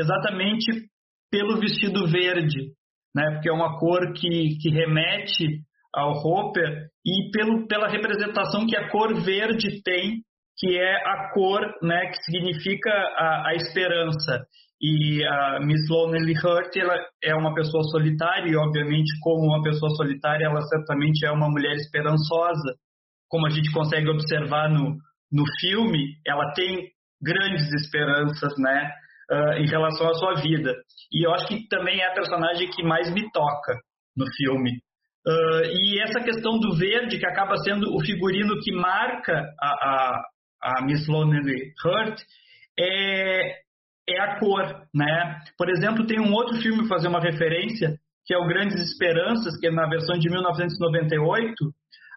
exatamente 0.00 0.88
pelo 1.30 1.60
vestido 1.60 2.06
verde, 2.06 2.72
né? 3.14 3.30
Porque 3.32 3.48
é 3.48 3.52
uma 3.52 3.78
cor 3.78 4.12
que, 4.12 4.56
que 4.60 4.70
remete 4.70 5.60
ao 5.94 6.12
Hopper 6.12 6.86
e 7.04 7.30
pelo, 7.32 7.66
pela 7.66 7.88
representação 7.88 8.66
que 8.66 8.76
a 8.76 8.88
cor 8.90 9.14
verde 9.22 9.82
tem, 9.82 10.22
que 10.58 10.76
é 10.76 10.96
a 10.96 11.30
cor 11.32 11.60
né, 11.82 12.06
que 12.06 12.22
significa 12.24 12.90
a, 12.90 13.48
a 13.48 13.54
esperança. 13.54 14.44
E 14.82 15.22
a 15.24 15.60
Miss 15.60 15.88
Lonely 15.90 16.32
Heart 16.32 16.76
ela 16.76 16.96
é 17.22 17.34
uma 17.34 17.54
pessoa 17.54 17.82
solitária 17.84 18.50
e, 18.50 18.56
obviamente, 18.56 19.12
como 19.20 19.46
uma 19.46 19.62
pessoa 19.62 19.90
solitária, 19.90 20.46
ela 20.46 20.60
certamente 20.62 21.24
é 21.26 21.30
uma 21.30 21.50
mulher 21.50 21.74
esperançosa. 21.76 22.76
Como 23.28 23.46
a 23.46 23.50
gente 23.50 23.70
consegue 23.72 24.08
observar 24.08 24.70
no, 24.70 24.96
no 25.30 25.44
filme, 25.60 26.16
ela 26.26 26.52
tem 26.54 26.88
grandes 27.22 27.70
esperanças, 27.74 28.54
né, 28.58 28.90
uh, 29.30 29.52
em 29.58 29.66
relação 29.66 30.08
à 30.08 30.14
sua 30.14 30.34
vida. 30.34 30.74
E 31.12 31.26
eu 31.26 31.32
acho 31.32 31.46
que 31.46 31.68
também 31.68 32.00
é 32.00 32.06
a 32.08 32.14
personagem 32.14 32.68
que 32.70 32.82
mais 32.82 33.12
me 33.12 33.30
toca 33.30 33.78
no 34.16 34.26
filme. 34.36 34.72
Uh, 35.26 35.64
e 35.70 36.00
essa 36.02 36.20
questão 36.20 36.58
do 36.58 36.76
verde, 36.76 37.18
que 37.18 37.26
acaba 37.26 37.56
sendo 37.58 37.94
o 37.94 38.00
figurino 38.00 38.58
que 38.60 38.72
marca 38.72 39.46
a, 39.60 39.68
a, 39.68 40.22
a 40.62 40.84
Miss 40.84 41.06
Lonely 41.06 41.72
Heart, 41.84 42.20
é, 42.78 43.58
é 44.08 44.20
a 44.20 44.38
cor, 44.38 44.64
né? 44.94 45.38
Por 45.58 45.68
exemplo, 45.68 46.06
tem 46.06 46.18
um 46.18 46.32
outro 46.32 46.56
filme 46.60 46.88
fazer 46.88 47.08
uma 47.08 47.20
referência, 47.20 47.94
que 48.26 48.34
é 48.34 48.38
o 48.38 48.46
Grandes 48.46 48.80
Esperanças, 48.80 49.58
que 49.58 49.66
é 49.66 49.70
na 49.70 49.88
versão 49.88 50.18
de 50.18 50.28
1998. 50.28 51.54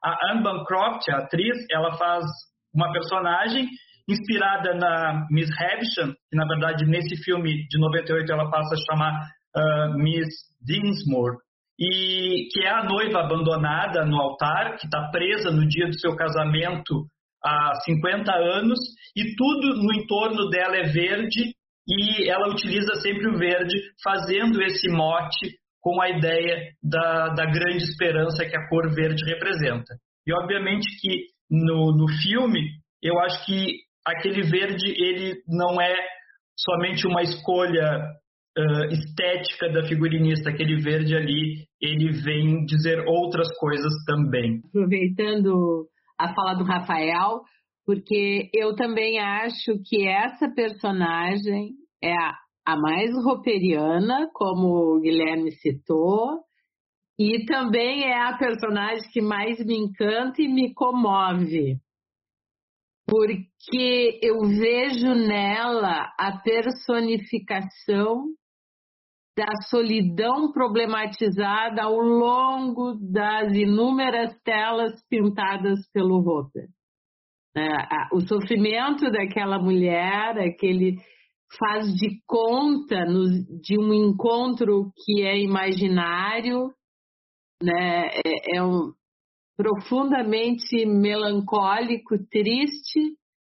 A 0.03 0.31
Anne 0.31 0.43
Bancroft, 0.43 1.09
a 1.09 1.17
atriz, 1.19 1.57
ela 1.71 1.97
faz 1.97 2.25
uma 2.73 2.91
personagem 2.91 3.67
inspirada 4.07 4.73
na 4.75 5.25
Miss 5.29 5.49
Havisham, 5.57 6.13
que 6.29 6.35
na 6.35 6.45
verdade 6.45 6.85
nesse 6.85 7.15
filme 7.23 7.67
de 7.67 7.79
98 7.79 8.31
ela 8.31 8.49
passa 8.49 8.75
a 8.75 8.85
chamar 8.85 9.29
uh, 9.55 9.97
Miss 9.97 10.27
Dinsmore, 10.61 11.37
e 11.79 12.47
que 12.51 12.63
é 12.63 12.69
a 12.69 12.83
noiva 12.83 13.21
abandonada 13.21 14.05
no 14.05 14.19
altar, 14.19 14.77
que 14.77 14.85
está 14.85 15.09
presa 15.09 15.51
no 15.51 15.67
dia 15.67 15.87
do 15.87 15.99
seu 15.99 16.15
casamento 16.15 17.05
há 17.43 17.73
50 17.83 18.31
anos, 18.31 18.79
e 19.15 19.35
tudo 19.35 19.75
no 19.81 19.93
entorno 19.93 20.49
dela 20.49 20.77
é 20.77 20.83
verde, 20.83 21.55
e 21.87 22.29
ela 22.29 22.49
utiliza 22.49 22.95
sempre 22.95 23.27
o 23.27 23.37
verde, 23.37 23.75
fazendo 24.03 24.61
esse 24.61 24.89
mote 24.89 25.57
com 25.81 26.01
a 26.01 26.09
ideia 26.09 26.71
da, 26.81 27.29
da 27.29 27.45
grande 27.45 27.83
esperança 27.83 28.45
que 28.45 28.55
a 28.55 28.69
cor 28.69 28.93
verde 28.93 29.25
representa. 29.25 29.95
E 30.25 30.33
obviamente 30.33 30.87
que 31.01 31.25
no, 31.51 31.91
no 31.91 32.07
filme, 32.21 32.69
eu 33.01 33.19
acho 33.19 33.45
que 33.45 33.79
aquele 34.05 34.43
verde 34.43 34.93
ele 34.97 35.41
não 35.47 35.81
é 35.81 35.95
somente 36.57 37.07
uma 37.07 37.21
escolha 37.21 38.13
uh, 38.57 38.85
estética 38.91 39.69
da 39.71 39.83
figurinista, 39.87 40.49
aquele 40.49 40.81
verde 40.81 41.15
ali, 41.15 41.65
ele 41.81 42.11
vem 42.21 42.65
dizer 42.65 43.03
outras 43.07 43.47
coisas 43.57 43.93
também. 44.05 44.61
Aproveitando 44.67 45.87
a 46.17 46.33
fala 46.33 46.53
do 46.53 46.63
Rafael, 46.63 47.41
porque 47.85 48.49
eu 48.53 48.75
também 48.75 49.19
acho 49.19 49.79
que 49.85 50.07
essa 50.07 50.49
personagem 50.53 51.71
é 52.01 52.13
a, 52.13 52.35
a 52.65 52.77
mais 52.77 53.11
rouperiana, 53.23 54.29
como 54.33 54.95
o 54.95 54.99
Guilherme 54.99 55.51
citou, 55.51 56.39
e 57.19 57.45
também 57.45 58.05
é 58.05 58.21
a 58.21 58.37
personagem 58.37 59.09
que 59.11 59.21
mais 59.21 59.63
me 59.63 59.75
encanta 59.77 60.41
e 60.41 60.47
me 60.47 60.73
comove 60.73 61.77
porque 63.07 64.19
eu 64.21 64.39
vejo 64.41 65.13
nela 65.13 66.13
a 66.17 66.39
personificação 66.43 68.25
da 69.35 69.51
solidão 69.69 70.51
problematizada 70.51 71.83
ao 71.83 71.97
longo 71.97 72.93
das 73.11 73.51
inúmeras 73.53 74.35
telas 74.43 74.93
pintadas 75.09 75.79
pelo 75.91 76.19
Roper. 76.19 76.67
É, 77.55 77.67
o 78.11 78.21
sofrimento 78.21 79.11
daquela 79.11 79.59
mulher, 79.59 80.37
aquele 80.39 80.97
faz 81.57 81.87
de 81.93 82.19
conta 82.25 83.05
de 83.61 83.77
um 83.77 83.93
encontro 83.93 84.91
que 85.03 85.21
é 85.23 85.39
imaginário, 85.39 86.71
né? 87.61 88.07
é, 88.25 88.57
é 88.57 88.63
um, 88.63 88.91
profundamente 89.55 90.85
melancólico, 90.85 92.17
triste, 92.29 92.99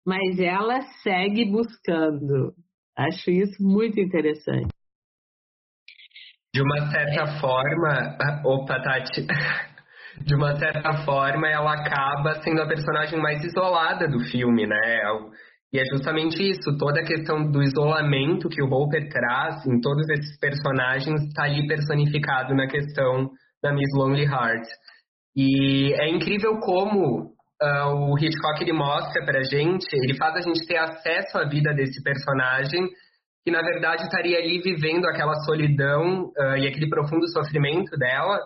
mas 0.07 0.39
ela 0.39 0.81
segue 1.03 1.45
buscando. 1.51 2.55
Acho 2.97 3.31
isso 3.31 3.63
muito 3.63 4.01
interessante. 4.01 4.69
De 6.55 6.63
uma 6.63 6.91
certa 6.91 7.39
forma, 7.39 8.17
opa, 8.45 8.83
Tati, 8.83 9.27
de 10.25 10.35
uma 10.35 10.57
certa 10.57 11.05
forma 11.05 11.47
ela 11.47 11.75
acaba 11.75 12.41
sendo 12.43 12.63
a 12.63 12.67
personagem 12.67 13.21
mais 13.21 13.45
isolada 13.45 14.09
do 14.09 14.19
filme, 14.21 14.67
né? 14.67 15.03
E 15.73 15.79
é 15.79 15.85
justamente 15.93 16.43
isso, 16.43 16.79
toda 16.79 17.01
a 17.01 17.05
questão 17.05 17.51
do 17.51 17.63
isolamento 17.63 18.49
que 18.49 18.63
o 18.63 18.73
Hopper 18.73 19.09
traz 19.11 19.67
em 19.67 19.79
todos 19.81 20.09
esses 20.09 20.39
personagens 20.39 21.21
está 21.25 21.45
ali 21.45 21.67
personificado 21.67 22.55
na 22.55 22.67
questão 22.67 23.31
da 23.63 23.73
Miss 23.73 23.91
Lonely 23.95 24.25
Heart. 24.25 24.67
E 25.41 25.95
é 25.95 26.11
incrível 26.11 26.59
como 26.59 27.31
uh, 27.63 28.11
o 28.11 28.19
Hitchcock 28.19 28.61
ele 28.61 28.73
mostra 28.73 29.25
pra 29.25 29.41
gente, 29.45 29.87
ele 29.93 30.17
faz 30.17 30.35
a 30.35 30.41
gente 30.41 30.67
ter 30.67 30.79
acesso 30.79 31.39
à 31.39 31.49
vida 31.49 31.73
desse 31.75 32.03
personagem 32.03 32.89
que 33.45 33.53
na 33.53 33.63
verdade 33.63 34.03
estaria 34.03 34.37
ali 34.37 34.61
vivendo 34.61 35.07
aquela 35.07 35.35
solidão 35.45 36.25
uh, 36.37 36.57
e 36.57 36.67
aquele 36.67 36.89
profundo 36.89 37.29
sofrimento 37.29 37.97
dela 37.97 38.37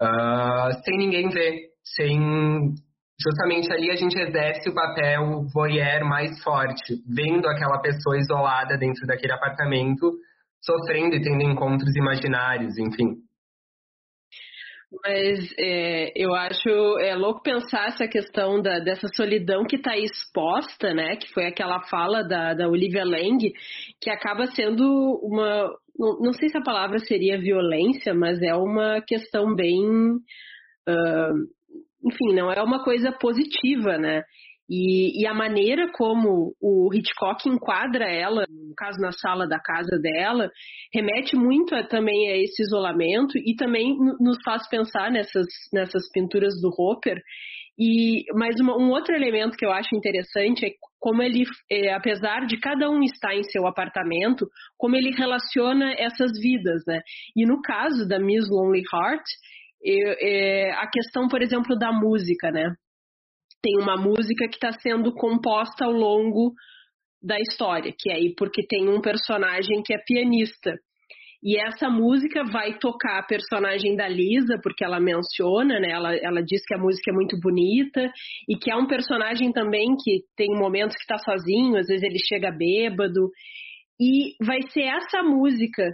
uh, 0.00 0.72
sem 0.84 0.96
ninguém 0.96 1.28
ver, 1.28 1.58
sem 1.82 2.72
justamente 3.20 3.72
ali 3.72 3.90
a 3.90 3.96
gente 3.96 4.16
exerce 4.16 4.70
o 4.70 4.74
papel 4.74 5.44
voyeur 5.52 6.04
mais 6.04 6.40
forte, 6.44 7.02
vendo 7.04 7.48
aquela 7.48 7.80
pessoa 7.80 8.16
isolada 8.16 8.78
dentro 8.78 9.04
daquele 9.08 9.32
apartamento, 9.32 10.12
sofrendo 10.64 11.16
e 11.16 11.20
tendo 11.20 11.42
encontros 11.42 11.96
imaginários, 11.96 12.78
enfim. 12.78 13.27
Mas 15.04 15.52
é, 15.58 16.12
eu 16.16 16.34
acho 16.34 16.68
é 16.98 17.14
louco 17.14 17.42
pensar 17.42 17.88
essa 17.88 18.08
questão 18.08 18.62
da, 18.62 18.78
dessa 18.78 19.06
solidão 19.14 19.64
que 19.64 19.76
está 19.76 19.96
exposta, 19.98 20.94
né? 20.94 21.16
Que 21.16 21.28
foi 21.32 21.46
aquela 21.46 21.82
fala 21.88 22.22
da, 22.22 22.54
da 22.54 22.68
Olivia 22.68 23.04
Lang, 23.04 23.52
que 24.00 24.10
acaba 24.10 24.46
sendo 24.46 25.20
uma. 25.22 25.68
Não, 25.98 26.18
não 26.20 26.32
sei 26.32 26.48
se 26.48 26.56
a 26.56 26.62
palavra 26.62 26.98
seria 27.00 27.38
violência, 27.38 28.14
mas 28.14 28.40
é 28.40 28.54
uma 28.54 29.02
questão 29.06 29.54
bem. 29.54 29.84
Uh, 30.88 31.58
enfim, 32.06 32.34
não 32.34 32.50
é 32.50 32.62
uma 32.62 32.82
coisa 32.82 33.12
positiva, 33.12 33.98
né? 33.98 34.22
E, 34.70 35.22
e, 35.22 35.26
a 35.26 35.32
maneira 35.32 35.90
como 35.92 36.54
o 36.60 36.90
Hitchcock 36.92 37.48
enquadra 37.48 38.04
ela, 38.04 38.44
no 38.48 38.74
caso 38.76 39.00
na 39.00 39.12
sala 39.12 39.48
da 39.48 39.58
casa 39.58 39.98
dela, 39.98 40.50
remete 40.92 41.34
muito 41.34 41.74
a, 41.74 41.82
também 41.82 42.30
a 42.30 42.36
esse 42.36 42.62
isolamento 42.62 43.38
e 43.38 43.56
também 43.56 43.96
nos 44.20 44.36
faz 44.44 44.68
pensar 44.68 45.10
nessas, 45.10 45.46
nessas 45.72 46.10
pinturas 46.12 46.60
do 46.60 46.68
Hopper. 46.78 47.18
E 47.78 48.24
mais 48.34 48.60
uma, 48.60 48.76
um 48.76 48.90
outro 48.90 49.14
elemento 49.14 49.56
que 49.56 49.64
eu 49.64 49.70
acho 49.72 49.94
interessante 49.94 50.66
é 50.66 50.70
como 50.98 51.22
ele, 51.22 51.44
é, 51.70 51.94
apesar 51.94 52.44
de 52.44 52.58
cada 52.58 52.90
um 52.90 53.02
estar 53.02 53.34
em 53.34 53.44
seu 53.44 53.66
apartamento, 53.66 54.46
como 54.76 54.96
ele 54.96 55.14
relaciona 55.16 55.94
essas 55.96 56.32
vidas, 56.40 56.82
né? 56.86 57.00
E 57.36 57.46
no 57.46 57.62
caso 57.62 58.06
da 58.06 58.18
Miss 58.18 58.48
Lonely 58.50 58.82
Heart, 58.92 59.24
é, 59.84 60.66
é, 60.66 60.72
a 60.72 60.88
questão, 60.90 61.28
por 61.28 61.40
exemplo, 61.40 61.78
da 61.78 61.92
música, 61.92 62.50
né? 62.50 62.74
Tem 63.62 63.76
uma 63.78 63.96
música 63.96 64.48
que 64.48 64.56
está 64.56 64.72
sendo 64.72 65.12
composta 65.14 65.84
ao 65.84 65.92
longo 65.92 66.52
da 67.22 67.38
história, 67.40 67.92
que 67.96 68.10
é 68.10 68.14
aí 68.14 68.34
porque 68.36 68.66
tem 68.66 68.88
um 68.88 69.00
personagem 69.00 69.82
que 69.82 69.92
é 69.92 69.98
pianista. 69.98 70.74
E 71.42 71.56
essa 71.56 71.88
música 71.88 72.42
vai 72.44 72.78
tocar 72.78 73.20
a 73.20 73.22
personagem 73.22 73.94
da 73.94 74.08
Lisa, 74.08 74.58
porque 74.60 74.84
ela 74.84 74.98
menciona, 74.98 75.78
né? 75.78 75.90
Ela, 75.90 76.16
ela 76.16 76.42
diz 76.42 76.64
que 76.66 76.74
a 76.74 76.78
música 76.78 77.12
é 77.12 77.14
muito 77.14 77.38
bonita 77.40 78.10
e 78.48 78.56
que 78.56 78.70
é 78.70 78.76
um 78.76 78.88
personagem 78.88 79.52
também 79.52 79.94
que 80.02 80.22
tem 80.36 80.48
momentos 80.48 80.96
que 80.96 81.02
está 81.02 81.16
sozinho, 81.18 81.76
às 81.76 81.86
vezes 81.86 82.02
ele 82.02 82.18
chega 82.18 82.50
bêbado. 82.50 83.30
E 84.00 84.34
vai 84.44 84.62
ser 84.72 84.82
essa 84.82 85.22
música 85.22 85.84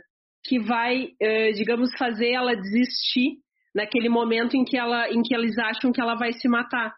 que 0.47 0.59
vai, 0.59 1.09
eh, 1.21 1.53
digamos, 1.53 1.91
fazer 1.99 2.33
ela 2.33 2.55
desistir 2.55 3.39
naquele 3.75 4.09
momento 4.09 4.57
em 4.57 4.65
que, 4.65 4.79
ela, 4.79 5.11
em 5.11 5.21
que 5.23 5.35
eles 5.35 5.59
acham 5.59 5.93
que 5.93 6.01
ela 6.01 6.15
vai 6.15 6.33
se 6.33 6.49
matar. 6.49 6.93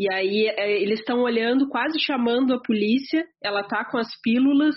E 0.00 0.10
aí 0.10 0.46
é, 0.56 0.80
eles 0.80 1.00
estão 1.00 1.20
olhando, 1.20 1.68
quase 1.68 2.00
chamando 2.00 2.54
a 2.54 2.62
polícia. 2.62 3.22
Ela 3.44 3.62
tá 3.62 3.84
com 3.84 3.98
as 3.98 4.08
pílulas 4.22 4.74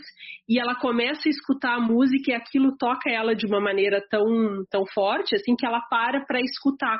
e 0.50 0.60
ela 0.60 0.76
começa 0.76 1.30
a 1.30 1.32
escutar 1.32 1.76
a 1.76 1.80
música 1.80 2.32
e 2.32 2.36
aquilo 2.36 2.76
toca 2.78 3.10
ela 3.10 3.34
de 3.34 3.46
uma 3.46 3.62
maneira 3.62 4.06
tão, 4.10 4.26
tão 4.70 4.86
forte 4.86 5.34
assim 5.34 5.56
que 5.56 5.66
ela 5.66 5.80
para 5.90 6.26
para 6.26 6.42
escutar. 6.42 7.00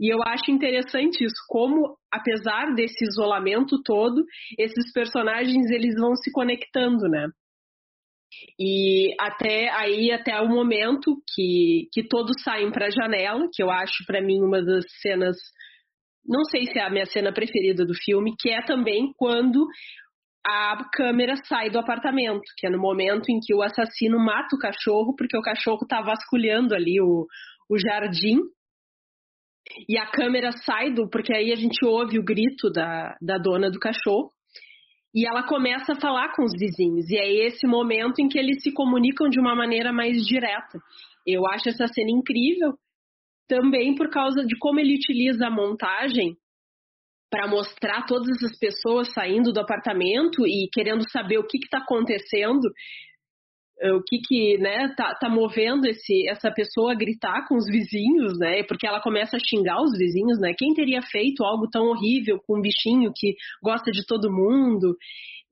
E 0.00 0.10
eu 0.10 0.22
acho 0.26 0.50
interessante 0.50 1.22
isso, 1.22 1.36
como 1.46 1.94
apesar 2.10 2.74
desse 2.74 3.04
isolamento 3.04 3.82
todo, 3.82 4.24
esses 4.58 4.90
personagens 4.90 5.70
eles 5.70 5.94
vão 6.00 6.16
se 6.16 6.32
conectando, 6.32 7.06
né? 7.06 7.28
E 8.58 9.14
até 9.20 9.68
aí, 9.68 10.10
até 10.10 10.40
o 10.40 10.48
momento 10.48 11.22
que, 11.34 11.86
que 11.92 12.02
todos 12.02 12.42
saem 12.42 12.70
para 12.72 12.86
a 12.86 12.90
janela, 12.90 13.46
que 13.52 13.62
eu 13.62 13.70
acho 13.70 14.06
para 14.06 14.22
mim 14.22 14.40
uma 14.40 14.64
das 14.64 14.86
cenas, 15.02 15.36
não 16.26 16.44
sei 16.44 16.66
se 16.66 16.78
é 16.78 16.82
a 16.82 16.90
minha 16.90 17.06
cena 17.06 17.32
preferida 17.32 17.84
do 17.84 17.94
filme, 17.94 18.34
que 18.38 18.50
é 18.50 18.62
também 18.62 19.12
quando 19.16 19.66
a 20.44 20.84
câmera 20.92 21.36
sai 21.36 21.70
do 21.70 21.78
apartamento, 21.78 22.42
que 22.58 22.66
é 22.66 22.70
no 22.70 22.78
momento 22.78 23.28
em 23.28 23.38
que 23.40 23.54
o 23.54 23.62
assassino 23.62 24.18
mata 24.18 24.56
o 24.56 24.58
cachorro, 24.58 25.14
porque 25.16 25.36
o 25.36 25.42
cachorro 25.42 25.80
está 25.82 26.00
vasculhando 26.02 26.74
ali 26.74 27.00
o, 27.00 27.26
o 27.70 27.78
jardim. 27.78 28.38
E 29.88 29.96
a 29.96 30.06
câmera 30.06 30.50
sai 30.52 30.92
do. 30.92 31.08
Porque 31.08 31.32
aí 31.32 31.52
a 31.52 31.56
gente 31.56 31.84
ouve 31.84 32.18
o 32.18 32.24
grito 32.24 32.70
da, 32.70 33.16
da 33.22 33.38
dona 33.38 33.70
do 33.70 33.78
cachorro. 33.78 34.30
E 35.14 35.26
ela 35.28 35.46
começa 35.46 35.92
a 35.92 36.00
falar 36.00 36.34
com 36.34 36.42
os 36.42 36.52
vizinhos. 36.52 37.08
E 37.08 37.16
é 37.16 37.46
esse 37.46 37.66
momento 37.66 38.18
em 38.18 38.28
que 38.28 38.38
eles 38.38 38.62
se 38.62 38.72
comunicam 38.72 39.28
de 39.28 39.38
uma 39.38 39.54
maneira 39.54 39.92
mais 39.92 40.16
direta. 40.26 40.78
Eu 41.26 41.46
acho 41.46 41.68
essa 41.68 41.86
cena 41.86 42.10
incrível, 42.10 42.72
também 43.52 43.94
por 43.94 44.08
causa 44.08 44.46
de 44.46 44.56
como 44.58 44.80
ele 44.80 44.94
utiliza 44.94 45.46
a 45.46 45.50
montagem 45.50 46.34
para 47.30 47.46
mostrar 47.46 48.06
todas 48.06 48.42
as 48.42 48.58
pessoas 48.58 49.12
saindo 49.12 49.52
do 49.52 49.60
apartamento 49.60 50.46
e 50.46 50.70
querendo 50.72 51.02
saber 51.10 51.36
o 51.36 51.46
que 51.46 51.58
está 51.58 51.78
acontecendo 51.78 52.70
o 53.84 54.00
que 54.00 54.18
que, 54.20 54.58
né, 54.58 54.94
tá, 54.96 55.12
tá 55.14 55.28
movendo 55.28 55.86
esse, 55.86 56.28
essa 56.28 56.52
pessoa 56.52 56.92
a 56.92 56.96
gritar 56.96 57.48
com 57.48 57.56
os 57.56 57.66
vizinhos, 57.66 58.38
né, 58.38 58.62
porque 58.62 58.86
ela 58.86 59.00
começa 59.00 59.36
a 59.36 59.40
xingar 59.40 59.82
os 59.82 59.90
vizinhos, 59.98 60.38
né, 60.38 60.54
quem 60.56 60.72
teria 60.72 61.02
feito 61.02 61.42
algo 61.42 61.68
tão 61.68 61.86
horrível 61.86 62.38
com 62.46 62.58
um 62.58 62.62
bichinho 62.62 63.10
que 63.14 63.34
gosta 63.60 63.90
de 63.90 64.06
todo 64.06 64.30
mundo, 64.30 64.96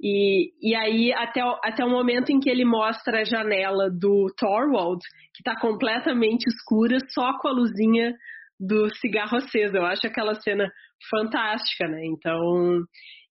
e, 0.03 0.53
e 0.63 0.75
aí 0.75 1.13
até, 1.13 1.41
até 1.63 1.85
o 1.85 1.91
momento 1.91 2.31
em 2.31 2.41
que 2.41 2.49
ele 2.49 2.65
mostra 2.65 3.21
a 3.21 3.25
janela 3.25 3.91
do 3.91 4.33
Thorwald, 4.39 5.01
que 5.35 5.43
tá 5.43 5.59
completamente 5.61 6.47
escura, 6.47 6.99
só 7.11 7.39
com 7.39 7.49
a 7.49 7.53
luzinha 7.53 8.15
do 8.59 8.89
cigarro 8.97 9.37
aceso, 9.37 9.77
eu 9.77 9.85
acho 9.85 10.07
aquela 10.07 10.35
cena 10.35 10.71
fantástica, 11.11 11.87
né, 11.89 12.01
então 12.05 12.83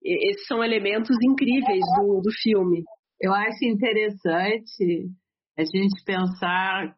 esses 0.03 0.47
são 0.47 0.63
elementos 0.63 1.17
incríveis 1.21 1.83
do, 1.97 2.21
do 2.21 2.31
filme. 2.41 2.83
Eu 3.21 3.33
acho 3.33 3.65
interessante 3.65 5.09
a 5.57 5.63
gente 5.63 6.03
pensar 6.05 6.95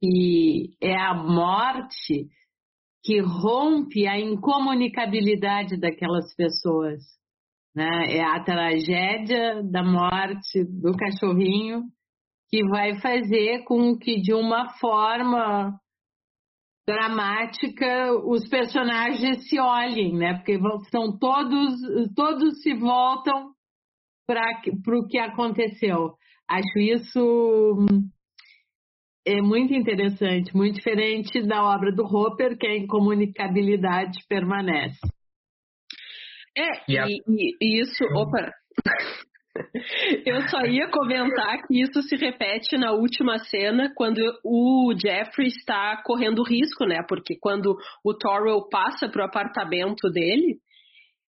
que 0.00 0.76
é 0.80 0.96
a 0.96 1.14
morte 1.14 2.28
que 3.04 3.20
rompe 3.20 4.06
a 4.06 4.18
incomunicabilidade 4.18 5.76
daquelas 5.78 6.32
pessoas. 6.36 7.00
Né? 7.74 8.16
É 8.16 8.22
a 8.22 8.42
tragédia 8.42 9.62
da 9.62 9.82
morte 9.82 10.64
do 10.64 10.94
cachorrinho 10.96 11.84
que 12.48 12.62
vai 12.68 13.00
fazer 13.00 13.64
com 13.64 13.96
que, 13.96 14.20
de 14.20 14.34
uma 14.34 14.68
forma 14.78 15.74
dramática, 16.86 18.12
os 18.26 18.46
personagens 18.48 19.48
se 19.48 19.58
olhem, 19.58 20.14
né? 20.14 20.34
Porque 20.34 20.58
são 20.90 21.16
todos, 21.18 21.74
todos 22.14 22.60
se 22.60 22.74
voltam 22.74 23.52
para 24.26 24.98
o 24.98 25.06
que 25.06 25.18
aconteceu. 25.18 26.14
Acho 26.48 26.78
isso 26.78 27.86
é 29.26 29.40
muito 29.40 29.72
interessante, 29.72 30.54
muito 30.54 30.76
diferente 30.76 31.40
da 31.46 31.64
obra 31.64 31.92
do 31.94 32.04
Hopper, 32.04 32.58
que 32.58 32.66
a 32.66 32.76
incomunicabilidade 32.76 34.18
permanece. 34.28 35.00
É, 36.56 36.92
yeah. 36.92 37.10
e, 37.10 37.56
e, 37.60 37.80
isso, 37.80 38.04
opa, 38.14 38.50
eu 40.26 40.40
só 40.48 40.64
ia 40.64 40.88
comentar 40.88 41.62
que 41.66 41.80
isso 41.80 42.02
se 42.02 42.16
repete 42.16 42.76
na 42.76 42.92
última 42.92 43.38
cena, 43.38 43.90
quando 43.94 44.20
o 44.44 44.92
Jeffrey 44.98 45.48
está 45.48 46.02
correndo 46.04 46.42
risco, 46.42 46.84
né? 46.84 47.02
Porque 47.08 47.36
quando 47.40 47.76
o 48.04 48.14
Torrell 48.14 48.68
passa 48.70 49.08
para 49.08 49.22
o 49.22 49.26
apartamento 49.26 50.10
dele 50.10 50.58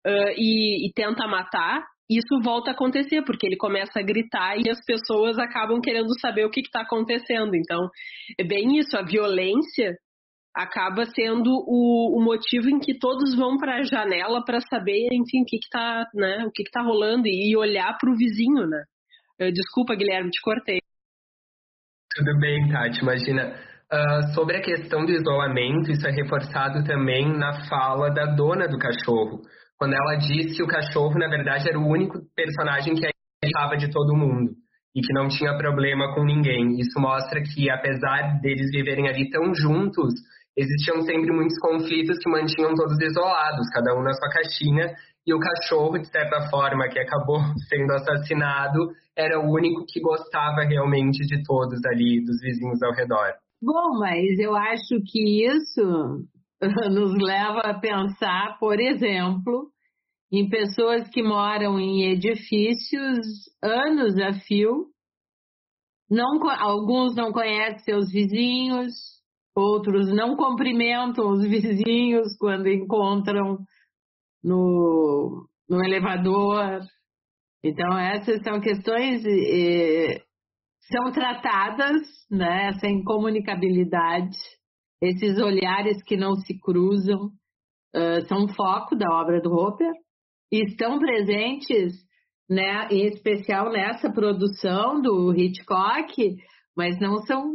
uh, 0.05 0.33
e, 0.37 0.87
e, 0.87 0.93
tenta 0.93 1.27
matar, 1.27 1.83
isso 2.09 2.41
volta 2.43 2.71
a 2.71 2.73
acontecer, 2.73 3.23
porque 3.23 3.47
ele 3.47 3.57
começa 3.57 3.99
a 3.99 4.03
gritar 4.03 4.57
e 4.57 4.69
as 4.69 4.83
pessoas 4.85 5.37
acabam 5.39 5.79
querendo 5.81 6.19
saber 6.19 6.45
o 6.45 6.49
que 6.49 6.61
está 6.61 6.81
acontecendo. 6.81 7.55
Então, 7.55 7.89
é 8.39 8.43
bem 8.43 8.77
isso, 8.77 8.97
a 8.97 9.01
violência 9.01 9.95
acaba 10.55 11.05
sendo 11.05 11.49
o, 11.49 12.17
o 12.17 12.23
motivo 12.23 12.69
em 12.69 12.79
que 12.79 12.97
todos 12.97 13.35
vão 13.35 13.57
para 13.57 13.77
a 13.77 13.83
janela 13.83 14.43
para 14.43 14.59
saber, 14.61 15.07
enfim, 15.11 15.43
o 15.43 15.45
que 15.45 15.57
está 15.57 16.07
né, 16.13 16.43
o 16.45 16.51
que 16.51 16.63
que 16.63 16.71
tá 16.71 16.81
rolando 16.81 17.27
e 17.27 17.55
olhar 17.55 17.97
para 17.97 18.11
o 18.11 18.15
vizinho, 18.15 18.67
né? 18.67 18.83
Desculpa, 19.53 19.95
Guilherme, 19.95 20.29
te 20.29 20.39
cortei. 20.41 20.79
Tudo 22.15 22.37
bem, 22.39 22.69
Tati. 22.69 23.01
Imagina, 23.01 23.55
uh, 23.91 24.33
sobre 24.35 24.57
a 24.57 24.61
questão 24.61 25.03
do 25.03 25.11
isolamento, 25.11 25.89
isso 25.89 26.05
é 26.05 26.11
reforçado 26.11 26.83
também 26.83 27.27
na 27.35 27.67
fala 27.67 28.11
da 28.11 28.25
dona 28.35 28.67
do 28.67 28.77
cachorro 28.77 29.41
quando 29.81 29.95
ela 29.95 30.15
disse 30.15 30.57
que 30.57 30.61
o 30.61 30.67
cachorro, 30.67 31.17
na 31.17 31.27
verdade, 31.27 31.67
era 31.67 31.79
o 31.79 31.87
único 31.87 32.19
personagem 32.35 32.93
que 32.93 33.09
estava 33.43 33.75
de 33.75 33.89
todo 33.89 34.15
mundo 34.15 34.51
e 34.95 35.01
que 35.01 35.11
não 35.11 35.27
tinha 35.27 35.57
problema 35.57 36.13
com 36.13 36.23
ninguém. 36.23 36.79
Isso 36.79 36.99
mostra 36.99 37.41
que, 37.41 37.67
apesar 37.67 38.39
deles 38.41 38.69
viverem 38.69 39.09
ali 39.09 39.27
tão 39.31 39.55
juntos, 39.55 40.13
existiam 40.57 41.01
sempre 41.01 41.31
muitos 41.31 41.57
conflitos 41.59 42.17
que 42.19 42.29
mantinham 42.29 42.75
todos 42.75 42.99
isolados, 42.99 43.69
cada 43.73 43.95
um 43.95 44.03
na 44.03 44.13
sua 44.13 44.29
caixinha, 44.29 44.93
e 45.25 45.33
o 45.33 45.39
cachorro, 45.39 45.99
de 45.99 46.07
certa 46.09 46.49
forma, 46.49 46.89
que 46.89 46.99
acabou 46.99 47.39
sendo 47.69 47.93
assassinado, 47.93 48.91
era 49.15 49.39
o 49.39 49.53
único 49.53 49.85
que 49.85 50.01
gostava 50.01 50.63
realmente 50.63 51.25
de 51.25 51.43
todos 51.43 51.79
ali, 51.85 52.23
dos 52.23 52.39
vizinhos 52.41 52.81
ao 52.81 52.93
redor. 52.93 53.33
Bom, 53.61 53.99
mas 53.99 54.39
eu 54.39 54.55
acho 54.55 54.99
que 55.05 55.45
isso 55.45 56.25
nos 56.91 57.13
leva 57.13 57.61
a 57.61 57.79
pensar, 57.79 58.57
por 58.59 58.79
exemplo, 58.79 59.69
em 60.31 60.49
pessoas 60.49 61.07
que 61.09 61.21
moram 61.21 61.79
em 61.79 62.11
edifícios 62.11 63.19
anos 63.61 64.17
a 64.17 64.33
fio. 64.33 64.87
Não, 66.09 66.39
alguns 66.49 67.15
não 67.15 67.31
conhecem 67.31 67.79
seus 67.79 68.11
vizinhos, 68.11 68.93
outros 69.55 70.07
não 70.13 70.35
cumprimentam 70.35 71.29
os 71.29 71.43
vizinhos 71.47 72.37
quando 72.37 72.67
encontram 72.67 73.59
no, 74.43 75.47
no 75.69 75.83
elevador. 75.83 76.81
Então, 77.63 77.97
essas 77.97 78.41
são 78.43 78.59
questões 78.59 79.23
eh, 79.25 80.21
são 80.91 81.11
tratadas, 81.11 82.01
né, 82.29 82.69
essa 82.69 82.87
incomunicabilidade 82.87 84.35
esses 85.01 85.39
olhares 85.39 86.01
que 86.03 86.15
não 86.15 86.35
se 86.35 86.59
cruzam 86.59 87.31
uh, 87.95 88.21
são 88.27 88.47
foco 88.49 88.95
da 88.95 89.09
obra 89.09 89.41
do 89.41 89.51
Hopper 89.51 89.91
e 90.51 90.63
estão 90.63 90.99
presentes, 90.99 91.93
né, 92.47 92.87
em 92.91 93.07
especial 93.07 93.71
nessa 93.71 94.11
produção 94.11 95.01
do 95.01 95.33
Hitchcock, 95.33 96.35
mas 96.77 96.99
não 96.99 97.17
são 97.25 97.51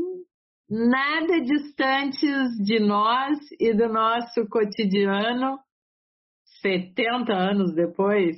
nada 0.69 1.41
distantes 1.43 2.51
de 2.65 2.81
nós 2.81 3.39
e 3.61 3.73
do 3.75 3.89
nosso 3.89 4.47
cotidiano 4.51 5.59
70 6.63 7.33
anos 7.33 7.75
depois 7.75 8.37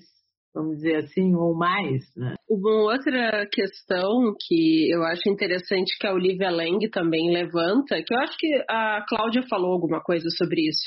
vamos 0.55 0.76
dizer 0.79 0.97
assim, 0.97 1.35
ou 1.35 1.55
mais. 1.55 2.03
Né? 2.16 2.35
Uma 2.49 2.93
outra 2.93 3.47
questão 3.53 4.35
que 4.41 4.91
eu 4.93 5.05
acho 5.05 5.29
interessante 5.29 5.97
que 5.99 6.07
a 6.07 6.12
Olivia 6.12 6.51
Lang 6.51 6.89
também 6.91 7.31
levanta, 7.31 8.03
que 8.03 8.12
eu 8.12 8.18
acho 8.18 8.37
que 8.37 8.64
a 8.68 9.05
Cláudia 9.09 9.43
falou 9.49 9.72
alguma 9.72 10.03
coisa 10.03 10.29
sobre 10.37 10.62
isso, 10.68 10.87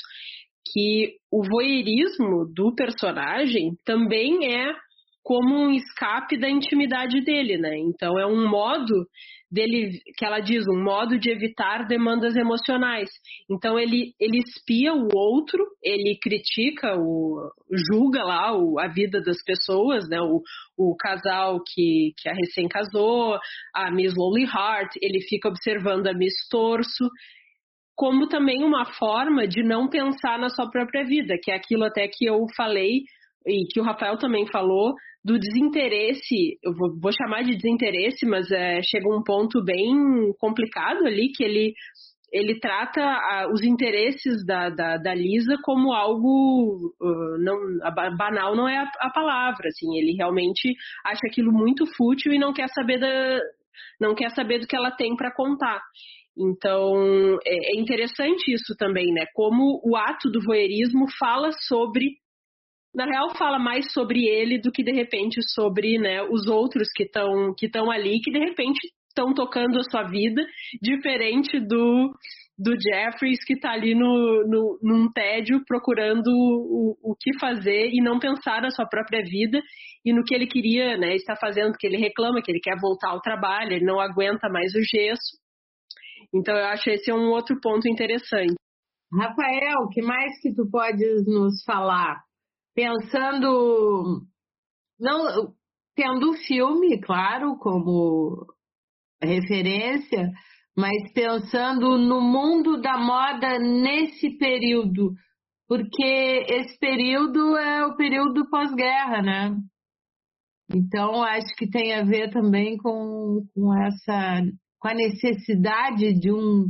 que 0.72 1.16
o 1.30 1.42
voyeurismo 1.42 2.46
do 2.54 2.74
personagem 2.74 3.72
também 3.84 4.54
é 4.54 4.72
como 5.22 5.54
um 5.54 5.70
escape 5.70 6.36
da 6.36 6.50
intimidade 6.50 7.20
dele, 7.22 7.56
né? 7.56 7.78
Então 7.78 8.18
é 8.18 8.26
um 8.26 8.48
modo 8.48 9.06
dele, 9.50 10.00
que 10.16 10.24
ela 10.24 10.40
diz, 10.40 10.64
um 10.66 10.82
modo 10.82 11.18
de 11.18 11.30
evitar 11.30 11.86
demandas 11.86 12.34
emocionais. 12.34 13.08
Então 13.50 13.78
ele, 13.78 14.14
ele 14.18 14.38
espia 14.38 14.92
o 14.94 15.08
outro, 15.14 15.64
ele 15.82 16.18
critica, 16.20 16.96
o, 16.98 17.50
julga 17.92 18.24
lá 18.24 18.56
o, 18.56 18.80
a 18.80 18.88
vida 18.88 19.20
das 19.20 19.42
pessoas, 19.44 20.08
né? 20.08 20.20
O, 20.20 20.42
o 20.76 20.96
casal 20.96 21.60
que, 21.62 22.12
que 22.18 22.28
a 22.28 22.34
recém 22.34 22.66
casou, 22.66 23.38
a 23.74 23.90
Miss 23.92 24.14
Lonely 24.16 24.46
Heart, 24.46 24.96
ele 25.00 25.20
fica 25.20 25.48
observando 25.48 26.08
a 26.08 26.14
Miss 26.14 26.34
Torso, 26.50 27.08
como 27.94 28.26
também 28.26 28.64
uma 28.64 28.86
forma 28.86 29.46
de 29.46 29.62
não 29.62 29.88
pensar 29.88 30.38
na 30.38 30.48
sua 30.48 30.68
própria 30.68 31.04
vida, 31.04 31.36
que 31.40 31.52
é 31.52 31.54
aquilo 31.54 31.84
até 31.84 32.08
que 32.08 32.24
eu 32.24 32.46
falei 32.56 33.02
e 33.46 33.64
que 33.70 33.80
o 33.80 33.84
Rafael 33.84 34.16
também 34.16 34.46
falou, 34.46 34.94
do 35.24 35.38
desinteresse, 35.38 36.58
eu 36.62 36.74
vou, 36.74 36.98
vou 37.00 37.12
chamar 37.12 37.42
de 37.42 37.54
desinteresse, 37.54 38.26
mas 38.26 38.50
é, 38.50 38.80
chega 38.82 39.08
um 39.08 39.22
ponto 39.22 39.62
bem 39.64 39.94
complicado 40.38 41.06
ali, 41.06 41.30
que 41.32 41.44
ele, 41.44 41.74
ele 42.32 42.58
trata 42.58 43.00
a, 43.00 43.48
os 43.52 43.62
interesses 43.62 44.44
da, 44.44 44.68
da, 44.68 44.96
da, 44.96 45.14
Lisa 45.14 45.56
como 45.62 45.92
algo, 45.92 46.92
uh, 47.00 47.38
não, 47.38 47.56
banal 48.16 48.56
não 48.56 48.68
é 48.68 48.78
a, 48.78 48.90
a, 49.00 49.10
palavra, 49.10 49.68
assim, 49.68 49.96
ele 49.96 50.16
realmente 50.16 50.74
acha 51.04 51.20
aquilo 51.26 51.52
muito 51.52 51.86
fútil 51.96 52.32
e 52.32 52.38
não 52.38 52.52
quer 52.52 52.68
saber, 52.70 52.98
da, 52.98 53.40
não 54.00 54.16
quer 54.16 54.30
saber 54.30 54.58
do 54.58 54.66
que 54.66 54.76
ela 54.76 54.90
tem 54.90 55.14
para 55.14 55.32
contar. 55.32 55.80
Então, 56.36 57.38
é, 57.44 57.76
é 57.76 57.80
interessante 57.80 58.52
isso 58.52 58.74
também, 58.76 59.12
né? 59.12 59.26
Como 59.34 59.80
o 59.84 59.96
ato 59.96 60.30
do 60.30 60.42
voyeurismo 60.42 61.04
fala 61.18 61.50
sobre 61.68 62.21
na 62.94 63.06
real 63.06 63.34
fala 63.36 63.58
mais 63.58 63.92
sobre 63.92 64.26
ele 64.26 64.58
do 64.58 64.70
que 64.70 64.82
de 64.82 64.92
repente 64.92 65.40
sobre 65.54 65.98
né, 65.98 66.22
os 66.22 66.46
outros 66.46 66.88
que 66.94 67.04
estão 67.04 67.54
que 67.56 67.70
ali 67.90 68.20
que 68.20 68.30
de 68.30 68.38
repente 68.38 68.80
estão 69.08 69.34
tocando 69.34 69.78
a 69.78 69.84
sua 69.84 70.04
vida 70.04 70.44
diferente 70.80 71.58
do 71.60 72.12
do 72.58 72.74
Jeffries 72.80 73.44
que 73.44 73.54
está 73.54 73.72
ali 73.72 73.94
no, 73.94 74.44
no, 74.46 74.78
num 74.82 75.10
tédio 75.10 75.64
procurando 75.66 76.28
o, 76.28 76.96
o 77.02 77.16
que 77.18 77.36
fazer 77.38 77.90
e 77.90 78.00
não 78.00 78.18
pensar 78.18 78.60
na 78.62 78.70
sua 78.70 78.86
própria 78.86 79.22
vida 79.22 79.60
e 80.04 80.12
no 80.12 80.22
que 80.22 80.34
ele 80.34 80.46
queria 80.46 80.96
né, 80.96 81.14
estar 81.14 81.36
fazendo, 81.36 81.76
que 81.78 81.86
ele 81.86 81.96
reclama, 81.96 82.42
que 82.42 82.50
ele 82.50 82.60
quer 82.60 82.78
voltar 82.80 83.10
ao 83.10 83.20
trabalho, 83.20 83.72
ele 83.72 83.84
não 83.84 84.00
aguenta 84.00 84.48
mais 84.48 84.74
o 84.74 84.82
gesso. 84.82 85.38
Então 86.34 86.54
eu 86.54 86.66
acho 86.66 86.90
esse 86.90 87.12
um 87.12 87.30
outro 87.30 87.58
ponto 87.60 87.88
interessante. 87.88 88.54
Rafael, 89.12 89.88
que 89.90 90.02
mais 90.02 90.40
que 90.40 90.54
tu 90.54 90.68
podes 90.70 91.26
nos 91.26 91.62
falar 91.64 92.20
pensando, 92.74 94.22
não 94.98 95.54
tendo 95.94 96.30
o 96.30 96.36
filme, 96.36 97.00
claro, 97.00 97.56
como 97.58 98.46
referência, 99.22 100.30
mas 100.76 101.12
pensando 101.12 101.98
no 101.98 102.20
mundo 102.20 102.80
da 102.80 102.96
moda 102.96 103.58
nesse 103.58 104.36
período, 104.38 105.14
porque 105.68 106.46
esse 106.48 106.78
período 106.78 107.56
é 107.56 107.86
o 107.86 107.96
período 107.96 108.48
pós-guerra, 108.48 109.22
né? 109.22 109.56
Então 110.74 111.22
acho 111.22 111.54
que 111.56 111.68
tem 111.68 111.94
a 111.94 112.02
ver 112.02 112.30
também 112.30 112.78
com, 112.78 113.46
com 113.54 113.82
essa 113.84 114.42
com 114.78 114.88
a 114.88 114.94
necessidade 114.94 116.12
de 116.18 116.32
um 116.32 116.66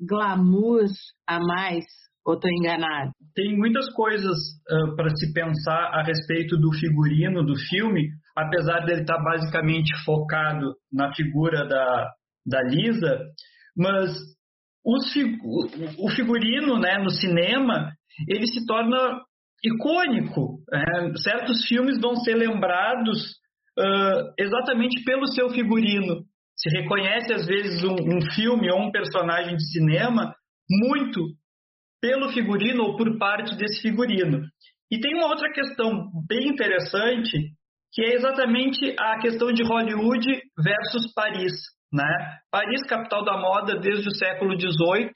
glamour 0.00 0.86
a 1.26 1.38
mais 1.38 1.84
ou 2.24 2.34
estou 2.34 2.50
enganado? 2.50 3.12
Tem 3.34 3.56
muitas 3.56 3.92
coisas 3.94 4.36
uh, 4.70 4.96
para 4.96 5.10
se 5.16 5.32
pensar 5.32 5.90
a 5.92 6.02
respeito 6.02 6.56
do 6.56 6.72
figurino 6.72 7.44
do 7.44 7.56
filme, 7.56 8.08
apesar 8.36 8.84
dele 8.84 9.02
estar 9.02 9.16
tá 9.16 9.22
basicamente 9.22 9.92
focado 10.04 10.74
na 10.92 11.12
figura 11.14 11.66
da, 11.66 12.10
da 12.46 12.62
Lisa, 12.62 13.18
mas 13.76 14.10
fig 15.12 15.38
o 15.98 16.10
figurino 16.10 16.78
né, 16.78 16.98
no 16.98 17.10
cinema 17.10 17.92
ele 18.28 18.46
se 18.46 18.66
torna 18.66 19.22
icônico. 19.64 20.58
Certos 21.22 21.64
filmes 21.66 22.00
vão 22.00 22.16
ser 22.16 22.34
lembrados 22.34 23.22
uh, 23.78 24.32
exatamente 24.38 25.02
pelo 25.04 25.26
seu 25.28 25.50
figurino. 25.50 26.24
Se 26.56 26.68
reconhece 26.78 27.32
às 27.32 27.46
vezes 27.46 27.82
um, 27.84 27.94
um 27.94 28.20
filme 28.34 28.70
ou 28.70 28.80
um 28.80 28.90
personagem 28.90 29.56
de 29.56 29.70
cinema 29.70 30.34
muito 30.68 31.20
pelo 32.02 32.32
figurino 32.32 32.82
ou 32.82 32.96
por 32.96 33.16
parte 33.16 33.56
desse 33.56 33.80
figurino. 33.80 34.42
E 34.90 34.98
tem 34.98 35.14
uma 35.14 35.28
outra 35.28 35.50
questão 35.52 36.10
bem 36.28 36.48
interessante, 36.48 37.38
que 37.92 38.02
é 38.02 38.14
exatamente 38.14 38.94
a 38.98 39.18
questão 39.20 39.52
de 39.52 39.62
Hollywood 39.62 40.26
versus 40.58 41.12
Paris. 41.14 41.52
Né? 41.92 42.38
Paris, 42.50 42.82
capital 42.88 43.24
da 43.24 43.38
moda 43.38 43.78
desde 43.78 44.08
o 44.08 44.14
século 44.14 44.58
XVIII, 44.58 45.12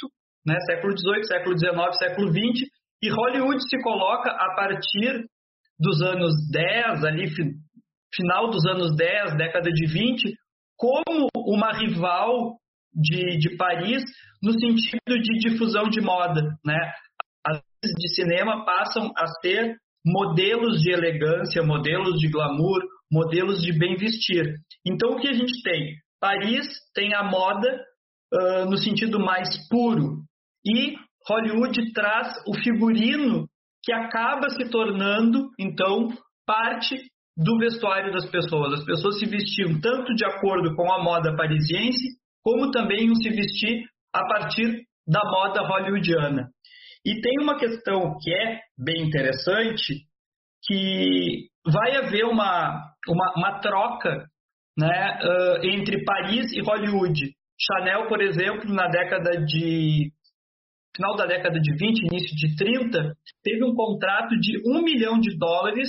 né? 0.47 0.55
século 0.61 0.97
XVIII, 0.97 1.25
século 1.25 1.59
XIX, 1.59 1.99
século 1.99 2.29
XX, 2.29 2.69
e 3.03 3.11
Hollywood 3.11 3.61
se 3.69 3.83
coloca 3.83 4.31
a 4.31 4.55
partir 4.55 5.25
dos 5.79 6.01
anos 6.01 6.33
10, 6.51 7.05
ali, 7.05 7.29
final 8.15 8.49
dos 8.49 8.65
anos 8.67 8.95
10, 8.97 9.37
década 9.37 9.71
de 9.71 9.87
20, 9.87 10.35
como 10.77 11.29
uma 11.37 11.73
rival 11.73 12.57
de, 12.97 13.39
de 13.39 13.57
Paris 13.57 14.03
no 14.43 14.53
sentido 14.53 15.21
de 15.21 15.39
difusão 15.39 15.89
de 15.91 16.01
moda, 16.01 16.43
né? 16.65 16.93
As 17.47 17.61
de 17.83 18.15
cinema 18.15 18.65
passam 18.65 19.13
a 19.17 19.27
ser 19.41 19.77
modelos 20.05 20.81
de 20.81 20.91
elegância, 20.93 21.63
modelos 21.63 22.19
de 22.19 22.29
glamour, 22.29 22.81
modelos 23.11 23.61
de 23.63 23.77
bem 23.79 23.97
vestir. 23.97 24.55
Então 24.85 25.13
o 25.13 25.21
que 25.21 25.29
a 25.29 25.33
gente 25.33 25.63
tem? 25.63 25.95
Paris 26.21 26.67
tem 26.95 27.15
a 27.15 27.23
moda 27.23 27.69
uh, 28.33 28.71
no 28.71 28.79
sentido 28.79 29.21
mais 29.21 29.49
puro 29.69 30.23
e 30.65 30.95
Hollywood 31.29 31.93
traz 31.93 32.33
o 32.47 32.55
figurino 32.55 33.47
que 33.85 33.93
acaba 33.93 34.49
se 34.51 34.69
tornando 34.71 35.51
então 35.59 36.09
parte 36.47 36.97
do 37.37 37.59
vestuário 37.59 38.13
das 38.13 38.29
pessoas. 38.31 38.81
As 38.81 38.85
pessoas 38.85 39.19
se 39.19 39.27
vestiam 39.27 39.81
tanto 39.81 40.15
de 40.15 40.25
acordo 40.25 40.75
com 40.75 40.91
a 40.93 41.03
moda 41.03 41.37
parisiense 41.37 42.17
como 42.47 42.71
também 42.71 43.11
um 43.11 43.15
se 43.17 43.29
vestir 43.29 43.83
a 44.15 44.21
partir 44.25 44.85
da 45.05 45.21
moda 45.25 45.67
hollywoodiana. 45.67 46.49
E 47.05 47.21
tem 47.21 47.41
uma 47.43 47.59
questão 47.59 48.17
que 48.21 48.33
é 48.33 48.61
bem 48.79 49.03
interessante, 49.03 50.05
que 50.65 51.49
vai 51.67 51.97
haver 51.97 52.25
uma, 52.25 52.85
uma, 53.09 53.35
uma 53.37 53.59
troca 53.59 54.29
né, 54.79 55.19
uh, 55.25 55.67
entre 55.67 56.05
Paris 56.05 56.53
e 56.53 56.61
Hollywood. 56.61 57.33
Chanel, 57.61 58.07
por 58.07 58.23
exemplo, 58.23 58.73
na 58.73 58.87
década 58.87 59.45
de 59.45 60.13
final 60.95 61.17
da 61.17 61.27
década 61.27 61.59
de 61.59 61.73
20, 61.73 62.07
início 62.07 62.37
de 62.37 62.55
30, 62.55 63.13
teve 63.43 63.65
um 63.65 63.75
contrato 63.75 64.39
de 64.39 64.63
um 64.71 64.83
milhão 64.83 65.19
de 65.19 65.37
dólares 65.37 65.89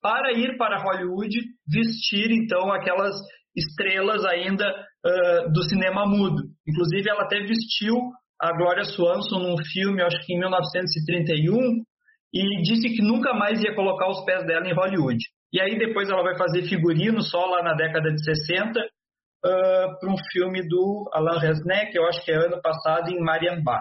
para 0.00 0.32
ir 0.32 0.56
para 0.56 0.80
Hollywood 0.80 1.36
vestir 1.68 2.30
então 2.30 2.72
aquelas 2.72 3.16
estrelas 3.56 4.24
ainda 4.24 4.68
uh, 4.68 5.52
do 5.52 5.62
cinema 5.62 6.06
mudo. 6.06 6.42
Inclusive, 6.66 7.08
ela 7.08 7.22
até 7.22 7.40
vestiu 7.40 7.96
a 8.40 8.52
Gloria 8.52 8.84
Swanson 8.84 9.38
num 9.38 9.56
filme, 9.72 10.02
acho 10.02 10.18
que 10.26 10.34
em 10.34 10.38
1931, 10.38 11.82
e 12.34 12.62
disse 12.62 12.94
que 12.94 13.02
nunca 13.02 13.32
mais 13.32 13.62
ia 13.62 13.74
colocar 13.74 14.08
os 14.08 14.24
pés 14.24 14.44
dela 14.46 14.68
em 14.68 14.74
Hollywood. 14.74 15.18
E 15.52 15.60
aí 15.60 15.78
depois 15.78 16.08
ela 16.10 16.22
vai 16.22 16.36
fazer 16.36 16.68
figurino 16.68 17.22
só 17.22 17.46
lá 17.46 17.62
na 17.62 17.72
década 17.74 18.12
de 18.12 18.22
60 18.22 18.78
uh, 18.78 19.98
para 19.98 20.12
um 20.12 20.16
filme 20.32 20.60
do 20.68 21.08
Alain 21.14 21.38
Resnais, 21.38 21.94
eu 21.94 22.06
acho 22.06 22.22
que 22.24 22.30
é 22.30 22.36
ano 22.36 22.60
passado, 22.60 23.10
em 23.10 23.20
Mariambá. 23.20 23.80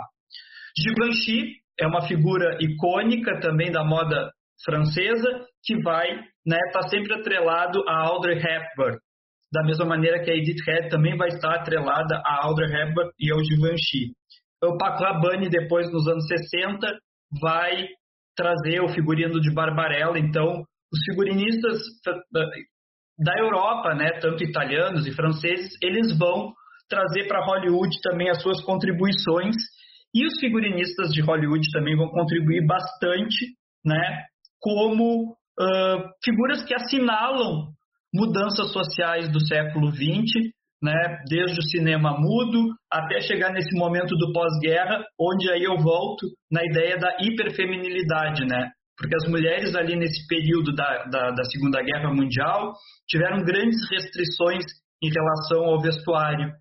Givenchy 0.77 1.55
é 1.77 1.85
uma 1.85 2.07
figura 2.07 2.57
icônica 2.61 3.39
também 3.41 3.71
da 3.71 3.83
moda 3.83 4.31
francesa, 4.63 5.45
que 5.63 5.81
vai 5.81 6.07
né, 6.45 6.59
tá 6.71 6.87
sempre 6.87 7.13
atrelado 7.13 7.83
a 7.87 8.07
Audrey 8.07 8.37
Hepburn 8.37 8.99
da 9.51 9.63
mesma 9.63 9.85
maneira 9.85 10.23
que 10.23 10.31
a 10.31 10.35
Edith 10.35 10.63
Head 10.65 10.89
também 10.89 11.15
vai 11.17 11.29
estar 11.29 11.53
atrelada 11.53 12.21
a 12.25 12.45
Audrey 12.45 12.69
Hepburn 12.69 13.09
e 13.19 13.31
ao 13.31 13.43
Givenchy. 13.43 14.13
O 14.63 14.77
Paco 14.77 15.03
Rabanne, 15.03 15.49
depois, 15.49 15.91
nos 15.91 16.07
anos 16.07 16.25
60, 16.27 16.87
vai 17.41 17.87
trazer 18.35 18.81
o 18.81 18.89
figurino 18.89 19.39
de 19.39 19.53
Barbarella. 19.53 20.19
Então, 20.19 20.63
os 20.91 20.99
figurinistas 21.05 21.79
da 23.17 23.39
Europa, 23.39 23.93
né, 23.93 24.11
tanto 24.19 24.43
italianos 24.43 25.05
e 25.05 25.13
franceses, 25.13 25.71
eles 25.81 26.17
vão 26.17 26.53
trazer 26.89 27.27
para 27.27 27.45
Hollywood 27.45 27.95
também 28.01 28.29
as 28.29 28.41
suas 28.41 28.61
contribuições 28.63 29.55
e 30.13 30.25
os 30.25 30.39
figurinistas 30.39 31.11
de 31.11 31.21
Hollywood 31.21 31.67
também 31.71 31.95
vão 31.95 32.09
contribuir 32.09 32.65
bastante, 32.65 33.55
né, 33.83 34.23
como 34.59 35.31
uh, 35.31 36.09
figuras 36.23 36.63
que 36.63 36.73
assinalam 36.73 37.73
mudanças 38.15 38.71
sociais 38.71 39.29
do 39.31 39.45
século 39.45 39.91
XX, 39.91 40.51
né, 40.81 41.19
desde 41.27 41.59
o 41.59 41.63
cinema 41.63 42.17
mudo 42.17 42.73
até 42.91 43.19
chegar 43.21 43.51
nesse 43.51 43.75
momento 43.77 44.15
do 44.15 44.31
pós-guerra, 44.31 45.03
onde 45.19 45.49
aí 45.51 45.63
eu 45.63 45.77
volto 45.77 46.27
na 46.51 46.63
ideia 46.63 46.97
da 46.97 47.17
hiperfeminilidade, 47.21 48.45
né? 48.45 48.71
porque 48.97 49.15
as 49.15 49.29
mulheres 49.29 49.75
ali 49.75 49.95
nesse 49.95 50.25
período 50.27 50.73
da, 50.73 51.03
da, 51.05 51.31
da 51.31 51.43
Segunda 51.45 51.81
Guerra 51.81 52.13
Mundial 52.13 52.73
tiveram 53.07 53.43
grandes 53.43 53.77
restrições 53.91 54.63
em 55.03 55.09
relação 55.09 55.65
ao 55.65 55.81
vestuário. 55.81 56.51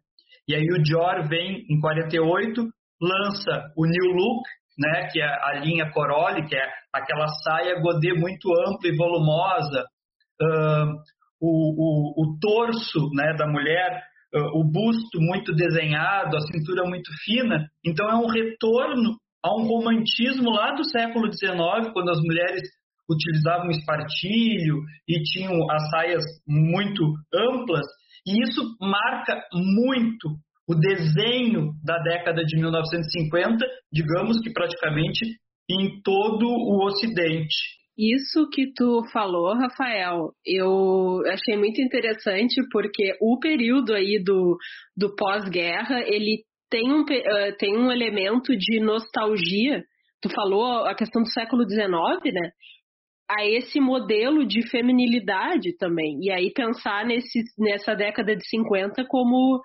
E 0.49 0.55
aí 0.55 0.67
o 0.73 0.83
Dior 0.83 1.29
vem 1.29 1.65
em 1.71 1.81
48, 1.81 2.61
lança 3.01 3.73
o 3.77 3.87
New 3.87 4.13
Look, 4.13 4.43
né, 4.79 5.09
que 5.13 5.21
é 5.21 5.27
a 5.27 5.61
linha 5.61 5.91
Coroli, 5.93 6.47
que 6.47 6.57
é 6.57 6.69
aquela 6.93 7.29
saia 7.29 7.81
godê 7.81 8.13
muito 8.13 8.51
ampla 8.67 8.91
e 8.91 8.97
volumosa, 8.97 9.85
uh, 10.43 11.14
o, 11.45 11.75
o, 11.77 12.23
o, 12.23 12.39
torso 12.39 13.11
né, 13.13 13.35
da 13.37 13.47
mulher, 13.47 14.03
uh, 14.35 14.59
o 14.59 14.65
busto 14.65 15.21
muito 15.21 15.55
desenhado, 15.55 16.37
a 16.37 16.41
cintura 16.41 16.89
muito 16.89 17.11
fina. 17.25 17.69
Então 17.85 18.09
é 18.09 18.15
um 18.15 18.27
retorno 18.27 19.17
a 19.45 19.55
um 19.61 19.67
romantismo 19.67 20.51
lá 20.51 20.73
do 20.75 20.85
século 20.89 21.31
XIX, 21.31 21.93
quando 21.93 22.11
as 22.11 22.21
mulheres 22.21 22.63
utilizavam 23.09 23.71
espartilho 23.71 24.81
e 25.07 25.23
tinham 25.23 25.71
as 25.71 25.91
saias 25.91 26.25
muito 26.49 27.05
amplas, 27.35 27.87
e 28.27 28.43
isso 28.43 28.63
marca 28.81 29.43
muito 29.53 30.39
o 30.67 30.75
desenho 30.75 31.75
da 31.85 31.99
década 31.99 32.43
de 32.43 32.57
1950, 32.57 33.67
digamos 33.93 34.41
que 34.41 34.51
praticamente 34.51 35.37
em 35.69 36.01
todo 36.03 36.47
o 36.47 36.87
Ocidente. 36.87 37.55
Isso 37.97 38.49
que 38.51 38.73
tu 38.75 39.05
falou, 39.13 39.55
Rafael, 39.55 40.33
eu 40.45 41.23
achei 41.27 41.57
muito 41.57 41.81
interessante 41.81 42.61
porque 42.73 43.17
o 43.21 43.39
período 43.39 43.95
aí 43.95 44.21
do, 44.23 44.57
do 44.97 45.15
pós-guerra, 45.15 46.01
ele 46.07 46.43
tem 46.69 46.93
um, 46.93 47.05
tem 47.57 47.77
um 47.77 47.93
elemento 47.93 48.57
de 48.57 48.81
nostalgia. 48.81 49.85
Tu 50.21 50.29
falou 50.29 50.85
a 50.87 50.95
questão 50.95 51.23
do 51.23 51.29
século 51.29 51.63
XIX, 51.63 52.35
né? 52.35 52.51
A 53.31 53.47
esse 53.47 53.79
modelo 53.79 54.45
de 54.45 54.69
feminilidade 54.69 55.77
também. 55.79 56.19
E 56.21 56.33
aí 56.33 56.53
pensar 56.53 57.07
nesse, 57.07 57.43
nessa 57.57 57.95
década 57.95 58.35
de 58.35 58.45
50 58.49 59.05
como 59.07 59.63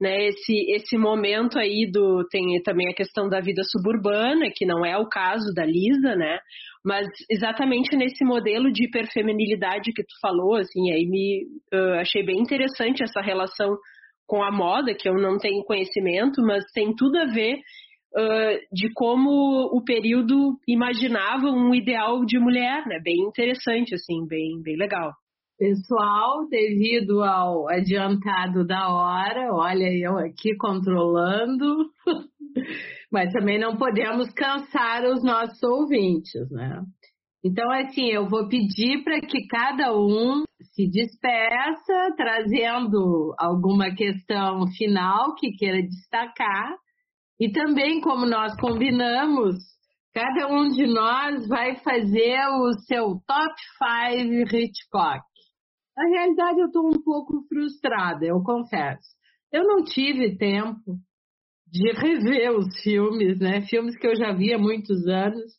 né, 0.00 0.26
esse, 0.26 0.72
esse 0.72 0.96
momento 0.96 1.58
aí 1.58 1.90
do. 1.90 2.26
Tem 2.28 2.60
também 2.62 2.88
a 2.88 2.94
questão 2.94 3.28
da 3.28 3.40
vida 3.40 3.62
suburbana, 3.64 4.50
que 4.54 4.64
não 4.64 4.84
é 4.84 4.96
o 4.96 5.08
caso 5.08 5.52
da 5.54 5.64
Lisa, 5.64 6.14
né? 6.14 6.38
Mas 6.84 7.06
exatamente 7.30 7.96
nesse 7.96 8.24
modelo 8.24 8.72
de 8.72 8.86
hiperfeminilidade 8.86 9.92
que 9.92 10.02
tu 10.02 10.14
falou, 10.20 10.56
assim, 10.56 10.90
aí 10.90 11.06
me 11.06 11.46
uh, 11.72 12.00
achei 12.00 12.24
bem 12.24 12.40
interessante 12.40 13.02
essa 13.02 13.20
relação 13.20 13.76
com 14.26 14.42
a 14.42 14.50
moda, 14.50 14.94
que 14.94 15.08
eu 15.08 15.14
não 15.14 15.38
tenho 15.38 15.64
conhecimento, 15.64 16.42
mas 16.42 16.64
tem 16.74 16.94
tudo 16.94 17.18
a 17.18 17.26
ver 17.26 17.54
uh, 17.54 18.58
de 18.72 18.92
como 18.94 19.30
o 19.72 19.82
período 19.84 20.58
imaginava 20.66 21.46
um 21.46 21.74
ideal 21.74 22.24
de 22.24 22.38
mulher, 22.38 22.84
né? 22.86 22.98
Bem 23.02 23.20
interessante, 23.20 23.94
assim, 23.94 24.26
bem, 24.26 24.60
bem 24.62 24.76
legal. 24.76 25.12
Pessoal, 25.62 26.48
devido 26.48 27.22
ao 27.22 27.68
adiantado 27.68 28.66
da 28.66 28.88
hora, 28.88 29.54
olha 29.54 29.96
eu 29.96 30.18
aqui 30.18 30.56
controlando, 30.56 31.88
mas 33.12 33.32
também 33.32 33.60
não 33.60 33.76
podemos 33.76 34.28
cansar 34.32 35.04
os 35.04 35.22
nossos 35.22 35.62
ouvintes, 35.62 36.50
né? 36.50 36.82
Então, 37.44 37.70
assim, 37.70 38.06
eu 38.08 38.28
vou 38.28 38.48
pedir 38.48 39.04
para 39.04 39.20
que 39.20 39.46
cada 39.46 39.96
um 39.96 40.42
se 40.74 40.90
despeça, 40.90 42.12
trazendo 42.16 43.32
alguma 43.38 43.94
questão 43.94 44.66
final 44.76 45.36
que 45.36 45.52
queira 45.52 45.80
destacar. 45.80 46.74
E 47.38 47.52
também, 47.52 48.00
como 48.00 48.26
nós 48.26 48.52
combinamos, 48.56 49.54
cada 50.12 50.48
um 50.48 50.70
de 50.70 50.88
nós 50.88 51.46
vai 51.46 51.76
fazer 51.76 52.48
o 52.48 52.72
seu 52.80 53.20
top 53.24 53.54
5 53.78 54.56
Hitchcock. 54.56 55.31
Na 55.96 56.04
realidade, 56.08 56.60
eu 56.60 56.66
estou 56.66 56.88
um 56.88 57.02
pouco 57.02 57.42
frustrada, 57.48 58.24
eu 58.24 58.42
confesso. 58.42 59.08
Eu 59.52 59.64
não 59.64 59.84
tive 59.84 60.36
tempo 60.36 60.96
de 61.66 61.92
rever 62.00 62.52
os 62.52 62.80
filmes, 62.82 63.38
né? 63.38 63.62
Filmes 63.62 63.96
que 63.96 64.06
eu 64.06 64.16
já 64.16 64.32
vi 64.32 64.52
há 64.54 64.58
muitos 64.58 65.06
anos. 65.06 65.52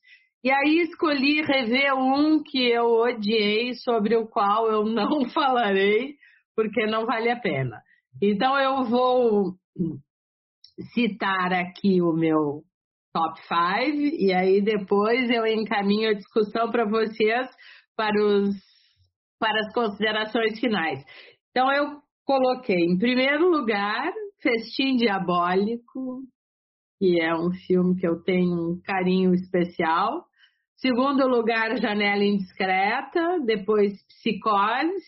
E 0.44 0.52
aí 0.52 0.80
escolhi 0.82 1.42
rever 1.42 1.96
um 1.96 2.44
que 2.44 2.70
eu 2.70 2.86
odiei, 2.86 3.74
sobre 3.76 4.16
o 4.16 4.28
qual 4.28 4.70
eu 4.70 4.84
não 4.84 5.30
falarei, 5.32 6.16
porque 6.56 6.86
não 6.86 7.06
vale 7.06 7.30
a 7.30 7.40
pena. 7.40 7.82
Então 8.22 8.58
eu 8.58 8.84
vou 8.84 9.56
citar 10.94 11.54
aqui 11.54 12.02
o 12.02 12.12
meu 12.12 12.64
top 13.14 13.40
5 13.48 14.16
e 14.20 14.34
aí 14.34 14.62
depois 14.62 15.30
eu 15.30 15.46
encaminho 15.46 16.10
a 16.10 16.14
discussão 16.14 16.72
para 16.72 16.86
vocês 16.86 17.48
para 17.96 18.20
os 18.22 18.56
para 19.44 19.60
as 19.60 19.74
considerações 19.74 20.58
finais. 20.58 21.04
Então, 21.52 21.70
eu 21.74 21.98
coloquei 22.26 22.86
em 22.86 22.98
primeiro 22.98 23.50
lugar 23.50 24.10
Festim 24.42 24.96
Diabólico, 24.96 26.22
que 26.98 27.20
é 27.20 27.36
um 27.36 27.52
filme 27.68 28.00
que 28.00 28.08
eu 28.08 28.24
tenho 28.24 28.54
um 28.54 28.82
carinho 28.82 29.34
especial. 29.34 30.24
Segundo 30.78 31.28
lugar, 31.28 31.76
Janela 31.76 32.24
Indiscreta. 32.24 33.42
Depois, 33.46 33.92
Psicose, 34.08 35.04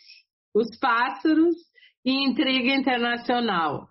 Os 0.54 0.78
Pássaros 0.82 1.56
e 2.04 2.28
Intriga 2.28 2.76
Internacional. 2.76 3.88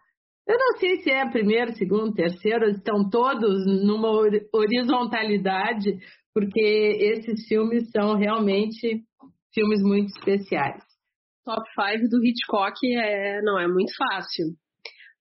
Eu 0.46 0.58
não 0.58 0.76
sei 0.78 0.98
se 0.98 1.10
é 1.10 1.26
primeiro, 1.30 1.72
segundo, 1.72 2.12
terceiro, 2.12 2.68
estão 2.68 3.08
todos 3.08 3.64
numa 3.82 4.10
horizontalidade, 4.52 5.96
porque 6.34 6.98
esses 7.00 7.48
filmes 7.48 7.90
são 7.90 8.14
realmente 8.14 9.02
filmes 9.54 9.82
muito 9.82 10.08
especiais. 10.08 10.82
Top 11.44 11.62
5 11.74 12.08
do 12.08 12.24
Hitchcock 12.24 12.78
é, 12.96 13.40
não 13.42 13.58
é 13.58 13.68
muito 13.68 13.92
fácil, 13.96 14.46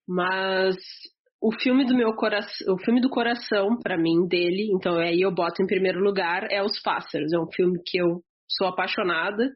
mas 0.08 0.76
o 1.40 1.52
filme 1.52 1.84
do 1.84 1.94
meu 1.94 2.14
coração, 2.14 2.74
o 2.74 2.78
filme 2.78 3.00
do 3.00 3.10
coração 3.10 3.78
para 3.82 3.98
mim 3.98 4.26
dele, 4.26 4.70
então 4.72 4.96
aí 4.96 5.20
eu 5.20 5.30
boto 5.30 5.62
em 5.62 5.66
primeiro 5.66 6.00
lugar 6.00 6.50
é 6.50 6.62
Os 6.62 6.80
Pássaros, 6.80 7.32
é 7.32 7.38
um 7.38 7.50
filme 7.54 7.78
que 7.84 7.98
eu 7.98 8.22
sou 8.48 8.66
apaixonada. 8.66 9.54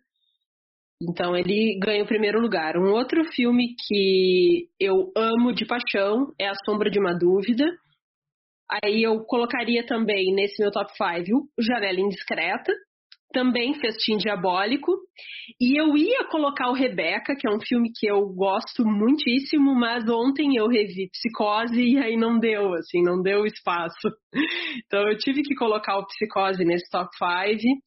Então 1.01 1.37
ele 1.37 1.79
ganha 1.81 2.03
o 2.03 2.07
primeiro 2.07 2.41
lugar. 2.41 2.77
Um 2.77 2.91
outro 2.91 3.25
filme 3.33 3.75
que 3.87 4.69
eu 4.81 5.13
amo 5.17 5.55
de 5.55 5.65
paixão 5.65 6.33
é 6.39 6.49
A 6.49 6.55
Sombra 6.67 6.91
de 6.91 6.99
uma 6.99 7.17
Dúvida. 7.17 7.65
Aí 8.71 9.03
eu 9.03 9.25
colocaria 9.25 9.87
também 9.87 10.35
nesse 10.35 10.61
meu 10.61 10.71
top 10.71 10.91
5 10.93 11.49
Janela 11.59 12.01
Indiscreta, 12.01 12.73
também 13.33 13.75
Festim 13.75 14.17
Diabólico. 14.17 14.93
E 15.61 15.81
eu 15.81 15.97
ia 15.97 16.25
colocar 16.25 16.69
o 16.71 16.75
Rebeca, 16.75 17.35
que 17.39 17.47
é 17.49 17.51
um 17.51 17.61
filme 17.61 17.91
que 17.95 18.07
eu 18.07 18.27
gosto 18.29 18.85
muitíssimo, 18.85 19.75
mas 19.75 20.09
ontem 20.09 20.57
eu 20.57 20.69
revi 20.69 21.09
Psicose 21.11 21.81
e 21.81 21.99
aí 21.99 22.17
não 22.17 22.39
deu, 22.39 22.75
assim, 22.75 23.03
não 23.03 23.23
deu 23.23 23.45
espaço. 23.45 24.09
Então 24.87 25.07
eu 25.09 25.19
tive 25.19 25.43
que 25.43 25.55
colocar 25.55 25.99
o 25.99 26.07
Psicose 26.07 26.65
nesse 26.65 26.89
top 26.91 27.09
5. 27.17 27.79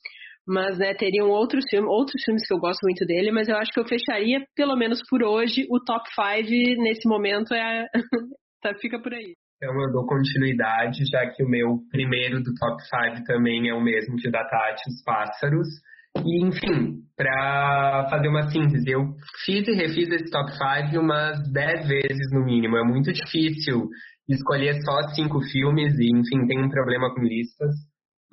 Mas, 0.47 0.77
né, 0.79 0.93
teriam 0.95 1.29
outros 1.29 1.63
filmes, 1.69 1.89
outros 1.89 2.21
filmes 2.23 2.45
que 2.47 2.53
eu 2.53 2.57
gosto 2.57 2.81
muito 2.83 3.05
dele, 3.05 3.31
mas 3.31 3.47
eu 3.47 3.55
acho 3.55 3.71
que 3.71 3.79
eu 3.79 3.87
fecharia, 3.87 4.43
pelo 4.55 4.75
menos 4.75 4.99
por 5.07 5.23
hoje, 5.23 5.67
o 5.69 5.79
top 5.79 6.03
5 6.09 6.81
nesse 6.81 7.07
momento 7.07 7.53
é. 7.53 7.85
tá, 8.61 8.73
fica 8.81 8.99
por 8.99 9.13
aí. 9.13 9.35
Então 9.61 9.79
eu 9.79 9.91
dou 9.91 10.07
continuidade, 10.07 11.05
já 11.05 11.29
que 11.29 11.43
o 11.43 11.47
meu 11.47 11.77
primeiro 11.91 12.41
do 12.41 12.51
top 12.55 12.81
5 12.81 13.23
também 13.25 13.69
é 13.69 13.73
o 13.75 13.79
mesmo 13.79 14.15
que 14.15 14.27
o 14.27 14.31
da 14.31 14.43
Tati, 14.43 14.89
os 14.89 15.03
pássaros. 15.03 15.67
E, 16.17 16.43
enfim, 16.43 17.03
para 17.15 18.07
fazer 18.09 18.27
uma 18.27 18.49
síntese, 18.49 18.89
eu 18.89 19.13
fiz 19.45 19.67
e 19.67 19.73
refiz 19.73 20.09
esse 20.09 20.31
top 20.31 20.51
5 20.51 20.99
umas 20.99 21.47
10 21.53 21.87
vezes 21.87 22.31
no 22.33 22.43
mínimo. 22.43 22.75
É 22.75 22.83
muito 22.83 23.13
difícil 23.13 23.87
escolher 24.27 24.81
só 24.81 24.99
cinco 25.13 25.39
filmes 25.41 25.93
e, 25.99 26.09
enfim, 26.09 26.47
tem 26.47 26.59
um 26.59 26.69
problema 26.69 27.13
com 27.13 27.21
listas. 27.21 27.75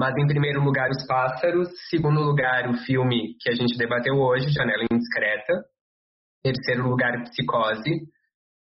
Mas, 0.00 0.16
em 0.16 0.26
primeiro 0.26 0.62
lugar, 0.62 0.88
Os 0.88 1.06
Pássaros. 1.06 1.68
Segundo 1.90 2.22
lugar, 2.22 2.70
o 2.70 2.78
filme 2.86 3.34
que 3.38 3.50
a 3.50 3.54
gente 3.54 3.76
debateu 3.76 4.14
hoje, 4.14 4.48
Janela 4.48 4.86
Indiscreta. 4.90 5.62
Terceiro 6.42 6.88
lugar, 6.88 7.22
Psicose. 7.24 8.08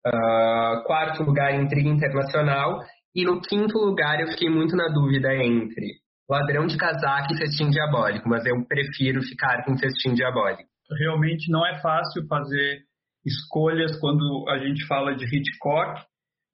Uh, 0.07 0.83
quarto 0.85 1.23
lugar, 1.23 1.55
Intriga 1.55 1.89
Internacional. 1.89 2.81
E 3.15 3.25
no 3.25 3.41
quinto 3.41 3.79
lugar, 3.79 4.21
eu 4.21 4.29
fiquei 4.29 4.49
muito 4.49 4.75
na 4.75 4.89
dúvida 4.89 5.35
entre 5.35 6.03
Ladrão 6.29 6.67
de 6.67 6.77
Casaco 6.77 7.35
e 7.35 7.37
Festim 7.37 7.69
Diabólico, 7.69 8.29
mas 8.29 8.45
eu 8.47 8.65
prefiro 8.67 9.23
ficar 9.23 9.65
com 9.65 9.77
Festim 9.77 10.15
Diabólico. 10.15 10.69
Realmente 10.99 11.51
não 11.51 11.67
é 11.67 11.81
fácil 11.81 12.27
fazer 12.27 12.81
escolhas 13.25 13.99
quando 14.01 14.47
a 14.49 14.59
gente 14.59 14.87
fala 14.87 15.15
de 15.15 15.25
Hitchcock, 15.25 16.03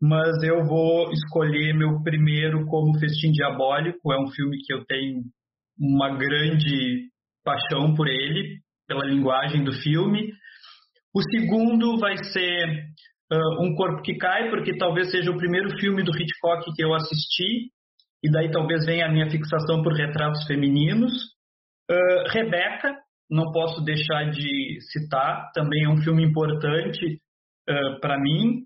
mas 0.01 0.43
eu 0.43 0.65
vou 0.65 1.11
escolher 1.13 1.75
meu 1.75 2.03
primeiro 2.03 2.67
como 2.67 2.99
Festim 2.99 3.33
Diabólico. 3.33 4.13
É 4.13 4.21
um 4.21 4.29
filme 4.31 4.59
que 4.65 4.73
eu 4.73 4.85
tenho 4.85 5.23
uma 5.79 6.17
grande 6.17 7.09
paixão 7.45 7.95
por 7.95 8.09
ele, 8.09 8.59
pela 8.87 9.05
linguagem 9.05 9.65
do 9.65 9.73
filme. 9.73 10.33
O 11.15 11.23
segundo 11.23 11.99
vai 11.99 12.17
ser 12.25 12.85
uh, 13.33 13.63
Um 13.63 13.75
Corpo 13.75 14.03
que 14.03 14.17
Cai, 14.17 14.51
porque 14.51 14.77
talvez 14.77 15.11
seja 15.11 15.31
o 15.31 15.37
primeiro 15.37 15.71
filme 15.79 16.03
do 16.03 16.11
Hitchcock 16.11 16.73
que 16.75 16.83
eu 16.83 16.95
assisti 16.95 17.71
e 18.23 18.31
daí 18.31 18.51
talvez 18.51 18.85
venha 18.85 19.07
a 19.07 19.13
minha 19.13 19.31
fixação 19.31 19.83
por 19.83 19.93
retratos 19.93 20.45
femininos. 20.47 21.13
Uh, 21.91 22.29
Rebeca, 22.31 22.97
não 23.31 23.53
posso 23.53 23.83
deixar 23.83 24.31
de 24.31 24.79
citar, 24.93 25.51
também 25.55 25.85
é 25.85 25.89
um 25.89 26.03
filme 26.03 26.25
importante 26.25 27.21
uh, 27.69 28.01
para 28.01 28.19
mim. 28.19 28.65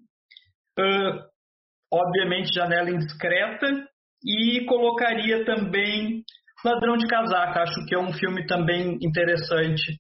Uh, 0.79 1.21
obviamente, 1.93 2.55
Janela 2.55 2.91
Indiscreta, 2.91 3.87
e 4.25 4.65
colocaria 4.67 5.45
também 5.45 6.23
Ladrão 6.65 6.97
de 6.97 7.07
Casaca, 7.07 7.63
acho 7.63 7.85
que 7.87 7.95
é 7.95 7.99
um 7.99 8.13
filme 8.13 8.47
também 8.47 8.97
interessante, 9.03 9.99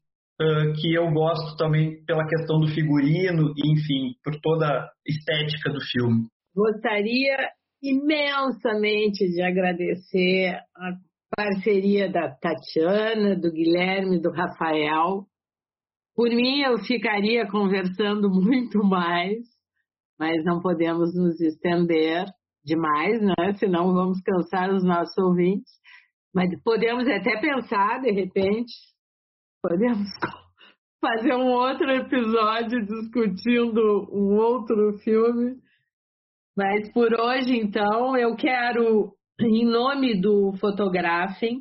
que 0.80 0.94
eu 0.94 1.10
gosto 1.10 1.56
também 1.56 2.04
pela 2.04 2.26
questão 2.26 2.60
do 2.60 2.68
figurino 2.68 3.52
e, 3.56 3.72
enfim, 3.72 4.14
por 4.22 4.38
toda 4.40 4.66
a 4.66 4.90
estética 5.06 5.70
do 5.72 5.80
filme. 5.80 6.28
Gostaria 6.54 7.36
imensamente 7.82 9.26
de 9.26 9.42
agradecer 9.42 10.58
a 10.76 10.92
parceria 11.36 12.10
da 12.10 12.30
Tatiana, 12.30 13.34
do 13.34 13.50
Guilherme, 13.50 14.20
do 14.20 14.30
Rafael. 14.30 15.24
Por 16.14 16.28
mim, 16.28 16.60
eu 16.60 16.78
ficaria 16.78 17.46
conversando 17.48 18.28
muito 18.30 18.84
mais, 18.84 19.38
mas 20.18 20.44
não 20.44 20.60
podemos 20.60 21.14
nos 21.14 21.40
estender 21.40 22.26
demais, 22.64 23.20
né? 23.20 23.54
Senão 23.58 23.92
vamos 23.92 24.20
cansar 24.22 24.70
os 24.72 24.84
nossos 24.84 25.16
ouvintes. 25.18 25.72
Mas 26.34 26.48
podemos 26.62 27.06
até 27.08 27.40
pensar, 27.40 28.00
de 28.00 28.10
repente, 28.10 28.72
podemos 29.62 30.08
fazer 31.00 31.34
um 31.34 31.48
outro 31.48 31.88
episódio 31.90 32.84
discutindo 32.84 34.08
um 34.12 34.36
outro 34.36 34.98
filme. 34.98 35.56
Mas 36.56 36.92
por 36.92 37.14
hoje, 37.18 37.56
então, 37.56 38.16
eu 38.16 38.36
quero, 38.36 39.14
em 39.40 39.64
nome 39.64 40.20
do 40.20 40.52
Fotografem, 40.60 41.60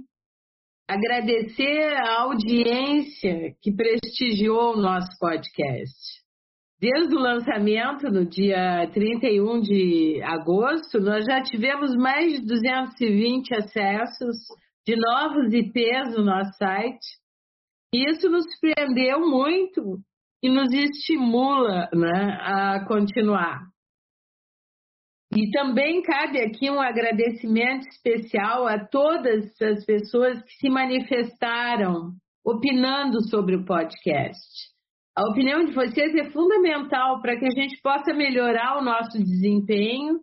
agradecer 0.89 1.93
a 1.95 2.23
audiência 2.23 3.55
que 3.61 3.73
prestigiou 3.73 4.73
o 4.73 4.81
nosso 4.81 5.17
podcast. 5.19 6.21
Desde 6.81 7.15
o 7.15 7.19
lançamento, 7.19 8.09
no 8.09 8.25
dia 8.25 8.89
31 8.91 9.61
de 9.61 10.19
agosto, 10.23 10.99
nós 10.99 11.23
já 11.25 11.41
tivemos 11.43 11.95
mais 11.95 12.33
de 12.33 12.45
220 12.45 13.53
acessos 13.53 14.35
de 14.85 14.95
novos 14.95 15.53
IPs 15.53 16.17
no 16.17 16.25
nosso 16.25 16.51
site. 16.57 17.20
Isso 17.93 18.29
nos 18.29 18.45
surpreendeu 18.51 19.19
muito 19.19 19.99
e 20.41 20.49
nos 20.49 20.71
estimula 20.73 21.89
né, 21.93 22.37
a 22.41 22.85
continuar. 22.87 23.61
E 25.33 25.49
também 25.51 26.01
cabe 26.01 26.41
aqui 26.41 26.69
um 26.69 26.81
agradecimento 26.81 27.87
especial 27.87 28.67
a 28.67 28.85
todas 28.85 29.49
as 29.61 29.85
pessoas 29.85 30.41
que 30.43 30.53
se 30.55 30.69
manifestaram 30.69 32.13
opinando 32.45 33.21
sobre 33.29 33.55
o 33.55 33.65
podcast. 33.65 34.71
A 35.15 35.29
opinião 35.29 35.63
de 35.65 35.73
vocês 35.73 36.15
é 36.15 36.31
fundamental 36.31 37.21
para 37.21 37.37
que 37.37 37.45
a 37.45 37.51
gente 37.51 37.79
possa 37.81 38.13
melhorar 38.13 38.77
o 38.77 38.83
nosso 38.83 39.17
desempenho 39.17 40.19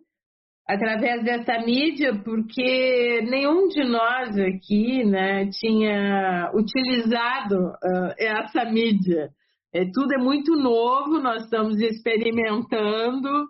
através 0.69 1.23
dessa 1.23 1.59
mídia, 1.65 2.13
porque 2.23 3.21
nenhum 3.29 3.67
de 3.67 3.83
nós 3.83 4.37
aqui 4.37 5.03
né, 5.03 5.49
tinha 5.59 6.51
utilizado 6.53 7.55
uh, 7.55 8.13
essa 8.17 8.65
mídia. 8.65 9.29
É, 9.73 9.85
tudo 9.93 10.13
é 10.13 10.17
muito 10.17 10.55
novo, 10.55 11.19
nós 11.19 11.43
estamos 11.43 11.79
experimentando. 11.81 13.47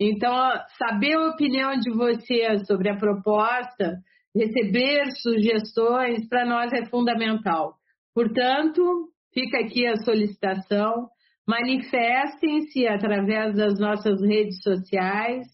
Então, 0.00 0.32
saber 0.78 1.14
a 1.14 1.28
opinião 1.28 1.76
de 1.78 1.90
vocês 1.92 2.66
sobre 2.66 2.88
a 2.88 2.96
proposta, 2.96 3.98
receber 4.34 5.10
sugestões, 5.20 6.28
para 6.28 6.44
nós 6.44 6.72
é 6.72 6.84
fundamental. 6.86 7.74
Portanto, 8.14 9.10
Fica 9.34 9.58
aqui 9.58 9.84
a 9.84 9.96
solicitação. 9.96 11.08
Manifestem-se 11.46 12.86
através 12.86 13.56
das 13.56 13.78
nossas 13.80 14.22
redes 14.22 14.62
sociais. 14.62 15.44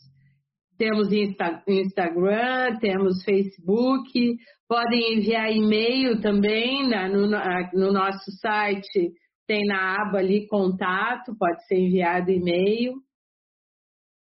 Temos 0.80 1.12
Insta 1.12 1.62
Instagram, 1.68 2.78
temos 2.78 3.22
Facebook. 3.22 4.38
Podem 4.66 5.18
enviar 5.18 5.52
e-mail 5.52 6.22
também 6.22 6.88
na, 6.88 7.06
no, 7.06 7.28
no 7.74 7.92
nosso 7.92 8.30
site. 8.40 9.12
Tem 9.46 9.66
na 9.66 10.00
aba 10.00 10.20
ali 10.20 10.46
contato, 10.46 11.36
pode 11.38 11.66
ser 11.66 11.76
enviado 11.76 12.30
e-mail. 12.30 12.94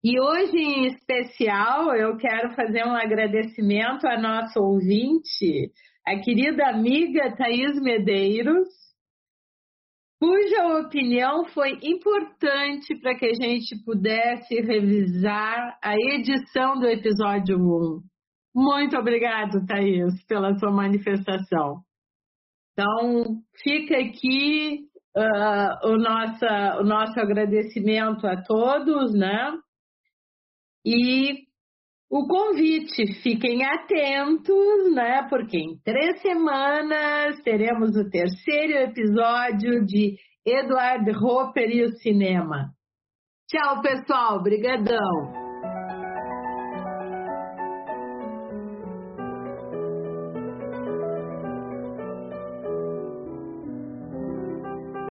E 0.04 0.20
hoje, 0.20 0.56
em 0.56 0.86
especial, 0.86 1.96
eu 1.96 2.16
quero 2.16 2.54
fazer 2.54 2.86
um 2.86 2.96
agradecimento 2.96 4.06
à 4.06 4.22
nossa 4.22 4.60
ouvinte, 4.60 5.72
a 6.06 6.20
querida 6.20 6.68
amiga 6.68 7.36
Thaís 7.36 7.82
Medeiros, 7.82 8.68
cuja 10.20 10.80
opinião 10.80 11.46
foi 11.46 11.78
importante 11.84 12.96
para 13.02 13.16
que 13.16 13.26
a 13.26 13.34
gente 13.34 13.76
pudesse 13.84 14.56
revisar 14.62 15.78
a 15.84 15.96
edição 15.96 16.80
do 16.80 16.88
episódio 16.88 17.58
1. 17.58 18.02
Muito 18.56 18.98
obrigado, 18.98 19.66
Thaís, 19.66 20.24
pela 20.26 20.58
sua 20.58 20.72
manifestação. 20.72 21.82
Então, 22.72 23.42
fica 23.62 23.98
aqui 23.98 24.88
uh, 25.18 25.90
o, 25.90 25.98
nossa, 25.98 26.78
o 26.80 26.84
nosso 26.84 27.20
agradecimento 27.20 28.26
a 28.26 28.42
todos, 28.42 29.14
né? 29.14 29.52
E 30.86 31.45
o 32.18 32.28
convite. 32.28 33.22
Fiquem 33.22 33.66
atentos, 33.66 34.94
né? 34.94 35.28
Porque 35.30 35.58
em 35.58 35.78
três 35.84 36.22
semanas 36.22 37.42
teremos 37.44 37.96
o 37.98 38.10
terceiro 38.10 38.74
episódio 38.90 39.86
de 39.86 40.16
Edward 40.46 41.12
Hopper 41.12 41.70
e 41.70 41.84
o 41.84 41.92
cinema. 41.98 42.70
Tchau, 43.50 43.82
pessoal. 43.82 44.38
Obrigadão. 44.38 45.45